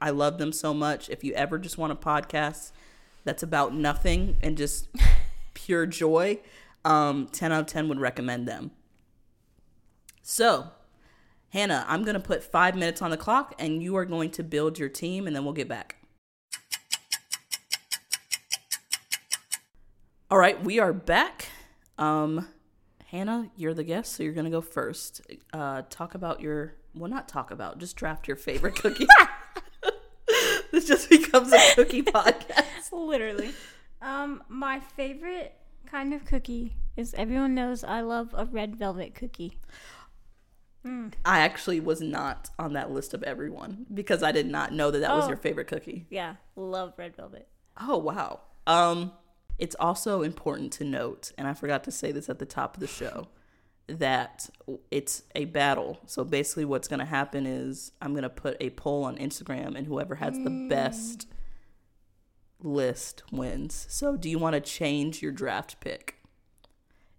I 0.00 0.10
love 0.10 0.38
them 0.38 0.52
so 0.52 0.72
much. 0.72 1.10
If 1.10 1.22
you 1.22 1.34
ever 1.34 1.58
just 1.58 1.76
want 1.76 1.92
a 1.92 1.96
podcast 1.96 2.72
that's 3.24 3.42
about 3.42 3.74
nothing 3.74 4.38
and 4.42 4.56
just 4.56 4.88
pure 5.54 5.84
joy, 5.84 6.38
um, 6.86 7.28
10 7.32 7.52
out 7.52 7.60
of 7.60 7.66
10 7.66 7.88
would 7.88 8.00
recommend 8.00 8.48
them. 8.48 8.70
So, 10.22 10.70
Hannah, 11.50 11.84
I'm 11.86 12.02
going 12.02 12.14
to 12.14 12.20
put 12.20 12.42
five 12.42 12.74
minutes 12.74 13.02
on 13.02 13.10
the 13.10 13.16
clock 13.16 13.54
and 13.58 13.82
you 13.82 13.94
are 13.96 14.06
going 14.06 14.30
to 14.32 14.42
build 14.42 14.78
your 14.78 14.88
team 14.88 15.26
and 15.26 15.36
then 15.36 15.44
we'll 15.44 15.52
get 15.52 15.68
back. 15.68 15.96
All 20.30 20.38
right, 20.38 20.62
we 20.64 20.80
are 20.80 20.92
back. 20.92 21.48
Um, 21.98 22.48
Hannah, 23.16 23.50
you're 23.56 23.72
the 23.72 23.82
guest, 23.82 24.12
so 24.12 24.22
you're 24.22 24.34
to 24.44 24.50
go 24.50 24.60
first. 24.60 25.22
Uh, 25.50 25.80
talk 25.88 26.14
about 26.14 26.42
your, 26.42 26.74
well, 26.94 27.08
not 27.10 27.28
talk 27.28 27.50
about, 27.50 27.78
just 27.78 27.96
draft 27.96 28.28
your 28.28 28.36
favorite 28.36 28.74
cookie. 28.82 29.06
this 30.70 30.86
just 30.86 31.08
becomes 31.08 31.50
a 31.50 31.58
cookie 31.74 32.02
podcast. 32.02 32.92
literally. 32.92 33.52
Um, 34.02 34.42
my 34.50 34.80
favorite 34.80 35.54
kind 35.90 36.12
of 36.12 36.26
cookie 36.26 36.74
is 36.94 37.14
everyone 37.14 37.54
knows 37.54 37.82
I 37.84 38.02
love 38.02 38.34
a 38.36 38.44
red 38.44 38.76
velvet 38.76 39.14
cookie. 39.14 39.58
I 41.24 41.40
actually 41.40 41.80
was 41.80 42.00
not 42.02 42.50
on 42.58 42.74
that 42.74 42.90
list 42.92 43.12
of 43.14 43.22
everyone 43.24 43.86
because 43.92 44.22
I 44.22 44.30
did 44.30 44.46
not 44.46 44.72
know 44.72 44.90
that 44.92 44.98
that 45.00 45.14
was 45.16 45.24
Oh. 45.24 45.28
your 45.28 45.36
favorite 45.38 45.66
cookie. 45.68 46.06
Yeah, 46.10 46.36
love 46.54 46.92
red 46.98 47.16
velvet. 47.16 47.48
Oh 47.80 47.96
wow. 47.96 48.40
Um 48.68 49.10
it's 49.58 49.76
also 49.78 50.22
important 50.22 50.72
to 50.74 50.84
note 50.84 51.32
and 51.38 51.48
I 51.48 51.54
forgot 51.54 51.84
to 51.84 51.90
say 51.90 52.12
this 52.12 52.28
at 52.28 52.38
the 52.38 52.46
top 52.46 52.76
of 52.76 52.80
the 52.80 52.86
show 52.86 53.28
that 53.88 54.50
it's 54.90 55.22
a 55.34 55.44
battle. 55.44 56.00
So 56.06 56.24
basically 56.24 56.64
what's 56.64 56.88
going 56.88 56.98
to 57.00 57.06
happen 57.06 57.46
is 57.46 57.92
I'm 58.02 58.12
going 58.12 58.24
to 58.24 58.28
put 58.28 58.56
a 58.60 58.70
poll 58.70 59.04
on 59.04 59.16
Instagram 59.16 59.76
and 59.76 59.86
whoever 59.86 60.16
has 60.16 60.38
the 60.38 60.66
best 60.68 61.28
list 62.60 63.22
wins. 63.30 63.86
So 63.88 64.16
do 64.16 64.28
you 64.28 64.38
want 64.38 64.54
to 64.54 64.60
change 64.60 65.22
your 65.22 65.32
draft 65.32 65.80
pick? 65.80 66.16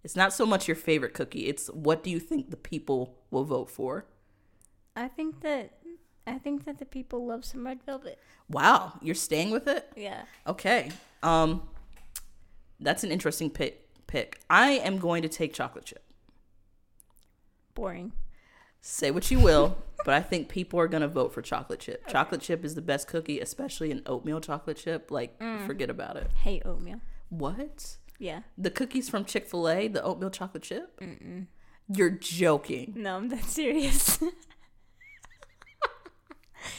It's 0.04 0.16
not 0.16 0.32
so 0.32 0.46
much 0.46 0.68
your 0.68 0.76
favorite 0.76 1.14
cookie, 1.14 1.46
it's 1.46 1.68
what 1.68 2.02
do 2.02 2.10
you 2.10 2.20
think 2.20 2.50
the 2.50 2.56
people 2.56 3.16
will 3.30 3.44
vote 3.44 3.70
for? 3.70 4.06
I 4.94 5.08
think 5.08 5.40
that 5.40 5.72
I 6.26 6.38
think 6.38 6.66
that 6.66 6.78
the 6.78 6.84
people 6.84 7.26
love 7.26 7.44
some 7.44 7.64
red 7.64 7.82
velvet. 7.84 8.18
Wow, 8.48 8.98
you're 9.02 9.14
staying 9.14 9.50
with 9.50 9.66
it? 9.66 9.90
Yeah. 9.96 10.22
Okay. 10.46 10.90
Um 11.22 11.62
that's 12.80 13.04
an 13.04 13.10
interesting 13.10 13.50
pick 13.50 13.88
pick. 14.08 14.40
I 14.50 14.72
am 14.72 14.98
going 14.98 15.22
to 15.22 15.28
take 15.28 15.54
chocolate 15.54 15.84
chip. 15.84 16.02
Boring. 17.74 18.12
Say 18.80 19.12
what 19.12 19.30
you 19.30 19.38
will, 19.38 19.78
but 20.04 20.14
I 20.14 20.20
think 20.20 20.48
people 20.48 20.80
are 20.80 20.88
going 20.88 21.02
to 21.02 21.08
vote 21.08 21.32
for 21.32 21.42
chocolate 21.42 21.78
chip. 21.78 22.08
Chocolate 22.08 22.40
chip 22.40 22.64
is 22.64 22.74
the 22.74 22.82
best 22.82 23.06
cookie, 23.06 23.38
especially 23.38 23.92
an 23.92 24.02
oatmeal 24.06 24.40
chocolate 24.40 24.78
chip. 24.78 25.12
Like 25.12 25.38
mm. 25.38 25.64
forget 25.66 25.90
about 25.90 26.16
it. 26.16 26.28
Hate 26.42 26.62
oatmeal. 26.64 27.00
What? 27.28 27.98
Yeah. 28.18 28.40
The 28.56 28.70
cookies 28.70 29.08
from 29.08 29.24
Chick-fil-A, 29.24 29.88
the 29.88 30.02
oatmeal 30.02 30.30
chocolate 30.30 30.64
chip? 30.64 30.98
Mm-mm. 31.00 31.46
You're 31.94 32.10
joking. 32.10 32.94
No, 32.96 33.16
I'm 33.16 33.28
that 33.28 33.44
serious. 33.44 34.18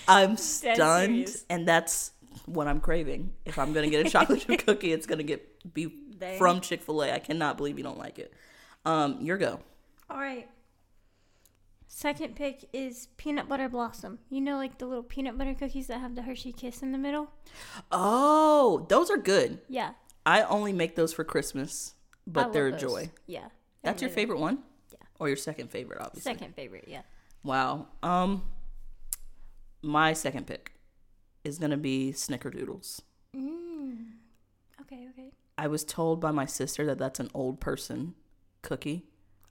I'm 0.08 0.38
stunned 0.38 1.30
and 1.50 1.68
that's 1.68 2.12
what 2.46 2.68
I'm 2.68 2.82
craving. 2.82 3.32
If 3.46 3.58
I'm 3.58 3.74
going 3.74 3.86
to 3.86 3.90
get 3.90 4.06
a 4.06 4.10
chocolate 4.10 4.42
chip 4.42 4.60
cookie, 4.66 4.92
it's 4.92 5.06
going 5.06 5.20
to 5.20 5.24
get 5.24 5.59
be 5.74 5.92
Dang. 6.18 6.38
from 6.38 6.62
Chick-fil-A. 6.62 7.14
I 7.14 7.20
cannot 7.20 7.58
believe 7.58 7.78
you 7.78 7.84
don't 7.84 7.98
like 7.98 8.20
it. 8.20 8.34
Um 8.86 9.20
your 9.22 9.38
go. 9.38 9.60
All 10.10 10.20
right. 10.20 10.48
Second 11.88 12.36
pick 12.36 12.70
is 12.72 13.08
peanut 13.18 13.50
butter 13.50 13.68
blossom. 13.68 14.20
You 14.30 14.42
know, 14.42 14.58
like 14.58 14.78
the 14.78 14.86
little 14.86 15.04
peanut 15.04 15.38
butter 15.38 15.54
cookies 15.54 15.88
that 15.88 16.00
have 16.00 16.16
the 16.16 16.22
Hershey 16.22 16.52
kiss 16.52 16.82
in 16.82 16.92
the 16.92 16.98
middle? 16.98 17.32
Oh, 17.92 18.86
those 18.90 19.10
are 19.10 19.18
good. 19.18 19.60
Yeah. 19.68 19.92
I 20.26 20.44
only 20.44 20.72
make 20.72 20.96
those 20.96 21.14
for 21.14 21.24
Christmas, 21.24 21.96
but 22.28 22.54
they're 22.54 22.68
a 22.68 22.72
those. 22.72 22.82
joy. 22.82 23.12
Yeah. 23.26 23.50
That's 23.84 24.02
your 24.02 24.12
favorite 24.12 24.40
one? 24.40 24.60
Yeah. 24.92 25.00
Or 25.20 25.28
your 25.28 25.38
second 25.38 25.72
favorite, 25.72 26.00
obviously. 26.00 26.32
Second 26.32 26.56
favorite, 26.56 26.86
yeah. 26.88 27.02
Wow. 27.44 27.88
Um 28.04 28.44
my 29.82 30.14
second 30.14 30.46
pick 30.46 30.74
is 31.44 31.58
going 31.58 31.72
to 31.72 31.78
be 31.78 32.12
snickerdoodles. 32.12 33.02
Mm. 33.36 34.12
Okay, 34.82 35.08
okay. 35.12 35.32
I 35.60 35.68
was 35.68 35.84
told 35.84 36.22
by 36.22 36.32
my 36.32 36.46
sister 36.46 36.86
that 36.86 36.98
that's 36.98 37.20
an 37.20 37.30
old 37.34 37.60
person 37.60 38.16
cookie. 38.62 39.06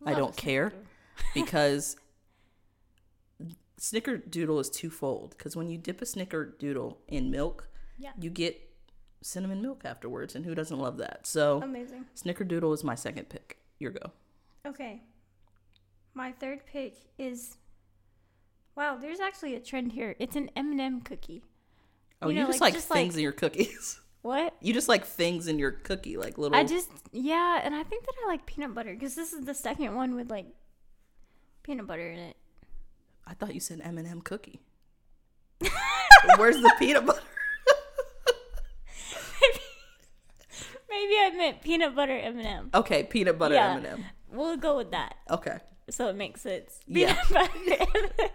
I 0.06 0.14
don't 0.14 0.36
care 0.36 0.72
because 1.34 1.96
snickerdoodle 3.80 4.60
is 4.60 4.70
twofold 4.70 5.34
because 5.36 5.54
when 5.56 5.68
you 5.68 5.78
dip 5.78 6.00
a 6.02 6.04
snickerdoodle 6.04 6.96
in 7.08 7.30
milk, 7.30 7.68
Yeah. 7.98 8.12
you 8.18 8.30
get 8.30 8.58
cinnamon 9.22 9.60
milk 9.60 9.82
afterwards 9.84 10.34
and 10.34 10.44
who 10.46 10.54
doesn't 10.54 10.78
love 10.78 10.96
that? 10.98 11.26
So 11.26 11.60
Amazing. 11.62 12.06
snickerdoodle 12.16 12.72
is 12.74 12.82
my 12.84 12.94
second 12.94 13.28
pick. 13.28 13.58
Your 13.78 13.90
go. 13.92 14.12
Okay. 14.66 15.02
My 16.14 16.32
third 16.32 16.64
pick 16.66 16.94
is. 17.18 17.56
Wow, 18.76 18.96
there's 19.00 19.20
actually 19.20 19.54
a 19.56 19.60
trend 19.60 19.92
here. 19.92 20.14
It's 20.18 20.36
an 20.36 20.50
M&M 20.56 21.00
cookie. 21.02 21.42
Oh, 22.22 22.28
You 22.28 22.36
you, 22.36 22.40
know, 22.42 22.46
just 22.48 22.60
like- 22.60 22.68
like, 22.68 22.74
just 22.74 22.88
things 22.88 23.14
like- 23.14 23.18
in 23.18 23.22
your 23.22 23.32
cookies. 23.32 24.00
What? 24.22 24.56
You 24.60 24.74
just 24.74 24.88
like 24.88 25.04
things 25.04 25.46
in 25.48 25.58
your 25.58 25.70
cookie, 25.70 26.16
like 26.16 26.38
little. 26.38 26.56
I 26.56 26.64
just 26.64 26.90
yeah, 27.12 27.60
and 27.62 27.74
I 27.74 27.82
think 27.84 28.04
that 28.04 28.12
I 28.24 28.28
like 28.28 28.46
peanut 28.46 28.74
butter 28.74 28.92
because 28.92 29.14
this 29.14 29.32
is 29.32 29.44
the 29.44 29.54
second 29.54 29.94
one 29.94 30.14
with 30.14 30.30
like 30.30 30.46
peanut 31.62 31.86
butter 31.86 32.10
in 32.10 32.18
it. 32.18 32.36
I 33.26 33.34
thought 33.34 33.54
you 33.54 33.60
said 33.60 33.80
M 33.82 33.96
and 33.98 34.08
m 34.08 34.20
cookie. 34.20 34.60
Where's 36.36 36.56
the 36.56 36.72
peanut 36.78 37.06
butter? 37.06 37.20
Maybe 40.90 41.14
I 41.14 41.30
meant 41.36 41.62
peanut 41.62 41.94
butter 41.94 42.16
M&M. 42.18 42.70
Okay, 42.74 43.04
peanut 43.04 43.38
butter 43.38 43.54
Yeah. 43.54 43.72
M 43.72 43.76
and 43.78 43.86
m 43.86 44.04
We'll 44.32 44.56
go 44.56 44.76
with 44.76 44.90
that, 44.92 45.14
Okay. 45.30 45.58
so 45.90 46.08
it 46.08 46.16
makes 46.16 46.40
sense. 46.40 46.80
Yeah. 46.86 47.14
Peanut 47.28 47.50
butter 47.50 47.86
M&M. 47.94 48.30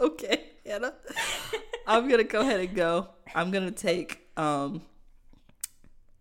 Okay, 0.00 0.44
Hannah. 0.64 0.94
I'm 1.86 2.08
gonna 2.08 2.24
go 2.24 2.40
ahead 2.40 2.60
and 2.60 2.74
go. 2.74 3.08
I'm 3.34 3.50
gonna 3.50 3.70
take 3.70 4.28
um 4.36 4.82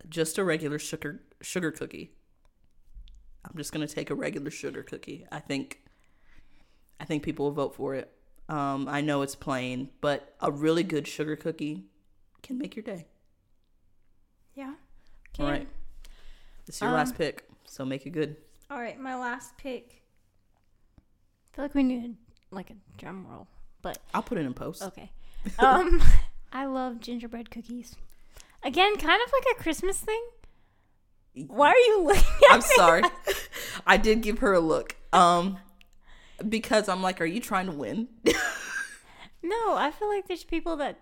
just 0.10 0.38
a 0.38 0.44
regular 0.44 0.80
sugar 0.80 1.22
sugar 1.42 1.72
cookie. 1.72 2.12
I'm 3.46 3.56
just 3.58 3.72
gonna 3.72 3.88
take 3.88 4.10
a 4.10 4.16
regular 4.16 4.50
sugar 4.52 4.84
cookie. 4.84 5.26
I 5.32 5.40
think 5.40 5.82
I 7.00 7.06
think 7.06 7.24
people 7.24 7.46
will 7.46 7.52
vote 7.54 7.76
for 7.76 7.94
it. 7.96 8.12
Um, 8.50 8.88
I 8.88 9.02
know 9.02 9.22
it's 9.22 9.36
plain, 9.36 9.90
but 10.02 10.36
a 10.40 10.52
really 10.52 10.84
good 10.84 11.08
sugar 11.08 11.36
cookie 11.36 11.84
can 12.42 12.58
make 12.58 12.76
your 12.76 12.84
day. 12.84 13.06
Yeah. 14.56 14.74
All 15.40 15.46
Okay. 15.46 15.52
right. 15.52 15.68
This 16.66 16.78
is 16.78 16.82
your 16.82 16.92
Um, 16.92 16.98
last 16.98 17.16
pick, 17.16 17.48
so 17.66 17.86
make 17.86 18.06
it 18.06 18.12
good. 18.12 18.38
All 18.72 18.80
right, 18.80 19.00
my 19.00 19.16
last 19.16 19.58
pick. 19.58 20.02
I 20.98 21.56
feel 21.56 21.66
like 21.66 21.76
we 21.76 21.84
need 21.84 22.16
like 22.52 22.70
a 22.72 22.76
drum 22.98 23.26
roll, 23.28 23.48
but 23.88 24.00
I'll 24.14 24.22
put 24.24 24.38
it 24.38 24.46
in 24.46 24.54
post. 24.54 24.82
okay. 24.84 25.12
Um, 25.60 26.04
I 26.52 26.66
love 26.66 27.00
gingerbread 27.00 27.50
cookies. 27.52 27.96
Again, 28.64 28.98
kind 28.98 29.22
of 29.26 29.32
like 29.32 29.46
a 29.58 29.64
Christmas 29.64 29.98
thing. 30.00 30.22
Why 31.48 31.70
are 31.70 31.78
you 31.78 32.04
looking 32.08 32.24
at 32.50 32.56
I'm 32.56 32.62
sorry. 32.62 33.04
I 33.88 33.96
did 33.98 34.22
give 34.22 34.40
her 34.40 34.52
a 34.54 34.60
look. 34.60 34.96
Um 35.14 35.60
because 36.50 36.90
I'm 36.90 37.02
like, 37.02 37.22
are 37.22 37.26
you 37.26 37.40
trying 37.40 37.68
to 37.68 37.72
win? 37.72 38.10
No, 39.42 39.76
I 39.78 39.92
feel 39.92 40.10
like 40.10 40.28
there's 40.28 40.44
people 40.44 40.76
that 40.78 41.00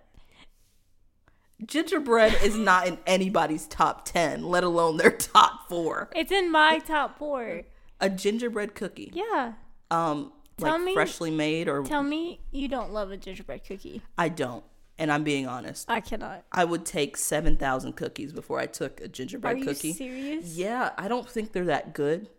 Gingerbread 1.65 2.38
is 2.43 2.55
not 2.55 2.86
in 2.88 2.97
anybody's 3.07 3.65
top 3.65 4.05
10, 4.05 4.43
let 4.43 4.63
alone 4.63 4.97
their 4.97 5.11
top 5.11 5.67
4. 5.69 6.09
it's 6.15 6.31
in 6.31 6.51
my 6.51 6.79
top 6.79 7.17
four. 7.17 7.63
A 7.99 8.09
gingerbread 8.09 8.75
cookie. 8.75 9.11
Yeah. 9.13 9.53
Um 9.89 10.33
Tell 10.57 10.73
like 10.73 10.81
me- 10.83 10.93
freshly 10.93 11.31
made 11.31 11.67
or 11.67 11.83
Tell 11.83 12.03
me 12.03 12.39
you 12.51 12.67
don't 12.67 12.91
love 12.93 13.11
a 13.11 13.17
gingerbread 13.17 13.63
cookie. 13.65 14.01
I 14.17 14.29
don't. 14.29 14.63
And 14.97 15.11
I'm 15.11 15.25
being 15.25 15.45
honest. 15.45 15.89
I 15.91 15.99
cannot. 15.99 16.45
I 16.53 16.63
would 16.63 16.85
take 16.85 17.17
7,000 17.17 17.93
cookies 17.97 18.31
before 18.31 18.59
I 18.59 18.65
took 18.65 19.01
a 19.01 19.05
Are 19.05 19.07
gingerbread 19.09 19.59
you 19.59 19.65
cookie. 19.65 19.91
serious? 19.91 20.55
Yeah, 20.55 20.91
I 20.97 21.09
don't 21.09 21.29
think 21.29 21.51
they're 21.51 21.65
that 21.65 21.93
good. 21.93 22.29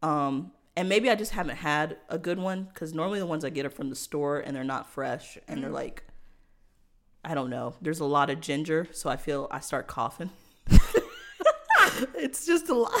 Um, 0.00 0.52
and 0.76 0.88
maybe 0.88 1.10
I 1.10 1.16
just 1.16 1.32
haven't 1.32 1.56
had 1.56 1.96
a 2.08 2.16
good 2.18 2.38
one 2.38 2.64
because 2.72 2.94
normally 2.94 3.18
the 3.18 3.26
ones 3.26 3.44
I 3.44 3.50
get 3.50 3.66
are 3.66 3.70
from 3.70 3.90
the 3.90 3.96
store 3.96 4.38
and 4.38 4.54
they're 4.54 4.62
not 4.62 4.88
fresh 4.88 5.38
and 5.48 5.60
they're 5.62 5.70
like, 5.70 6.04
I 7.24 7.34
don't 7.34 7.50
know. 7.50 7.74
There's 7.82 8.00
a 8.00 8.04
lot 8.04 8.30
of 8.30 8.40
ginger, 8.40 8.86
so 8.92 9.10
I 9.10 9.16
feel 9.16 9.48
I 9.50 9.58
start 9.58 9.88
coughing. 9.88 10.30
it's 12.14 12.46
just 12.46 12.68
a 12.68 12.74
lot. 12.74 12.92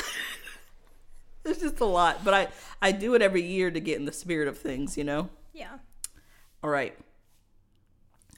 it's 1.50 1.60
just 1.60 1.80
a 1.80 1.84
lot, 1.84 2.24
but 2.24 2.34
I 2.34 2.48
I 2.82 2.92
do 2.92 3.14
it 3.14 3.22
every 3.22 3.42
year 3.42 3.70
to 3.70 3.80
get 3.80 3.98
in 3.98 4.04
the 4.04 4.12
spirit 4.12 4.48
of 4.48 4.58
things, 4.58 4.96
you 4.96 5.04
know. 5.04 5.28
Yeah. 5.52 5.78
All 6.62 6.70
right, 6.70 6.96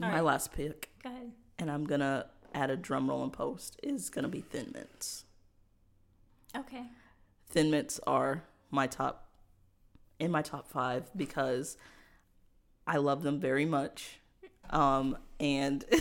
All 0.03 0.09
my 0.09 0.15
right. 0.17 0.25
last 0.25 0.53
pick, 0.53 0.91
Go 1.03 1.11
ahead. 1.11 1.31
and 1.59 1.71
I'm 1.71 1.85
gonna 1.85 2.27
add 2.55 2.71
a 2.71 2.77
drum 2.77 3.09
roll 3.09 3.23
and 3.23 3.33
post 3.33 3.79
is 3.83 4.11
gonna 4.11 4.29
be 4.29 4.41
Thin 4.41 4.73
Mints. 4.75 5.25
Okay. 6.57 6.87
Thin 7.49 7.71
Mints 7.71 8.01
are 8.07 8.43
my 8.71 8.87
top 8.89 9.29
in 10.19 10.31
my 10.31 10.43
top 10.43 10.67
five 10.69 11.11
because 11.17 11.77
I 12.87 12.97
love 12.97 13.23
them 13.23 13.39
very 13.39 13.65
much. 13.67 14.19
Um, 14.71 15.17
and 15.39 15.85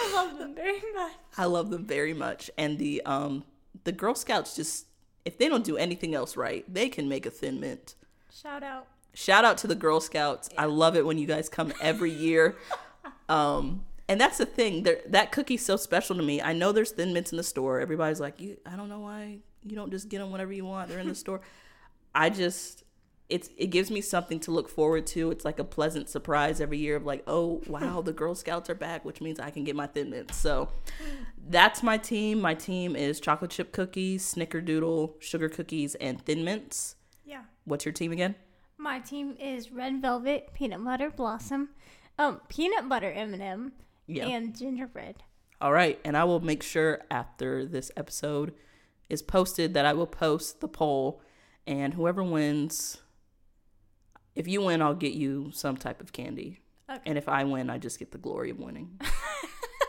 I 0.00 0.12
love 0.14 0.38
them 0.38 0.54
very 0.54 0.80
much. 0.94 1.12
I 1.36 1.44
love 1.44 1.70
them 1.70 1.84
very 1.84 2.14
much. 2.14 2.50
And 2.56 2.78
the 2.78 3.02
um 3.04 3.44
the 3.84 3.92
Girl 3.92 4.14
Scouts 4.14 4.56
just 4.56 4.86
if 5.24 5.38
they 5.38 5.48
don't 5.48 5.64
do 5.64 5.76
anything 5.76 6.14
else 6.14 6.36
right, 6.36 6.64
they 6.72 6.88
can 6.88 7.08
make 7.08 7.26
a 7.26 7.30
thin 7.30 7.60
mint. 7.60 7.94
Shout 8.32 8.62
out. 8.62 8.86
Shout 9.12 9.44
out 9.44 9.58
to 9.58 9.66
the 9.66 9.74
Girl 9.74 10.00
Scouts. 10.00 10.48
I 10.56 10.66
love 10.66 10.96
it 10.96 11.04
when 11.04 11.18
you 11.18 11.26
guys 11.26 11.48
come 11.48 11.72
every 11.80 12.10
year. 12.10 12.56
Um 13.28 13.84
and 14.10 14.20
that's 14.20 14.38
the 14.38 14.44
thing. 14.44 14.82
There, 14.82 14.98
that 15.06 15.30
cookie's 15.30 15.64
so 15.64 15.76
special 15.76 16.16
to 16.16 16.22
me. 16.22 16.42
I 16.42 16.52
know 16.52 16.72
there's 16.72 16.90
thin 16.90 17.12
mints 17.12 17.30
in 17.30 17.36
the 17.36 17.44
store. 17.44 17.78
Everybody's 17.78 18.18
like, 18.18 18.40
"You, 18.40 18.56
I 18.66 18.74
don't 18.74 18.88
know 18.88 18.98
why 18.98 19.38
you 19.62 19.76
don't 19.76 19.92
just 19.92 20.08
get 20.08 20.18
them 20.18 20.32
whenever 20.32 20.52
you 20.52 20.64
want. 20.64 20.88
They're 20.88 20.98
in 20.98 21.06
the 21.06 21.14
store." 21.14 21.40
I 22.14 22.28
just, 22.28 22.82
it's 23.30 23.48
it 23.56 23.68
gives 23.68 23.90
me 23.90 24.00
something 24.00 24.40
to 24.40 24.50
look 24.50 24.68
forward 24.68 25.06
to. 25.08 25.30
It's 25.30 25.44
like 25.44 25.58
a 25.58 25.64
pleasant 25.64 26.08
surprise 26.08 26.60
every 26.60 26.78
year 26.78 26.96
of 26.96 27.04
like, 27.06 27.22
"Oh 27.26 27.62
wow, 27.66 28.02
the 28.02 28.12
Girl 28.12 28.34
Scouts 28.34 28.68
are 28.68 28.74
back," 28.74 29.04
which 29.04 29.20
means 29.20 29.38
I 29.40 29.50
can 29.50 29.64
get 29.64 29.76
my 29.76 29.86
thin 29.86 30.10
mints. 30.10 30.36
So 30.36 30.68
that's 31.48 31.82
my 31.82 31.96
team. 31.96 32.40
My 32.40 32.54
team 32.54 32.96
is 32.96 33.20
chocolate 33.20 33.50
chip 33.50 33.72
cookies, 33.72 34.34
snickerdoodle, 34.34 35.14
sugar 35.20 35.48
cookies, 35.48 35.94
and 35.96 36.20
thin 36.24 36.44
mints. 36.44 36.96
Yeah. 37.24 37.42
What's 37.64 37.84
your 37.84 37.92
team 37.92 38.12
again? 38.12 38.34
My 38.76 38.98
team 38.98 39.36
is 39.38 39.70
red 39.70 40.00
velvet, 40.02 40.52
peanut 40.54 40.82
butter 40.84 41.10
blossom, 41.10 41.68
um, 42.18 42.40
peanut 42.48 42.88
butter 42.88 43.10
M&M, 43.12 43.72
Yeah. 44.06 44.26
and 44.26 44.56
gingerbread. 44.56 45.22
All 45.60 45.72
right, 45.72 46.00
and 46.04 46.16
I 46.16 46.24
will 46.24 46.40
make 46.40 46.62
sure 46.62 47.02
after 47.10 47.66
this 47.66 47.90
episode 47.96 48.54
is 49.10 49.20
posted 49.20 49.74
that 49.74 49.84
I 49.84 49.92
will 49.92 50.06
post 50.06 50.60
the 50.62 50.68
poll, 50.68 51.20
and 51.66 51.92
whoever 51.92 52.24
wins, 52.24 53.02
if 54.34 54.46
you 54.48 54.62
win, 54.62 54.82
I'll 54.82 54.94
get 54.94 55.12
you 55.12 55.50
some 55.52 55.76
type 55.76 56.00
of 56.00 56.12
candy, 56.12 56.60
Okay. 56.88 57.00
and 57.06 57.18
if 57.18 57.28
I 57.28 57.44
win, 57.44 57.70
I 57.70 57.78
just 57.78 57.98
get 57.98 58.10
the 58.12 58.18
glory 58.18 58.50
of 58.50 58.58
winning, 58.58 58.98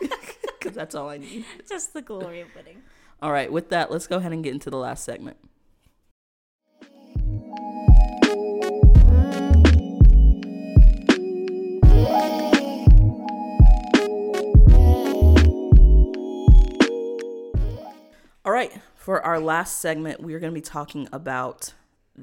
because 0.58 0.74
that's 0.74 0.94
all 0.94 1.08
I 1.08 1.18
need. 1.18 1.44
Just 1.68 1.92
the 1.92 2.02
glory 2.02 2.40
of 2.40 2.48
winning. 2.54 2.82
All 3.20 3.32
right, 3.32 3.50
with 3.52 3.68
that, 3.70 3.90
let's 3.90 4.06
go 4.06 4.16
ahead 4.16 4.32
and 4.32 4.42
get 4.42 4.52
into 4.52 4.70
the 4.70 4.78
last 4.78 5.04
segment. 5.04 5.36
All 18.44 18.50
right, 18.52 18.72
for 18.96 19.22
our 19.24 19.38
last 19.38 19.80
segment, 19.80 20.20
we 20.20 20.34
are 20.34 20.40
going 20.40 20.52
to 20.52 20.54
be 20.54 20.60
talking 20.60 21.08
about 21.12 21.74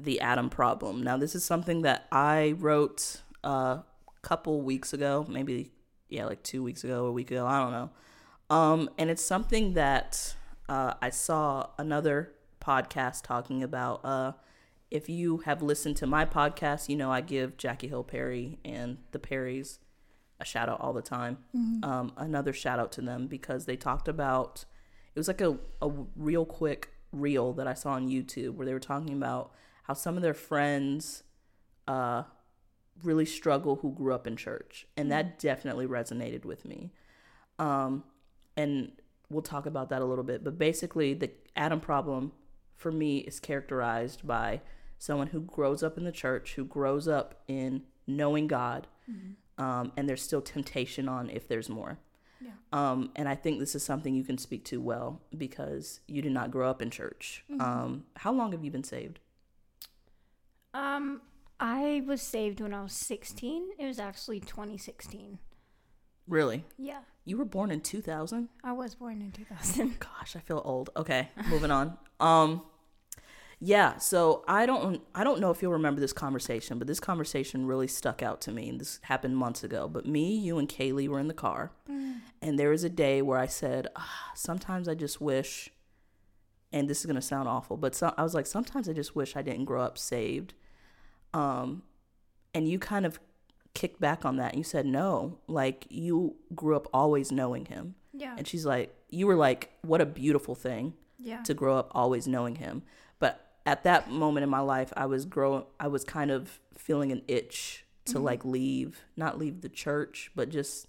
the 0.04 0.20
Adam 0.20 0.50
problem. 0.50 1.02
Now, 1.02 1.16
this 1.16 1.34
is 1.34 1.44
something 1.44 1.82
that 1.82 2.06
I 2.10 2.54
wrote 2.58 3.22
a 3.44 3.80
couple 4.22 4.62
weeks 4.62 4.92
ago, 4.92 5.26
maybe, 5.28 5.72
yeah, 6.08 6.26
like 6.26 6.42
two 6.42 6.62
weeks 6.62 6.84
ago, 6.84 7.06
a 7.06 7.12
week 7.12 7.30
ago, 7.30 7.46
I 7.46 7.58
don't 7.58 7.72
know. 7.72 7.90
Um, 8.54 8.90
and 8.98 9.10
it's 9.10 9.22
something 9.22 9.74
that 9.74 10.34
uh, 10.68 10.94
I 11.00 11.10
saw 11.10 11.68
another 11.78 12.32
podcast 12.60 13.22
talking 13.22 13.62
about. 13.62 14.04
Uh, 14.04 14.32
if 14.90 15.08
you 15.08 15.38
have 15.38 15.62
listened 15.62 15.96
to 15.98 16.06
my 16.06 16.24
podcast, 16.24 16.88
you 16.88 16.96
know 16.96 17.12
I 17.12 17.20
give 17.20 17.56
Jackie 17.56 17.88
Hill 17.88 18.02
Perry 18.02 18.58
and 18.64 18.98
the 19.12 19.20
Perrys 19.20 19.78
a 20.40 20.44
shout 20.44 20.68
out 20.68 20.80
all 20.80 20.92
the 20.92 21.02
time. 21.02 21.38
Um, 21.84 22.12
another 22.16 22.52
shout 22.52 22.78
out 22.78 22.90
to 22.92 23.02
them 23.02 23.26
because 23.26 23.66
they 23.66 23.76
talked 23.76 24.08
about 24.08 24.64
it 25.14 25.18
was 25.18 25.28
like 25.28 25.40
a, 25.40 25.58
a 25.82 25.90
real 26.16 26.44
quick 26.44 26.90
reel 27.12 27.52
that 27.54 27.66
I 27.66 27.74
saw 27.74 27.92
on 27.92 28.08
YouTube 28.08 28.54
where 28.54 28.66
they 28.66 28.72
were 28.72 28.80
talking 28.80 29.12
about 29.12 29.52
how 29.90 29.94
some 29.94 30.16
of 30.16 30.22
their 30.22 30.34
friends 30.34 31.24
uh, 31.88 32.22
really 33.02 33.26
struggle 33.26 33.74
who 33.82 33.90
grew 33.90 34.14
up 34.14 34.24
in 34.24 34.36
church. 34.36 34.86
And 34.96 35.10
that 35.10 35.40
definitely 35.40 35.84
resonated 35.84 36.44
with 36.44 36.64
me. 36.64 36.92
Um, 37.58 38.04
and 38.56 38.92
we'll 39.30 39.42
talk 39.42 39.66
about 39.66 39.88
that 39.88 40.00
a 40.00 40.04
little 40.04 40.22
bit. 40.22 40.44
But 40.44 40.58
basically, 40.58 41.12
the 41.14 41.32
Adam 41.56 41.80
problem 41.80 42.30
for 42.76 42.92
me 42.92 43.18
is 43.18 43.40
characterized 43.40 44.24
by 44.24 44.60
someone 44.96 45.26
who 45.26 45.40
grows 45.40 45.82
up 45.82 45.98
in 45.98 46.04
the 46.04 46.12
church, 46.12 46.54
who 46.54 46.64
grows 46.64 47.08
up 47.08 47.42
in 47.48 47.82
knowing 48.06 48.46
God, 48.46 48.86
um, 49.58 49.90
and 49.96 50.08
there's 50.08 50.22
still 50.22 50.40
temptation 50.40 51.08
on 51.08 51.30
if 51.30 51.48
there's 51.48 51.68
more. 51.68 51.98
Yeah. 52.40 52.50
Um, 52.72 53.10
and 53.16 53.28
I 53.28 53.34
think 53.34 53.58
this 53.58 53.74
is 53.74 53.82
something 53.82 54.14
you 54.14 54.22
can 54.22 54.38
speak 54.38 54.64
to 54.66 54.80
well 54.80 55.20
because 55.36 55.98
you 56.06 56.22
did 56.22 56.30
not 56.30 56.52
grow 56.52 56.70
up 56.70 56.80
in 56.80 56.90
church. 56.90 57.42
Mm-hmm. 57.50 57.60
Um, 57.60 58.04
how 58.14 58.32
long 58.32 58.52
have 58.52 58.64
you 58.64 58.70
been 58.70 58.84
saved? 58.84 59.18
Um, 60.72 61.22
I 61.58 62.02
was 62.06 62.22
saved 62.22 62.60
when 62.60 62.72
I 62.72 62.82
was 62.82 62.92
16. 62.92 63.70
It 63.78 63.86
was 63.86 63.98
actually 63.98 64.40
2016. 64.40 65.38
Really? 66.26 66.64
Yeah. 66.78 67.00
You 67.24 67.36
were 67.36 67.44
born 67.44 67.70
in 67.70 67.80
2000? 67.80 68.48
I 68.64 68.72
was 68.72 68.94
born 68.94 69.20
in 69.20 69.32
2000. 69.32 69.98
Gosh, 70.00 70.36
I 70.36 70.40
feel 70.40 70.62
old. 70.64 70.90
Okay, 70.96 71.28
moving 71.48 71.70
on. 71.70 71.98
Um 72.18 72.62
yeah, 73.62 73.98
so 73.98 74.42
I 74.48 74.64
don't 74.64 75.02
I 75.14 75.22
don't 75.22 75.40
know 75.40 75.50
if 75.50 75.60
you'll 75.60 75.72
remember 75.72 76.00
this 76.00 76.14
conversation, 76.14 76.78
but 76.78 76.86
this 76.86 77.00
conversation 77.00 77.66
really 77.66 77.88
stuck 77.88 78.22
out 78.22 78.40
to 78.42 78.52
me 78.52 78.70
and 78.70 78.80
this 78.80 79.00
happened 79.02 79.36
months 79.36 79.62
ago. 79.62 79.86
But 79.86 80.06
me, 80.06 80.34
you 80.34 80.56
and 80.58 80.68
Kaylee 80.68 81.08
were 81.08 81.20
in 81.20 81.28
the 81.28 81.34
car 81.34 81.72
and 82.40 82.58
there 82.58 82.70
was 82.70 82.84
a 82.84 82.88
day 82.88 83.20
where 83.20 83.38
I 83.38 83.46
said, 83.46 83.88
ah, 83.96 84.30
sometimes 84.34 84.88
I 84.88 84.94
just 84.94 85.20
wish 85.20 85.70
and 86.72 86.88
this 86.88 87.00
is 87.00 87.06
going 87.06 87.16
to 87.16 87.22
sound 87.22 87.48
awful, 87.48 87.76
but 87.76 87.94
so, 87.96 88.14
I 88.16 88.22
was 88.22 88.32
like 88.32 88.46
sometimes 88.46 88.88
I 88.88 88.92
just 88.92 89.14
wish 89.16 89.36
I 89.36 89.42
didn't 89.42 89.64
grow 89.64 89.82
up 89.82 89.98
saved. 89.98 90.54
Um 91.34 91.82
and 92.54 92.68
you 92.68 92.78
kind 92.78 93.06
of 93.06 93.20
kicked 93.74 94.00
back 94.00 94.24
on 94.24 94.36
that 94.36 94.52
and 94.52 94.58
you 94.58 94.64
said 94.64 94.84
no, 94.86 95.38
like 95.46 95.86
you 95.88 96.34
grew 96.54 96.74
up 96.76 96.88
always 96.92 97.30
knowing 97.30 97.66
him. 97.66 97.94
Yeah. 98.12 98.34
And 98.36 98.46
she's 98.46 98.66
like, 98.66 98.94
You 99.08 99.26
were 99.26 99.36
like, 99.36 99.70
What 99.82 100.00
a 100.00 100.06
beautiful 100.06 100.54
thing 100.54 100.94
Yeah. 101.18 101.42
to 101.44 101.54
grow 101.54 101.76
up 101.78 101.90
always 101.94 102.26
knowing 102.26 102.56
him. 102.56 102.82
But 103.20 103.46
at 103.66 103.84
that 103.84 104.10
moment 104.10 104.42
in 104.44 104.50
my 104.50 104.60
life, 104.60 104.92
I 104.96 105.06
was 105.06 105.24
growing, 105.26 105.64
I 105.78 105.86
was 105.88 106.02
kind 106.04 106.30
of 106.30 106.58
feeling 106.76 107.12
an 107.12 107.22
itch 107.28 107.84
to 108.06 108.18
like 108.18 108.44
leave, 108.44 109.02
not 109.16 109.38
leave 109.38 109.60
the 109.60 109.68
church, 109.68 110.32
but 110.34 110.48
just 110.48 110.86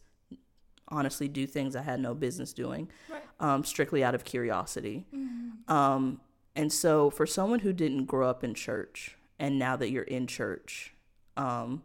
honestly 0.87 1.27
do 1.27 1.45
things 1.45 1.75
I 1.75 1.83
had 1.83 1.99
no 1.99 2.13
business 2.13 2.51
doing, 2.53 2.89
Right. 3.09 3.21
um, 3.39 3.63
strictly 3.63 4.03
out 4.03 4.15
of 4.15 4.23
curiosity. 4.23 5.05
Um, 5.67 6.19
and 6.55 6.71
so 6.73 7.09
for 7.09 7.25
someone 7.27 7.59
who 7.59 7.71
didn't 7.73 8.05
grow 8.05 8.29
up 8.29 8.43
in 8.43 8.53
church 8.53 9.15
and 9.41 9.57
now 9.57 9.75
that 9.75 9.89
you're 9.89 10.03
in 10.03 10.27
church, 10.27 10.93
um, 11.35 11.81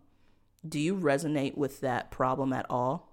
do 0.68 0.78
you 0.78 0.94
resonate 0.94 1.56
with 1.56 1.80
that 1.80 2.10
problem 2.10 2.52
at 2.52 2.66
all? 2.68 3.10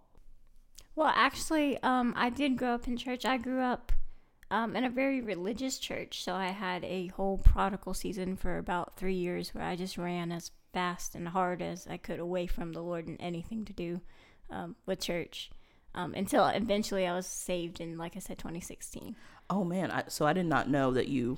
Well, 0.95 1.11
actually, 1.15 1.81
um, 1.81 2.13
I 2.17 2.29
did 2.29 2.57
grow 2.57 2.73
up 2.75 2.85
in 2.85 2.97
church. 2.97 3.25
I 3.25 3.37
grew 3.37 3.61
up 3.61 3.93
um, 4.51 4.75
in 4.75 4.83
a 4.83 4.89
very 4.89 5.21
religious 5.21 5.79
church, 5.79 6.23
so 6.23 6.33
I 6.33 6.47
had 6.47 6.83
a 6.83 7.07
whole 7.07 7.37
prodigal 7.37 7.93
season 7.93 8.35
for 8.35 8.57
about 8.57 8.97
three 8.97 9.15
years 9.15 9.55
where 9.55 9.63
I 9.63 9.77
just 9.77 9.97
ran 9.97 10.31
as 10.33 10.51
fast 10.73 11.15
and 11.15 11.29
hard 11.29 11.61
as 11.61 11.87
I 11.87 11.95
could 11.95 12.19
away 12.19 12.45
from 12.45 12.73
the 12.73 12.81
Lord 12.81 13.07
and 13.07 13.17
anything 13.21 13.63
to 13.63 13.73
do 13.73 14.01
um, 14.49 14.75
with 14.85 14.99
church. 14.99 15.51
Um, 15.95 16.13
until 16.15 16.47
eventually 16.47 17.07
I 17.07 17.15
was 17.15 17.27
saved 17.27 17.79
in, 17.79 17.97
like 17.97 18.17
I 18.17 18.19
said, 18.19 18.39
2016. 18.39 19.15
Oh 19.49 19.63
man, 19.63 19.89
I, 19.89 20.03
so 20.09 20.25
I 20.25 20.33
did 20.33 20.47
not 20.47 20.69
know 20.69 20.91
that 20.91 21.07
you 21.07 21.37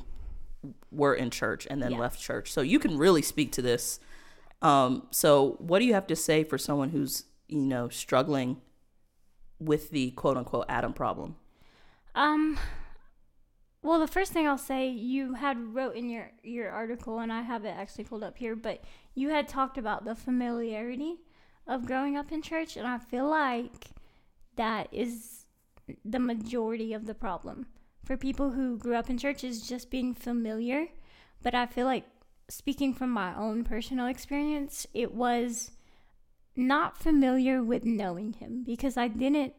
were 0.92 1.14
in 1.14 1.30
church 1.30 1.68
and 1.70 1.82
then 1.82 1.92
Yeah. 1.94 2.00
left 2.00 2.20
church. 2.20 2.52
So 2.52 2.62
you 2.62 2.80
can 2.80 2.98
really 2.98 3.22
speak 3.22 3.52
to 3.54 3.62
this. 3.62 4.00
Um, 4.62 5.08
so 5.12 5.58
what 5.60 5.80
do 5.80 5.86
you 5.86 5.94
have 5.94 6.08
to 6.08 6.16
say 6.16 6.44
for 6.44 6.58
someone 6.58 6.90
who's 6.90 7.26
you 7.48 7.62
know 7.62 7.90
struggling 7.90 8.62
with 9.60 9.92
the 9.92 10.12
quote 10.12 10.38
unquote 10.38 10.66
Adam 10.70 10.94
problem? 10.94 11.36
Um. 12.16 12.58
Well, 13.82 14.00
the 14.00 14.08
first 14.08 14.32
thing 14.34 14.48
I'll 14.48 14.58
say, 14.58 14.88
you 14.90 15.36
had 15.36 15.60
wrote 15.76 15.96
in 15.96 16.10
your 16.10 16.32
your 16.42 16.72
article, 16.72 17.20
and 17.20 17.32
I 17.32 17.42
have 17.44 17.66
it 17.66 17.76
actually 17.78 18.06
pulled 18.06 18.24
up 18.24 18.38
here, 18.38 18.56
but 18.56 18.84
you 19.14 19.30
had 19.30 19.48
talked 19.48 19.78
about 19.78 20.06
the 20.06 20.16
familiarity 20.16 21.18
of 21.68 21.86
growing 21.86 22.18
up 22.18 22.32
in 22.32 22.42
church, 22.42 22.78
and 22.78 22.88
I 22.88 22.98
feel 22.98 23.28
like 23.30 23.92
that 24.56 24.88
is 24.92 25.46
the 26.04 26.18
majority 26.20 26.94
of 26.94 27.06
the 27.06 27.14
problem 27.14 27.68
for 28.06 28.16
people 28.16 28.52
who 28.52 28.78
grew 28.78 28.96
up 28.96 29.10
in 29.10 29.18
church 29.18 29.44
is 29.44 29.68
just 29.68 29.90
being 29.90 30.14
familiar. 30.14 30.88
But 31.44 31.56
I 31.56 31.66
feel 31.66 31.86
like 31.86 32.06
speaking 32.48 32.94
from 32.94 33.10
my 33.10 33.36
own 33.36 33.64
personal 33.64 34.08
experience, 34.08 34.88
it 34.94 35.14
was 35.14 35.72
not 36.56 36.98
familiar 36.98 37.62
with 37.62 37.84
knowing 37.84 38.34
him 38.34 38.64
because 38.64 38.96
I 38.96 39.08
didn't 39.10 39.54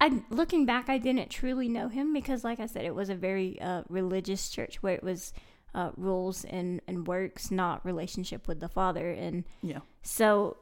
I 0.00 0.22
looking 0.30 0.66
back, 0.66 0.88
I 0.88 0.98
didn't 0.98 1.30
truly 1.30 1.68
know 1.68 1.88
him 1.88 2.12
because, 2.12 2.44
like 2.44 2.60
I 2.60 2.66
said, 2.66 2.84
it 2.84 2.94
was 2.94 3.08
a 3.10 3.14
very 3.14 3.60
uh, 3.60 3.82
religious 3.88 4.48
church 4.48 4.82
where 4.82 4.94
it 4.94 5.02
was 5.02 5.32
uh, 5.74 5.90
rules 5.96 6.44
and 6.44 6.80
and 6.86 7.06
works, 7.06 7.50
not 7.50 7.84
relationship 7.84 8.46
with 8.46 8.60
the 8.60 8.68
Father, 8.68 9.10
and 9.10 9.44
Yeah. 9.62 9.80
so 10.02 10.56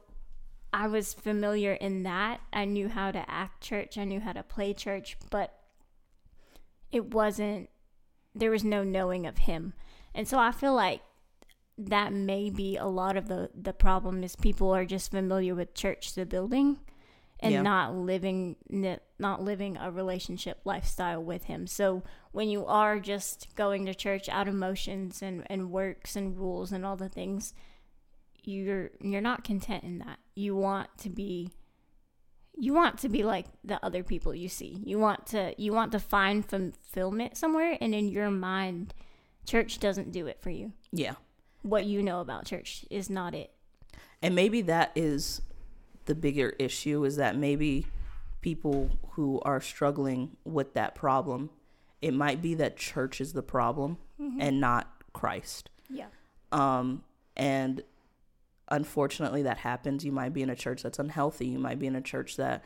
I 0.73 0.87
was 0.87 1.13
familiar 1.13 1.73
in 1.73 2.03
that. 2.03 2.41
I 2.51 2.65
knew 2.65 2.89
how 2.89 3.11
to 3.11 3.23
act 3.29 3.61
church, 3.61 3.97
I 3.99 4.03
knew 4.03 4.19
how 4.19 4.33
to 4.33 4.41
play 4.43 4.73
church, 4.73 5.15
but 5.29 5.53
it 6.93 7.13
wasn't. 7.13 7.69
There 8.35 8.51
was 8.51 8.63
no 8.63 8.83
knowing 8.83 9.25
of 9.27 9.39
him, 9.39 9.73
and 10.15 10.27
so 10.27 10.39
I 10.39 10.51
feel 10.51 10.73
like 10.73 11.01
that 11.77 12.13
may 12.13 12.49
be 12.49 12.77
a 12.77 12.85
lot 12.85 13.17
of 13.17 13.27
the 13.27 13.49
the 13.53 13.73
problem 13.73 14.23
is 14.23 14.35
people 14.35 14.73
are 14.73 14.85
just 14.85 15.11
familiar 15.11 15.55
with 15.55 15.73
church, 15.73 16.13
the 16.13 16.25
building 16.25 16.79
and 17.39 17.51
Yeah. 17.51 17.61
not 17.61 17.93
living 17.95 18.55
not 19.19 19.41
living 19.41 19.75
a 19.77 19.91
relationship 19.91 20.61
lifestyle 20.65 21.21
with 21.21 21.45
him. 21.45 21.67
So 21.67 22.03
when 22.31 22.47
you 22.49 22.65
are 22.65 22.99
just 22.99 23.53
going 23.55 23.85
to 23.87 23.93
church 23.95 24.29
out 24.29 24.47
of 24.47 24.53
motions 24.55 25.21
and, 25.21 25.43
and 25.47 25.71
works 25.71 26.15
and 26.15 26.37
rules 26.37 26.71
and 26.71 26.85
all 26.85 26.95
the 26.95 27.09
things, 27.09 27.53
you're 28.43 28.91
you're 29.01 29.21
not 29.21 29.43
content 29.43 29.83
in 29.83 29.99
that. 29.99 30.19
You 30.35 30.55
want 30.55 30.89
to 30.99 31.09
be 31.09 31.51
you 32.57 32.73
want 32.73 32.99
to 32.99 33.09
be 33.09 33.23
like 33.23 33.47
the 33.63 33.83
other 33.83 34.03
people 34.03 34.33
you 34.33 34.49
see. 34.49 34.81
You 34.85 34.99
want 34.99 35.25
to 35.27 35.53
you 35.57 35.73
want 35.73 35.91
to 35.93 35.99
find 35.99 36.45
fulfillment 36.45 37.37
somewhere 37.37 37.77
and 37.81 37.93
in 37.95 38.07
your 38.07 38.29
mind 38.29 38.93
church 39.45 39.79
doesn't 39.79 40.11
do 40.11 40.27
it 40.27 40.39
for 40.41 40.49
you. 40.49 40.73
Yeah. 40.91 41.15
What 41.63 41.85
you 41.85 42.01
know 42.01 42.21
about 42.21 42.45
church 42.45 42.85
is 42.89 43.09
not 43.09 43.33
it. 43.33 43.51
And 44.21 44.35
maybe 44.35 44.61
that 44.61 44.91
is 44.95 45.41
the 46.05 46.15
bigger 46.15 46.49
issue 46.59 47.03
is 47.03 47.15
that 47.17 47.35
maybe 47.37 47.87
people 48.41 48.89
who 49.11 49.41
are 49.43 49.61
struggling 49.61 50.35
with 50.43 50.73
that 50.73 50.95
problem, 50.95 51.49
it 52.01 52.13
might 52.13 52.41
be 52.41 52.53
that 52.55 52.77
church 52.77 53.21
is 53.21 53.33
the 53.33 53.43
problem 53.43 53.97
and 54.39 54.59
not 54.59 54.87
Christ. 55.13 55.69
Yeah. 55.89 56.07
Um, 56.51 57.03
and 57.35 57.81
unfortunately, 58.69 59.43
that 59.43 59.57
happens. 59.59 60.03
You 60.05 60.11
might 60.11 60.33
be 60.33 60.41
in 60.41 60.49
a 60.49 60.55
church 60.55 60.83
that's 60.83 60.99
unhealthy. 60.99 61.47
You 61.47 61.59
might 61.59 61.79
be 61.79 61.87
in 61.87 61.95
a 61.95 62.01
church 62.01 62.37
that, 62.37 62.63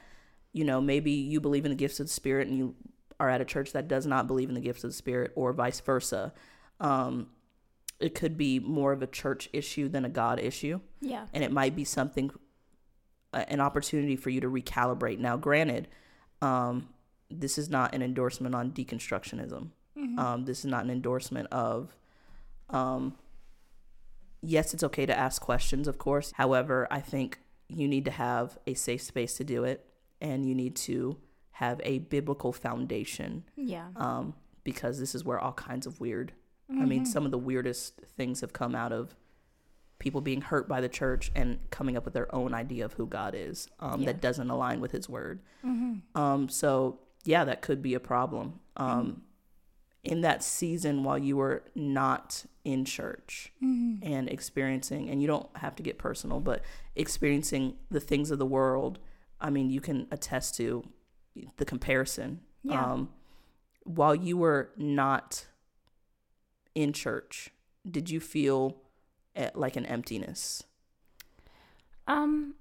you 0.53 0.63
know, 0.63 0.79
maybe 0.81 1.11
you 1.11 1.39
believe 1.41 1.65
in 1.65 1.71
the 1.71 1.75
gifts 1.75 1.99
of 1.99 2.07
the 2.07 2.11
Spirit 2.13 2.47
and 2.47 2.57
you 2.57 2.75
are 3.19 3.29
at 3.29 3.41
a 3.41 3.45
church 3.45 3.73
that 3.73 3.87
does 3.87 4.05
not 4.05 4.27
believe 4.27 4.49
in 4.49 4.55
the 4.55 4.61
gifts 4.61 4.83
of 4.83 4.91
the 4.91 4.95
Spirit, 4.95 5.31
or 5.35 5.51
vice 5.53 5.79
versa. 5.79 6.33
Um, 6.79 7.27
it 7.99 8.13
could 8.13 8.37
be 8.37 8.59
more 8.59 8.91
of 8.91 9.01
a 9.01 9.07
church 9.07 9.49
issue 9.53 9.89
than 9.89 10.05
a 10.05 10.09
God 10.09 10.39
issue 10.39 10.79
Yeah. 11.01 11.25
and 11.33 11.43
it 11.43 11.51
might 11.51 11.75
be 11.75 11.83
something 11.83 12.29
an 13.33 13.59
opportunity 13.59 14.15
for 14.15 14.29
you 14.29 14.39
to 14.41 14.47
recalibrate 14.47 15.17
now 15.19 15.35
granted 15.35 15.87
um, 16.43 16.89
this 17.29 17.57
is 17.57 17.69
not 17.69 17.93
an 17.95 18.01
endorsement 18.03 18.53
on 18.55 18.71
deconstructionism 18.71 19.69
um, 20.19 20.45
this 20.45 20.59
is 20.59 20.65
not 20.65 20.83
an 20.83 20.91
endorsement 20.91 21.47
of 21.51 21.95
um, 22.69 23.15
yes 24.55 24.73
it's 24.73 24.83
okay 24.83 25.05
to 25.05 25.17
ask 25.25 25.41
questions 25.41 25.87
of 25.87 25.97
course. 25.97 26.31
However 26.35 26.87
i 26.91 26.99
think 27.11 27.39
you 27.67 27.87
need 27.87 28.05
to 28.05 28.11
have 28.11 28.57
a 28.65 28.73
safe 28.73 29.01
space 29.01 29.33
to 29.37 29.43
do 29.43 29.63
it 29.65 29.79
and 30.21 30.45
you 30.47 30.55
need 30.55 30.75
to 30.89 31.17
have 31.63 31.81
a 31.83 31.99
biblical 31.99 32.51
foundation 32.53 33.43
Yeah. 33.55 33.87
um, 33.97 34.35
because 34.63 34.99
this 34.99 35.13
is 35.15 35.23
where 35.25 35.39
all 35.39 35.53
kinds 35.53 35.85
of 35.87 35.99
weird 35.99 36.31
i 36.69 36.85
mean 36.91 37.05
some 37.05 37.23
of 37.25 37.31
the 37.31 37.37
weirdest 37.37 38.01
things 38.17 38.41
have 38.41 38.51
come 38.53 38.73
out 38.75 38.91
of 38.91 39.15
people 39.99 40.21
being 40.21 40.41
hurt 40.41 40.67
by 40.67 40.79
the 40.81 40.89
church 40.89 41.31
and 41.35 41.57
coming 41.71 41.95
up 41.97 42.05
with 42.05 42.13
their 42.13 42.33
own 42.35 42.53
idea 42.53 42.83
of 42.85 42.93
who 42.93 43.05
god 43.07 43.33
is 43.35 43.67
um, 43.79 44.01
Yeah. 44.01 44.07
that 44.07 44.21
doesn't 44.21 44.49
align 44.49 44.79
with 44.81 44.91
his 44.91 45.07
word. 45.09 45.39
Um, 46.15 46.47
so 46.49 46.99
yeah 47.23 47.43
that 47.45 47.61
could 47.61 47.81
be 47.81 47.93
a 47.95 47.99
problem. 47.99 48.59
Um, 48.77 49.23
in 50.03 50.21
that 50.21 50.43
season 50.43 51.03
while 51.03 51.17
you 51.17 51.35
were 51.37 51.63
not 51.75 52.45
in 52.73 52.83
church 52.83 53.53
and 53.61 54.27
experiencing 54.29 55.09
and 55.09 55.21
you 55.21 55.27
don't 55.27 55.47
have 55.55 55.73
to 55.77 55.81
get 55.83 55.97
personal 55.97 56.39
but 56.41 56.61
experiencing 56.95 57.63
the 57.89 57.99
things 58.01 58.29
of 58.29 58.39
the 58.39 58.45
world 58.45 58.99
i 59.39 59.49
mean 59.49 59.69
you 59.69 59.79
can 59.79 60.05
attest 60.11 60.55
to 60.57 60.83
the 61.57 61.63
comparison 61.65 62.41
Yeah. 62.63 62.83
um, 62.93 63.09
while 63.85 64.13
you 64.15 64.35
were 64.35 64.69
not 64.75 65.45
in 66.75 66.91
church 66.91 67.51
did 67.89 68.09
you 68.09 68.19
feel 68.19 68.61
like 69.53 69.75
an 69.77 69.85
emptiness 69.85 70.63
Um 72.07 72.55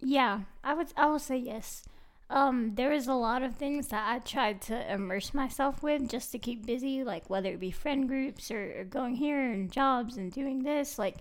Yeah, 0.00 0.34
I 0.64 0.72
would 0.74 0.92
I 0.96 1.06
will 1.10 1.18
say 1.18 1.36
yes. 1.36 1.84
Um 2.30 2.74
there 2.74 2.90
was 2.90 3.06
a 3.06 3.14
lot 3.14 3.42
of 3.42 3.56
things 3.56 3.88
that 3.88 4.06
I 4.06 4.18
tried 4.18 4.60
to 4.62 4.92
immerse 4.92 5.32
myself 5.32 5.82
with 5.82 6.08
just 6.08 6.30
to 6.32 6.38
keep 6.38 6.66
busy, 6.66 7.04
like 7.04 7.30
whether 7.30 7.50
it 7.50 7.60
be 7.60 7.70
friend 7.70 8.06
groups 8.06 8.50
or, 8.50 8.80
or 8.80 8.84
going 8.84 9.16
here 9.16 9.50
and 9.50 9.70
jobs 9.72 10.16
and 10.16 10.30
doing 10.30 10.62
this, 10.62 10.98
like 10.98 11.18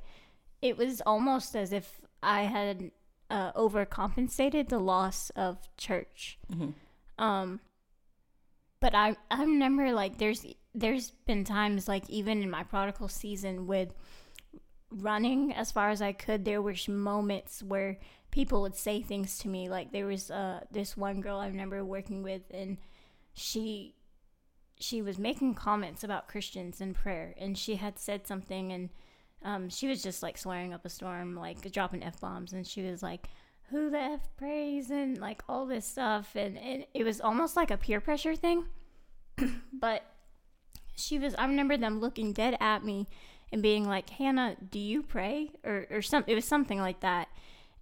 it 0.61 0.77
was 0.77 1.01
almost 1.05 1.55
as 1.55 1.71
if 1.71 2.01
I 2.21 2.41
had 2.41 2.91
uh, 3.29 3.51
overcompensated 3.53 4.69
the 4.69 4.79
loss 4.79 5.29
of 5.31 5.57
church. 5.77 6.39
Mm-hmm. 6.51 7.23
Um, 7.23 7.59
but 8.79 8.93
I 8.95 9.15
I 9.31 9.41
remember 9.43 9.91
like 9.91 10.17
there's 10.17 10.45
there's 10.75 11.11
been 11.25 11.43
times 11.43 11.87
like 11.87 12.09
even 12.09 12.43
in 12.43 12.49
my 12.49 12.63
prodigal 12.63 13.07
season 13.07 13.67
with 13.67 13.93
running 14.91 15.53
as 15.53 15.71
far 15.71 15.89
as 15.89 16.01
I 16.01 16.13
could, 16.13 16.45
there 16.45 16.61
were 16.61 16.75
moments 16.87 17.61
where 17.63 17.97
people 18.31 18.61
would 18.61 18.75
say 18.75 19.01
things 19.01 19.37
to 19.39 19.47
me. 19.47 19.69
Like 19.69 19.91
there 19.91 20.05
was 20.05 20.31
uh 20.31 20.61
this 20.71 20.97
one 20.97 21.21
girl 21.21 21.39
I 21.39 21.47
remember 21.47 21.83
working 21.83 22.23
with, 22.23 22.43
and 22.51 22.77
she 23.33 23.95
she 24.79 25.01
was 25.01 25.17
making 25.17 25.55
comments 25.55 26.03
about 26.03 26.27
Christians 26.27 26.81
and 26.81 26.95
prayer, 26.95 27.33
and 27.37 27.57
she 27.57 27.75
had 27.75 27.97
said 27.97 28.27
something, 28.27 28.71
and 28.71 28.89
um, 29.43 29.69
she 29.69 29.87
was 29.87 30.03
just 30.03 30.23
like 30.23 30.37
swearing 30.37 30.73
up 30.73 30.85
a 30.85 30.89
storm, 30.89 31.35
like 31.35 31.71
dropping 31.71 32.03
f 32.03 32.19
bombs, 32.19 32.53
and 32.53 32.65
she 32.65 32.83
was 32.83 33.01
like, 33.01 33.27
"Who 33.69 33.89
the 33.89 33.99
f 33.99 34.29
prays?" 34.37 34.91
and 34.91 35.17
like 35.17 35.43
all 35.47 35.65
this 35.65 35.85
stuff, 35.85 36.35
and, 36.35 36.57
and 36.57 36.85
it 36.93 37.03
was 37.03 37.21
almost 37.21 37.55
like 37.55 37.71
a 37.71 37.77
peer 37.77 38.01
pressure 38.01 38.35
thing. 38.35 38.65
but 39.73 40.03
she 40.95 41.19
was, 41.19 41.35
I 41.35 41.45
remember 41.45 41.77
them 41.77 41.99
looking 41.99 42.33
dead 42.33 42.57
at 42.59 42.83
me 42.83 43.07
and 43.51 43.61
being 43.61 43.87
like, 43.87 44.09
"Hannah, 44.09 44.57
do 44.69 44.79
you 44.79 45.01
pray?" 45.03 45.51
or 45.63 45.87
or 45.89 46.01
some, 46.01 46.23
it 46.27 46.35
was 46.35 46.45
something 46.45 46.79
like 46.79 46.99
that. 47.01 47.29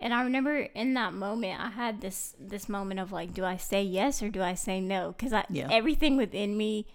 And 0.05 0.13
I 0.13 0.21
remember 0.21 0.55
in 0.59 0.93
that 0.93 1.15
moment, 1.15 1.59
I 1.59 1.69
had 1.69 1.99
this 1.99 2.35
this 2.39 2.69
moment 2.69 2.99
of 2.99 3.11
like, 3.11 3.33
do 3.33 3.43
I 3.43 3.57
say 3.57 3.81
yes 3.81 4.21
or 4.21 4.29
do 4.29 4.39
I 4.39 4.53
say 4.53 4.79
no? 4.79 5.15
Because 5.17 5.33
I 5.33 5.45
Yeah. 5.49 5.67
everything 5.71 6.15
within 6.15 6.55
me, 6.55 6.85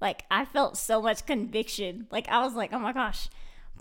like 0.00 0.24
I 0.32 0.46
felt 0.46 0.76
so 0.76 1.00
much 1.00 1.26
conviction. 1.26 2.08
Like 2.10 2.28
I 2.28 2.42
was 2.42 2.54
like, 2.54 2.72
oh 2.72 2.80
my 2.80 2.92
gosh. 2.92 3.28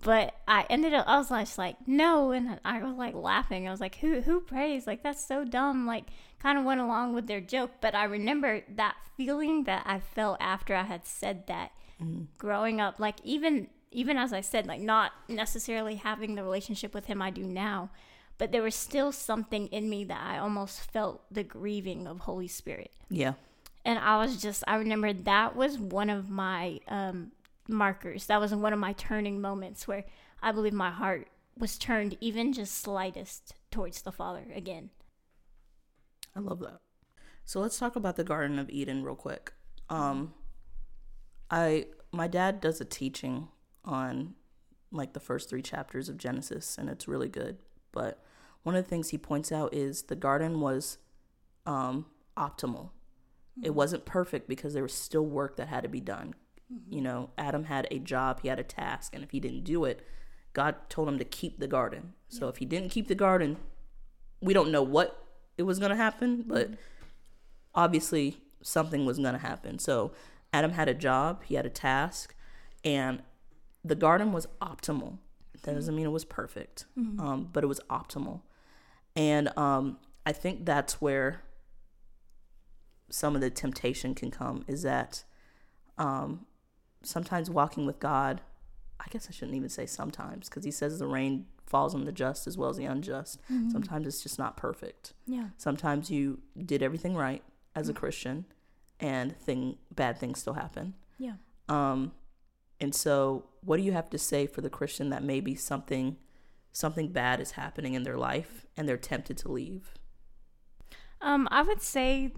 But 0.04 0.36
I 0.48 0.68
ended 0.70 0.94
up, 0.94 1.08
I 1.08 1.18
was 1.18 1.30
just 1.30 1.58
like, 1.58 1.78
no, 1.88 2.30
and 2.30 2.60
I 2.64 2.84
was 2.84 2.96
like 2.96 3.16
laughing. 3.16 3.68
I 3.68 3.72
was 3.72 3.82
like, 3.82 3.96
who 3.96 4.22
who 4.22 4.40
prays? 4.40 4.86
Like 4.86 5.02
that's 5.02 5.26
so 5.26 5.44
dumb. 5.44 5.88
Like 5.88 6.04
kind 6.38 6.60
of 6.60 6.64
went 6.64 6.80
along 6.80 7.16
with 7.16 7.26
their 7.26 7.42
joke. 7.42 7.72
But 7.82 7.96
I 7.96 8.04
remember 8.04 8.62
that 8.76 8.98
feeling 9.18 9.64
that 9.64 9.82
I 9.88 10.00
felt 10.00 10.38
after 10.40 10.76
I 10.76 10.84
had 10.84 11.08
said 11.08 11.48
that 11.48 11.72
mm-hmm. 12.00 12.26
growing 12.38 12.80
up. 12.80 13.00
Like 13.00 13.16
even 13.24 13.68
even 13.90 14.16
as 14.16 14.32
I 14.32 14.42
said, 14.42 14.68
like 14.68 14.82
not 14.82 15.12
necessarily 15.28 15.96
having 15.96 16.36
the 16.36 16.44
relationship 16.44 16.94
with 16.94 17.08
him 17.08 17.20
I 17.20 17.32
do 17.32 17.42
now, 17.42 17.90
but 18.38 18.52
there 18.52 18.62
was 18.62 18.76
still 18.76 19.12
something 19.12 19.68
in 19.68 19.90
me 19.90 20.04
that 20.06 20.22
I 20.22 20.38
almost 20.38 20.82
felt 20.92 21.24
the 21.32 21.44
grieving 21.44 22.08
of 22.08 22.22
Holy 22.22 22.48
Spirit. 22.48 22.92
Yeah. 23.10 23.34
And 23.84 24.00
I 24.00 24.18
was 24.18 24.42
just, 24.42 24.64
I 24.68 24.76
remember 24.76 25.14
that 25.14 25.56
was 25.56 25.78
one 25.78 26.10
of 26.10 26.30
my 26.30 26.80
um, 26.88 27.32
markers. 27.68 28.26
That 28.26 28.40
was 28.40 28.54
one 28.54 28.74
of 28.74 28.80
my 28.80 28.94
turning 28.94 29.40
moments 29.40 29.88
where 29.88 30.06
I 30.42 30.52
believe 30.52 30.74
my 30.74 30.92
heart 30.92 31.28
was 31.58 31.78
turned 31.78 32.18
even 32.20 32.52
just 32.52 32.78
slightest 32.78 33.54
towards 33.72 34.02
the 34.02 34.12
Father 34.12 34.46
again. 34.54 34.90
I 36.36 36.40
love 36.40 36.60
that. 36.60 36.80
So 37.46 37.60
let's 37.60 37.78
talk 37.78 37.96
about 37.96 38.16
the 38.16 38.24
Garden 38.24 38.60
of 38.60 38.70
Eden 38.70 39.04
real 39.04 39.16
quick. 39.16 39.54
Um 39.90 40.34
I 41.50 41.86
my 42.12 42.28
dad 42.28 42.60
does 42.60 42.82
a 42.82 42.86
teaching 42.86 43.50
on 43.84 44.34
like 44.92 45.14
the 45.14 45.20
first 45.20 45.50
3 45.50 45.62
chapters 45.62 46.10
of 46.10 46.18
Genesis 46.18 46.78
and 46.78 46.90
it's 46.90 47.08
really 47.08 47.30
good. 47.30 47.58
But 47.96 48.24
one 48.62 48.76
of 48.76 48.84
the 48.84 48.90
things 48.90 49.10
he 49.10 49.18
points 49.18 49.52
out 49.52 49.74
is 49.74 50.04
the 50.04 50.16
garden 50.16 50.62
was 50.62 51.00
um 51.66 52.06
optimal. 52.38 52.90
It 53.58 53.68
mm-hmm. 53.68 53.76
wasn't 53.76 54.06
perfect 54.06 54.48
because 54.48 54.74
there 54.74 54.84
was 54.84 54.94
still 54.94 55.26
work 55.26 55.56
that 55.58 55.70
had 55.70 55.84
to 55.84 55.90
be 55.90 56.02
done. 56.02 56.36
Mm-hmm. 56.72 56.94
You 56.94 57.02
know, 57.02 57.30
Adam 57.38 57.64
had 57.64 57.88
a 57.90 58.00
job, 58.00 58.42
he 58.42 58.50
had 58.50 58.60
a 58.60 58.64
task, 58.64 59.16
and 59.16 59.24
if 59.24 59.32
he 59.32 59.40
didn't 59.40 59.64
do 59.64 59.86
it, 59.86 60.06
God 60.54 60.76
told 60.90 61.08
him 61.08 61.18
to 61.20 61.26
keep 61.26 61.60
the 61.60 61.68
garden. 61.68 62.14
So 62.28 62.48
if 62.48 62.58
he 62.58 62.66
didn't 62.66 62.90
keep 62.90 63.08
the 63.08 63.16
garden, 63.16 63.58
we 64.42 64.54
don't 64.54 64.72
know 64.72 64.84
what 64.84 65.26
it 65.58 65.64
was 65.64 65.80
going 65.80 65.92
to 65.92 65.96
happen, 65.96 66.44
but 66.46 66.68
mm-hmm. 66.68 66.82
obviously 67.74 68.38
something 68.62 69.06
was 69.06 69.20
going 69.20 69.34
to 69.34 69.40
happen. 69.40 69.80
So 69.80 70.12
Adam 70.52 70.72
had 70.72 70.88
a 70.88 70.94
job, 70.94 71.44
he 71.44 71.56
had 71.56 71.66
a 71.66 71.70
task, 71.70 72.36
and 72.84 73.22
the 73.84 73.96
garden 73.96 74.32
was 74.32 74.48
optimal. 74.62 75.20
That 75.66 75.76
doesn't 75.76 75.96
mean 75.96 76.06
it 76.06 76.12
was 76.12 76.26
perfect, 76.26 76.86
um, 77.20 77.50
but 77.52 77.64
it 77.64 77.68
was 77.68 77.80
optimal. 77.90 78.42
And 79.16 79.50
um, 79.58 79.98
I 80.26 80.32
think 80.32 80.66
that's 80.66 81.00
where 81.02 81.42
some 83.10 83.36
of 83.36 83.42
the 83.42 83.50
temptation 83.50 84.16
can 84.16 84.32
come 84.32 84.64
is 84.68 84.82
that 84.84 85.24
um, 85.98 86.46
sometimes 87.04 87.50
walking 87.50 87.86
with 87.86 88.00
God, 88.00 88.42
I 89.00 89.06
guess 89.10 89.28
I 89.30 89.32
shouldn't 89.32 89.56
even 89.56 89.70
say 89.70 89.86
sometimes 89.86 90.50
because 90.50 90.64
he 90.64 90.72
says 90.72 91.00
the 91.00 91.08
rain 91.08 91.46
falls 91.66 91.96
on 91.96 92.06
the 92.06 92.12
just 92.12 92.48
as 92.48 92.58
well 92.58 92.70
as 92.70 92.78
the 92.78 92.86
unjust. 92.86 93.40
Sometimes 93.72 94.08
it's 94.08 94.22
just 94.22 94.38
not 94.40 94.58
perfect. 94.58 95.14
Yeah. 95.26 95.48
Sometimes 95.58 96.10
you 96.12 96.40
did 96.66 96.82
everything 96.84 97.16
right 97.16 97.44
as 97.76 97.90
a 97.90 97.94
Christian 97.94 98.46
and 99.00 99.36
thing 99.38 99.78
bad 99.94 100.18
things 100.20 100.40
still 100.40 100.54
happen. 100.54 100.94
Yeah. 101.18 101.34
Um, 101.70 102.12
and 102.80 102.94
so 102.94 103.46
what 103.62 103.78
do 103.78 103.84
you 103.84 103.94
have 103.94 104.10
to 104.12 104.18
say 104.18 104.48
for 104.48 104.62
the 104.62 104.70
Christian 104.70 105.10
that 105.10 105.24
maybe 105.24 105.56
something 105.56 106.18
something 106.72 107.08
bad 107.08 107.40
is 107.40 107.52
happening 107.52 107.94
in 107.94 108.04
their 108.04 108.18
life 108.18 108.66
and 108.76 108.88
they're 108.88 108.98
tempted 108.98 109.38
to 109.38 109.52
leave? 109.52 109.94
Um, 111.22 111.48
I 111.50 111.62
would 111.62 111.82
say, 111.82 112.34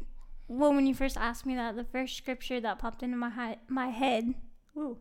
well, 0.47 0.73
when 0.73 0.85
you 0.85 0.93
first 0.93 1.17
asked 1.17 1.45
me 1.45 1.55
that, 1.55 1.75
the 1.75 1.83
first 1.83 2.15
scripture 2.15 2.61
that 2.61 2.79
popped 2.79 3.03
into 3.03 3.17
my 3.17 3.29
hi- 3.29 3.57
my 3.67 3.87
head, 3.87 4.35
woo, 4.73 4.99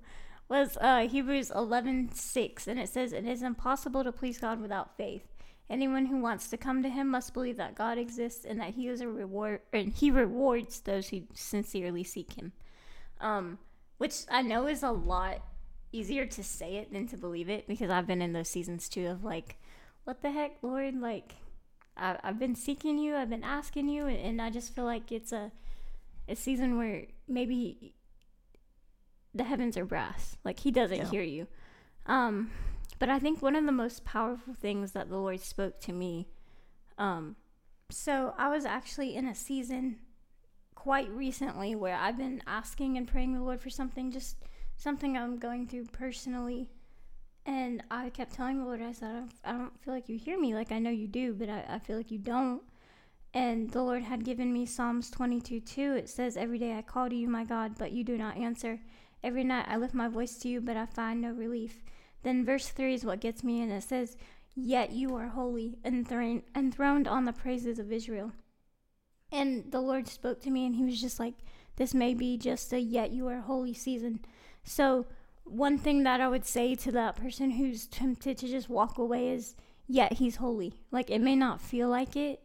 was 0.48 0.78
uh, 0.80 1.06
Hebrews 1.08 1.50
eleven 1.50 2.10
six, 2.12 2.66
and 2.66 2.80
it 2.80 2.88
says, 2.88 3.12
"It 3.12 3.26
is 3.26 3.42
impossible 3.42 4.04
to 4.04 4.12
please 4.12 4.38
God 4.38 4.60
without 4.60 4.96
faith. 4.96 5.28
Anyone 5.68 6.06
who 6.06 6.18
wants 6.20 6.48
to 6.48 6.56
come 6.56 6.82
to 6.82 6.88
Him 6.88 7.08
must 7.08 7.34
believe 7.34 7.56
that 7.56 7.74
God 7.74 7.98
exists 7.98 8.44
and 8.44 8.60
that 8.60 8.74
He 8.74 8.88
is 8.88 9.00
a 9.00 9.08
reward, 9.08 9.60
and 9.72 9.92
He 9.92 10.10
rewards 10.10 10.80
those 10.80 11.08
who 11.08 11.22
sincerely 11.34 12.04
seek 12.04 12.32
Him." 12.32 12.52
Um, 13.20 13.58
which 13.98 14.22
I 14.30 14.42
know 14.42 14.66
is 14.66 14.82
a 14.82 14.90
lot 14.90 15.42
easier 15.92 16.26
to 16.26 16.42
say 16.44 16.76
it 16.76 16.92
than 16.92 17.06
to 17.08 17.16
believe 17.16 17.48
it 17.48 17.66
because 17.66 17.90
I've 17.90 18.06
been 18.06 18.22
in 18.22 18.32
those 18.32 18.48
seasons 18.48 18.88
too 18.88 19.06
of 19.08 19.24
like, 19.24 19.56
what 20.04 20.22
the 20.22 20.30
heck, 20.30 20.56
Lord, 20.62 21.00
like. 21.00 21.34
I, 21.98 22.18
I've 22.22 22.38
been 22.38 22.54
seeking 22.54 22.98
you. 22.98 23.16
I've 23.16 23.30
been 23.30 23.42
asking 23.42 23.88
you, 23.88 24.04
and, 24.06 24.18
and 24.18 24.42
I 24.42 24.50
just 24.50 24.74
feel 24.74 24.84
like 24.84 25.10
it's 25.10 25.32
a 25.32 25.50
a 26.28 26.36
season 26.36 26.76
where 26.76 27.06
maybe 27.26 27.94
the 29.34 29.44
heavens 29.44 29.76
are 29.76 29.84
brass. 29.84 30.36
Like 30.44 30.60
He 30.60 30.70
doesn't 30.70 30.96
Yeah. 30.98 31.10
hear 31.10 31.22
you. 31.22 31.46
Um, 32.04 32.50
but 32.98 33.08
I 33.08 33.18
think 33.18 33.40
one 33.40 33.56
of 33.56 33.64
the 33.64 33.72
most 33.72 34.04
powerful 34.04 34.52
things 34.54 34.92
that 34.92 35.08
the 35.08 35.16
Lord 35.16 35.40
spoke 35.40 35.80
to 35.80 35.92
me. 35.92 36.28
Um, 36.98 37.36
so 37.90 38.34
I 38.36 38.48
was 38.48 38.64
actually 38.64 39.14
in 39.14 39.26
a 39.26 39.34
season 39.34 40.00
quite 40.86 41.10
recently 41.10 41.74
where 41.74 41.96
I've 41.96 42.16
been 42.16 42.40
asking 42.46 42.96
and 42.96 43.08
praying 43.08 43.34
the 43.34 43.42
Lord 43.42 43.60
for 43.60 43.70
something, 43.70 44.12
just 44.12 44.36
something 44.76 45.18
I'm 45.18 45.36
going 45.36 45.66
through 45.66 45.86
personally. 45.86 46.70
And 47.44 47.82
I 47.90 48.10
kept 48.10 48.34
telling 48.34 48.60
the 48.60 48.66
Lord, 48.66 48.80
I 48.80 48.92
said, 48.92 49.08
I 49.08 49.12
don't, 49.14 49.32
I 49.44 49.52
don't 49.58 49.82
feel 49.82 49.92
like 49.92 50.08
you 50.08 50.16
hear 50.16 50.38
me. 50.38 50.54
Like 50.54 50.70
I 50.70 50.78
know 50.78 50.90
you 50.90 51.08
do, 51.08 51.34
but 51.34 51.48
I, 51.48 51.64
I 51.68 51.80
feel 51.80 51.96
like 51.96 52.12
you 52.12 52.18
don't. 52.20 52.62
And 53.34 53.68
the 53.68 53.82
Lord 53.82 54.04
had 54.04 54.24
given 54.24 54.52
me 54.52 54.64
Psalms 54.64 55.10
22 55.10 55.58
2. 55.58 55.94
It 55.94 56.08
says, 56.08 56.36
Every 56.36 56.56
day 56.56 56.78
I 56.78 56.82
call 56.82 57.08
to 57.08 57.16
you, 57.16 57.26
my 57.26 57.42
God, 57.42 57.72
but 57.76 57.90
you 57.90 58.04
do 58.04 58.16
not 58.16 58.36
answer. 58.36 58.78
Every 59.24 59.42
night 59.42 59.66
I 59.68 59.78
lift 59.78 59.92
my 59.92 60.06
voice 60.06 60.38
to 60.38 60.48
you, 60.48 60.60
but 60.60 60.76
I 60.76 60.86
find 60.86 61.20
no 61.20 61.32
relief. 61.32 61.82
Then 62.22 62.44
verse 62.44 62.68
3 62.68 62.94
is 62.94 63.04
what 63.04 63.20
gets 63.20 63.42
me, 63.42 63.60
and 63.60 63.72
it 63.72 63.82
says, 63.82 64.16
Yet 64.54 64.92
you 64.92 65.16
are 65.16 65.26
holy, 65.26 65.78
enthroned, 65.84 66.44
enthroned 66.54 67.08
on 67.08 67.24
the 67.24 67.32
praises 67.32 67.80
of 67.80 67.90
Israel. 67.90 68.30
And 69.32 69.70
the 69.70 69.80
Lord 69.80 70.08
spoke 70.08 70.40
to 70.42 70.50
me, 70.50 70.66
and 70.66 70.76
He 70.76 70.84
was 70.84 71.00
just 71.00 71.18
like, 71.18 71.34
This 71.76 71.94
may 71.94 72.14
be 72.14 72.36
just 72.36 72.72
a 72.72 72.80
yet 72.80 73.10
you 73.10 73.26
are 73.28 73.40
holy 73.40 73.74
season. 73.74 74.20
So, 74.64 75.06
one 75.44 75.78
thing 75.78 76.02
that 76.02 76.20
I 76.20 76.28
would 76.28 76.44
say 76.44 76.74
to 76.74 76.92
that 76.92 77.16
person 77.16 77.52
who's 77.52 77.86
tempted 77.86 78.38
to 78.38 78.48
just 78.48 78.68
walk 78.68 78.98
away 78.98 79.30
is, 79.30 79.54
Yet 79.86 80.14
He's 80.14 80.36
holy. 80.36 80.74
Like, 80.90 81.10
it 81.10 81.20
may 81.20 81.36
not 81.36 81.60
feel 81.60 81.88
like 81.88 82.16
it, 82.16 82.40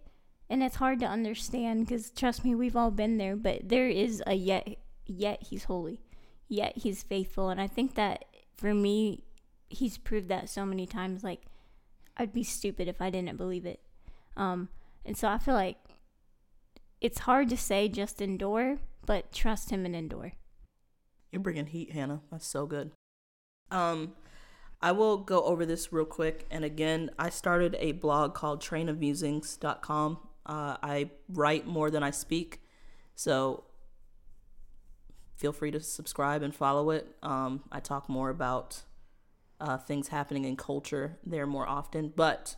and 0.50 0.62
it's 0.62 0.76
hard 0.76 1.00
to 1.00 1.08
understand 1.08 1.86
because, 1.86 2.10
trust 2.12 2.44
me, 2.44 2.56
we've 2.56 2.76
all 2.76 2.92
been 2.92 3.18
there, 3.18 3.36
but 3.36 3.70
there 3.70 3.88
is 3.90 4.22
a 4.28 4.34
yet, 4.34 4.68
yet 5.06 5.44
He's 5.44 5.66
holy, 5.66 6.00
yet 6.48 6.78
He's 6.78 7.04
faithful. 7.04 7.50
And 7.50 7.60
I 7.60 7.68
think 7.68 7.96
that 7.96 8.26
for 8.56 8.74
me, 8.74 9.24
He's 9.70 9.98
proved 9.98 10.28
that 10.28 10.50
so 10.50 10.66
many 10.66 10.86
times. 10.86 11.24
Like, 11.24 11.42
I'd 12.18 12.34
be 12.34 12.44
stupid 12.44 12.88
if 12.88 13.02
I 13.02 13.10
didn't 13.10 13.38
believe 13.38 13.66
it. 13.66 13.80
Um, 14.38 14.70
and 15.06 15.18
so 15.18 15.28
I 15.28 15.38
feel 15.38 15.56
like 15.56 15.78
it's 17.02 17.20
hard 17.20 17.50
to 17.50 17.58
say 17.58 17.88
just 17.90 18.22
endure, 18.22 18.78
but 19.06 19.32
trust 19.34 19.70
him 19.72 19.86
and 19.86 19.96
endure. 19.96 20.34
You're 21.32 21.42
bringing 21.42 21.66
heat, 21.68 21.92
Hannah. 21.92 22.22
That's 22.32 22.48
so 22.48 22.66
good. 22.66 22.92
Um, 23.72 24.14
I 24.82 24.92
will 24.92 25.18
go 25.18 25.44
over 25.44 25.66
this 25.66 25.92
real 25.92 26.06
quick. 26.06 26.46
And 26.52 26.64
again, 26.64 27.10
I 27.18 27.30
started 27.30 27.76
a 27.80 27.94
blog 27.94 28.34
called 28.34 28.62
trainofmusings.com. 28.62 30.18
Uh, 30.46 30.78
I 30.84 31.10
write 31.30 31.66
more 31.68 31.90
than 31.90 32.04
I 32.04 32.12
speak. 32.12 32.62
So 33.16 33.64
feel 35.36 35.54
free 35.54 35.72
to 35.72 35.80
subscribe 35.80 36.44
and 36.44 36.54
follow 36.54 36.90
it. 36.92 37.16
Um, 37.24 37.64
I 37.72 37.80
talk 37.80 38.10
more 38.10 38.30
about 38.30 38.84
uh, 39.60 39.78
things 39.78 40.10
happening 40.10 40.46
in 40.46 40.56
culture 40.58 41.18
there 41.26 41.46
more 41.48 41.68
often. 41.68 42.12
But 42.16 42.56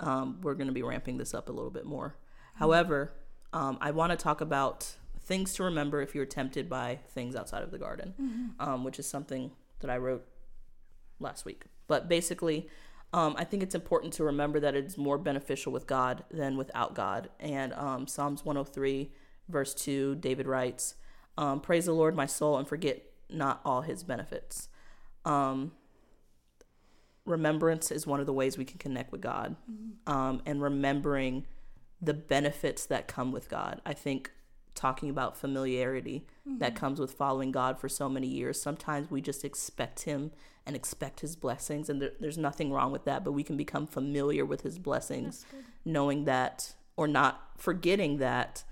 Um, 0.00 0.40
we're 0.42 0.54
going 0.54 0.68
to 0.68 0.72
be 0.72 0.84
ramping 0.84 1.18
this 1.18 1.34
up 1.34 1.48
a 1.48 1.52
little 1.52 1.72
bit 1.72 1.84
more. 1.84 2.14
However, 2.54 3.12
um, 3.52 3.78
I 3.80 3.90
want 3.90 4.10
to 4.10 4.16
talk 4.16 4.40
about 4.40 4.96
things 5.22 5.54
to 5.54 5.64
remember 5.64 6.00
if 6.00 6.14
you're 6.14 6.26
tempted 6.26 6.68
by 6.68 6.98
things 7.10 7.36
outside 7.36 7.62
of 7.62 7.70
the 7.70 7.78
garden, 7.78 8.14
um, 8.60 8.84
which 8.84 8.98
is 8.98 9.06
something 9.06 9.50
that 9.80 9.90
I 9.90 9.96
wrote 9.98 10.26
last 11.20 11.44
week. 11.44 11.64
But 11.86 12.08
basically, 12.08 12.68
um, 13.12 13.34
I 13.38 13.44
think 13.44 13.62
it's 13.62 13.74
important 13.74 14.12
to 14.14 14.24
remember 14.24 14.60
that 14.60 14.74
it's 14.74 14.96
more 14.98 15.18
beneficial 15.18 15.72
with 15.72 15.86
God 15.86 16.24
than 16.30 16.56
without 16.56 16.94
God. 16.94 17.30
And 17.40 17.72
um, 17.74 18.06
Psalms 18.06 18.44
103, 18.44 19.10
verse 19.48 19.74
2, 19.74 20.16
David 20.16 20.46
writes, 20.46 20.94
um, 21.38 21.60
Praise 21.60 21.86
the 21.86 21.92
Lord, 21.92 22.14
my 22.14 22.26
soul, 22.26 22.58
and 22.58 22.66
forget 22.68 23.02
not 23.30 23.60
all 23.64 23.82
his 23.82 24.02
benefits. 24.02 24.68
Um, 25.24 25.72
remembrance 27.24 27.90
is 27.90 28.06
one 28.06 28.20
of 28.20 28.26
the 28.26 28.32
ways 28.32 28.58
we 28.58 28.64
can 28.64 28.78
connect 28.78 29.12
with 29.12 29.20
God, 29.20 29.56
um, 30.06 30.42
and 30.46 30.60
remembering 30.62 31.46
the 32.00 32.14
benefits 32.14 32.86
that 32.86 33.08
come 33.08 33.32
with 33.32 33.48
God. 33.48 33.80
I 33.84 33.92
think 33.92 34.30
talking 34.74 35.10
about 35.10 35.36
familiarity 35.36 36.24
that 36.58 36.76
comes 36.76 37.00
with 37.00 37.10
following 37.12 37.50
God 37.50 37.80
for 37.80 37.88
so 37.88 38.08
many 38.08 38.28
years, 38.28 38.62
sometimes 38.62 39.10
we 39.10 39.20
just 39.20 39.44
expect 39.44 40.02
Him 40.02 40.30
and 40.64 40.76
expect 40.76 41.20
His 41.20 41.34
blessings, 41.34 41.90
and 41.90 42.00
there, 42.00 42.12
there's 42.20 42.38
nothing 42.38 42.72
wrong 42.72 42.92
with 42.92 43.04
that, 43.04 43.24
but 43.24 43.32
we 43.32 43.42
can 43.42 43.56
become 43.56 43.86
familiar 43.86 44.44
with 44.44 44.60
His 44.62 44.78
blessings, 44.78 45.44
knowing 45.84 46.24
that, 46.26 46.74
or 46.96 47.08
not 47.08 47.50
forgetting 47.56 48.18
that. 48.18 48.64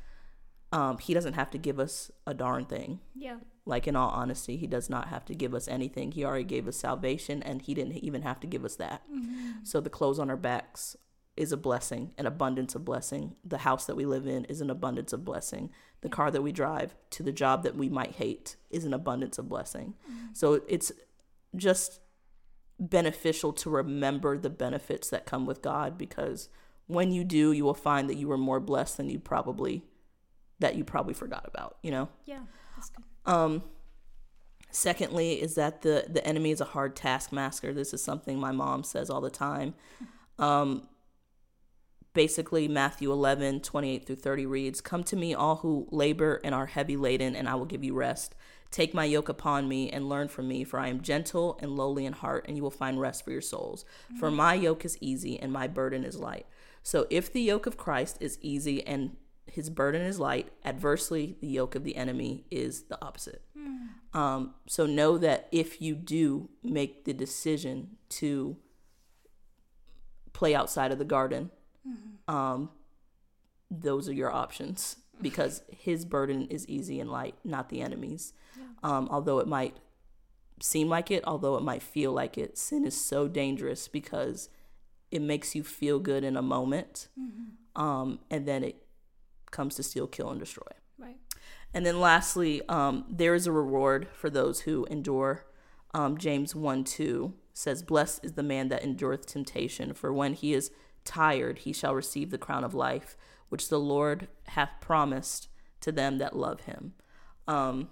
Um, 0.72 0.98
he 0.98 1.14
doesn't 1.14 1.34
have 1.34 1.50
to 1.52 1.58
give 1.58 1.78
us 1.78 2.10
a 2.26 2.34
darn 2.34 2.66
thing. 2.66 2.98
Yeah. 3.14 3.36
Like, 3.64 3.86
in 3.86 3.96
all 3.96 4.10
honesty, 4.10 4.56
he 4.56 4.66
does 4.66 4.90
not 4.90 5.08
have 5.08 5.24
to 5.26 5.34
give 5.34 5.54
us 5.54 5.68
anything. 5.68 6.12
He 6.12 6.24
already 6.24 6.44
gave 6.44 6.68
us 6.68 6.76
salvation, 6.76 7.42
and 7.42 7.62
he 7.62 7.72
didn't 7.72 7.94
even 7.98 8.22
have 8.22 8.40
to 8.40 8.46
give 8.46 8.64
us 8.64 8.76
that. 8.76 9.02
So, 9.62 9.80
the 9.80 9.90
clothes 9.90 10.18
on 10.18 10.28
our 10.28 10.36
backs 10.36 10.96
is 11.36 11.52
a 11.52 11.56
blessing, 11.56 12.12
an 12.18 12.26
abundance 12.26 12.74
of 12.74 12.84
blessing. 12.84 13.36
The 13.44 13.58
house 13.58 13.86
that 13.86 13.96
we 13.96 14.06
live 14.06 14.26
in 14.26 14.44
is 14.46 14.60
an 14.60 14.70
abundance 14.70 15.12
of 15.12 15.24
blessing. 15.24 15.70
The 16.00 16.08
car 16.08 16.30
that 16.30 16.42
we 16.42 16.52
drive 16.52 16.94
to 17.10 17.22
the 17.22 17.32
job 17.32 17.62
that 17.62 17.76
we 17.76 17.88
might 17.88 18.12
hate 18.12 18.56
is 18.70 18.84
an 18.84 18.94
abundance 18.94 19.38
of 19.38 19.48
blessing. 19.48 19.94
So, 20.32 20.62
it's 20.68 20.92
just 21.54 22.00
beneficial 22.78 23.52
to 23.54 23.70
remember 23.70 24.36
the 24.36 24.50
benefits 24.50 25.08
that 25.10 25.26
come 25.26 25.46
with 25.46 25.62
God 25.62 25.96
because 25.96 26.48
when 26.86 27.10
you 27.10 27.24
do, 27.24 27.52
you 27.52 27.64
will 27.64 27.74
find 27.74 28.08
that 28.08 28.16
you 28.16 28.28
were 28.28 28.38
more 28.38 28.60
blessed 28.60 28.96
than 28.96 29.08
you 29.08 29.18
probably 29.18 29.84
that 30.58 30.74
you 30.74 30.84
probably 30.84 31.14
forgot 31.14 31.44
about, 31.46 31.76
you 31.82 31.90
know? 31.90 32.08
Yeah. 32.24 32.40
That's 32.74 32.90
good. 32.90 33.04
Um, 33.30 33.62
secondly, 34.70 35.34
is 35.34 35.54
that 35.56 35.82
the 35.82 36.06
the 36.08 36.26
enemy 36.26 36.50
is 36.50 36.60
a 36.60 36.66
hard 36.66 36.96
taskmaster. 36.96 37.74
This 37.74 37.92
is 37.92 38.02
something 38.02 38.38
my 38.38 38.52
mom 38.52 38.84
says 38.84 39.10
all 39.10 39.20
the 39.20 39.30
time. 39.30 39.74
Um, 40.38 40.86
basically, 42.16 42.66
Matthew 42.66 43.12
11, 43.12 43.60
28 43.60 44.06
through 44.06 44.16
30 44.16 44.46
reads, 44.46 44.80
Come 44.80 45.04
to 45.04 45.14
me, 45.14 45.34
all 45.34 45.56
who 45.56 45.86
labor 45.92 46.40
and 46.42 46.54
are 46.54 46.66
heavy 46.66 46.96
laden, 46.96 47.36
and 47.36 47.48
I 47.48 47.54
will 47.54 47.66
give 47.66 47.84
you 47.84 47.94
rest. 47.94 48.34
Take 48.72 48.94
my 48.94 49.04
yoke 49.04 49.28
upon 49.28 49.68
me 49.68 49.90
and 49.90 50.08
learn 50.08 50.28
from 50.28 50.48
me, 50.48 50.64
for 50.64 50.80
I 50.80 50.88
am 50.88 51.02
gentle 51.02 51.58
and 51.60 51.76
lowly 51.76 52.06
in 52.06 52.14
heart, 52.14 52.46
and 52.48 52.56
you 52.56 52.62
will 52.62 52.70
find 52.70 52.98
rest 52.98 53.24
for 53.24 53.30
your 53.30 53.42
souls. 53.42 53.84
For 54.18 54.30
my 54.30 54.54
yoke 54.54 54.84
is 54.84 54.98
easy 55.00 55.38
and 55.38 55.52
my 55.52 55.68
burden 55.68 56.02
is 56.04 56.16
light. 56.18 56.46
So, 56.82 57.06
if 57.10 57.32
the 57.32 57.42
yoke 57.42 57.66
of 57.66 57.76
Christ 57.76 58.16
is 58.20 58.38
easy 58.40 58.84
and 58.86 59.16
his 59.46 59.70
burden 59.70 60.02
is 60.02 60.18
light, 60.18 60.50
adversely, 60.64 61.36
the 61.40 61.46
yoke 61.46 61.74
of 61.74 61.84
the 61.84 61.96
enemy 61.96 62.44
is 62.50 62.84
the 62.84 62.98
opposite. 63.04 63.42
Um, 64.14 64.54
so, 64.66 64.86
know 64.86 65.18
that 65.18 65.48
if 65.52 65.82
you 65.82 65.94
do 65.94 66.48
make 66.62 67.04
the 67.04 67.12
decision 67.12 67.98
to 68.08 68.56
play 70.32 70.54
outside 70.54 70.92
of 70.92 70.98
the 70.98 71.04
garden, 71.04 71.50
um, 72.28 72.70
those 73.70 74.08
are 74.08 74.12
your 74.12 74.32
options 74.32 74.96
because 75.20 75.62
his 75.70 76.04
burden 76.04 76.46
is 76.48 76.68
easy 76.68 77.00
and 77.00 77.10
light, 77.10 77.34
not 77.44 77.68
the 77.68 77.80
enemy's. 77.80 78.32
Um, 78.82 79.08
although 79.10 79.38
it 79.38 79.48
might 79.48 79.76
seem 80.60 80.88
like 80.88 81.10
it, 81.10 81.24
although 81.26 81.56
it 81.56 81.62
might 81.62 81.82
feel 81.82 82.12
like 82.12 82.38
it, 82.38 82.58
sin 82.58 82.86
is 82.86 82.98
so 82.98 83.28
dangerous 83.28 83.88
because 83.88 84.48
it 85.10 85.22
makes 85.22 85.54
you 85.54 85.62
feel 85.62 85.98
good 85.98 86.24
in 86.24 86.36
a 86.36 86.42
moment, 86.42 87.08
um, 87.76 88.18
and 88.30 88.46
then 88.46 88.64
it 88.64 88.86
comes 89.50 89.74
to 89.76 89.82
steal, 89.82 90.06
kill, 90.06 90.30
and 90.30 90.40
destroy. 90.40 90.66
Right. 90.98 91.16
And 91.72 91.84
then 91.86 92.00
lastly, 92.00 92.62
um, 92.68 93.04
there 93.08 93.34
is 93.34 93.46
a 93.46 93.52
reward 93.52 94.08
for 94.12 94.30
those 94.30 94.60
who 94.60 94.86
endure. 94.86 95.46
Um, 95.94 96.18
James 96.18 96.54
1 96.54 96.84
2 96.84 97.34
says, 97.54 97.82
Blessed 97.82 98.24
is 98.24 98.32
the 98.32 98.42
man 98.42 98.68
that 98.68 98.82
endureth 98.82 99.26
temptation, 99.26 99.94
for 99.94 100.12
when 100.12 100.34
he 100.34 100.52
is 100.52 100.70
tired, 101.06 101.60
he 101.60 101.72
shall 101.72 101.94
receive 101.94 102.30
the 102.30 102.38
crown 102.38 102.64
of 102.64 102.74
life, 102.74 103.16
which 103.48 103.68
the 103.68 103.80
Lord 103.80 104.28
hath 104.48 104.70
promised 104.80 105.48
to 105.80 105.92
them 105.92 106.18
that 106.18 106.36
love 106.36 106.62
him. 106.62 106.94
Um, 107.48 107.88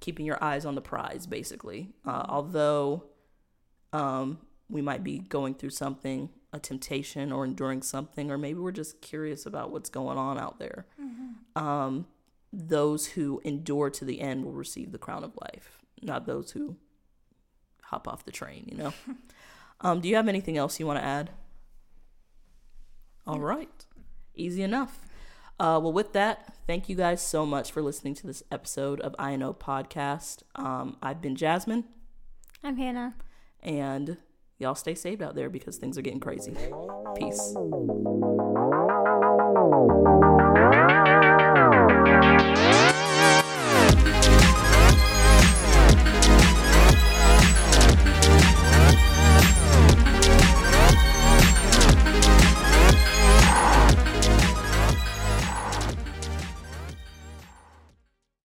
keeping 0.00 0.26
your 0.26 0.42
eyes 0.42 0.64
on 0.64 0.74
the 0.74 0.80
prize, 0.80 1.26
basically. 1.26 1.88
Uh, 2.04 2.24
although 2.28 3.04
um, 3.92 4.38
we 4.68 4.82
might 4.82 5.02
be 5.02 5.18
going 5.18 5.54
through 5.54 5.70
something, 5.70 6.28
a 6.52 6.60
temptation, 6.60 7.32
or 7.32 7.44
enduring 7.44 7.82
something, 7.82 8.30
or 8.30 8.38
maybe 8.38 8.60
we're 8.60 8.70
just 8.70 9.00
curious 9.00 9.46
about 9.46 9.70
what's 9.70 9.90
going 9.90 10.18
on 10.18 10.38
out 10.38 10.58
there. 10.58 10.86
Um, 11.56 12.06
those 12.52 13.06
who 13.06 13.40
endure 13.44 13.90
to 13.90 14.04
the 14.04 14.20
end 14.20 14.44
will 14.44 14.52
receive 14.52 14.92
the 14.92 14.98
crown 14.98 15.24
of 15.24 15.36
life, 15.40 15.78
not 16.02 16.26
those 16.26 16.52
who 16.52 16.76
hop 17.82 18.06
off 18.06 18.24
the 18.24 18.32
train, 18.32 18.66
you 18.70 18.76
know? 18.76 18.92
um, 19.80 20.00
do 20.00 20.08
you 20.08 20.16
have 20.16 20.28
anything 20.28 20.56
else 20.56 20.78
you 20.78 20.86
want 20.86 20.98
to 20.98 21.04
add? 21.04 21.30
All 23.28 23.40
right. 23.40 23.84
Easy 24.34 24.62
enough. 24.62 25.00
Uh, 25.60 25.78
well, 25.82 25.92
with 25.92 26.12
that, 26.14 26.54
thank 26.66 26.88
you 26.88 26.96
guys 26.96 27.20
so 27.20 27.44
much 27.44 27.70
for 27.72 27.82
listening 27.82 28.14
to 28.14 28.26
this 28.26 28.42
episode 28.50 29.00
of 29.00 29.14
INO 29.18 29.52
Podcast. 29.52 30.42
Um, 30.54 30.96
I've 31.02 31.20
been 31.20 31.36
Jazmyne, 31.36 31.84
I'm 32.64 32.76
Hannah. 32.78 33.14
and 33.62 34.16
y'all 34.58 34.74
stay 34.76 34.94
saved 34.94 35.20
out 35.22 35.34
there 35.34 35.50
because 35.50 35.76
things 35.76 35.98
are 35.98 36.02
getting 36.02 36.20
crazy. 36.20 36.56
Peace. 37.16 37.54
Thank 41.20 42.72
you. 42.72 42.77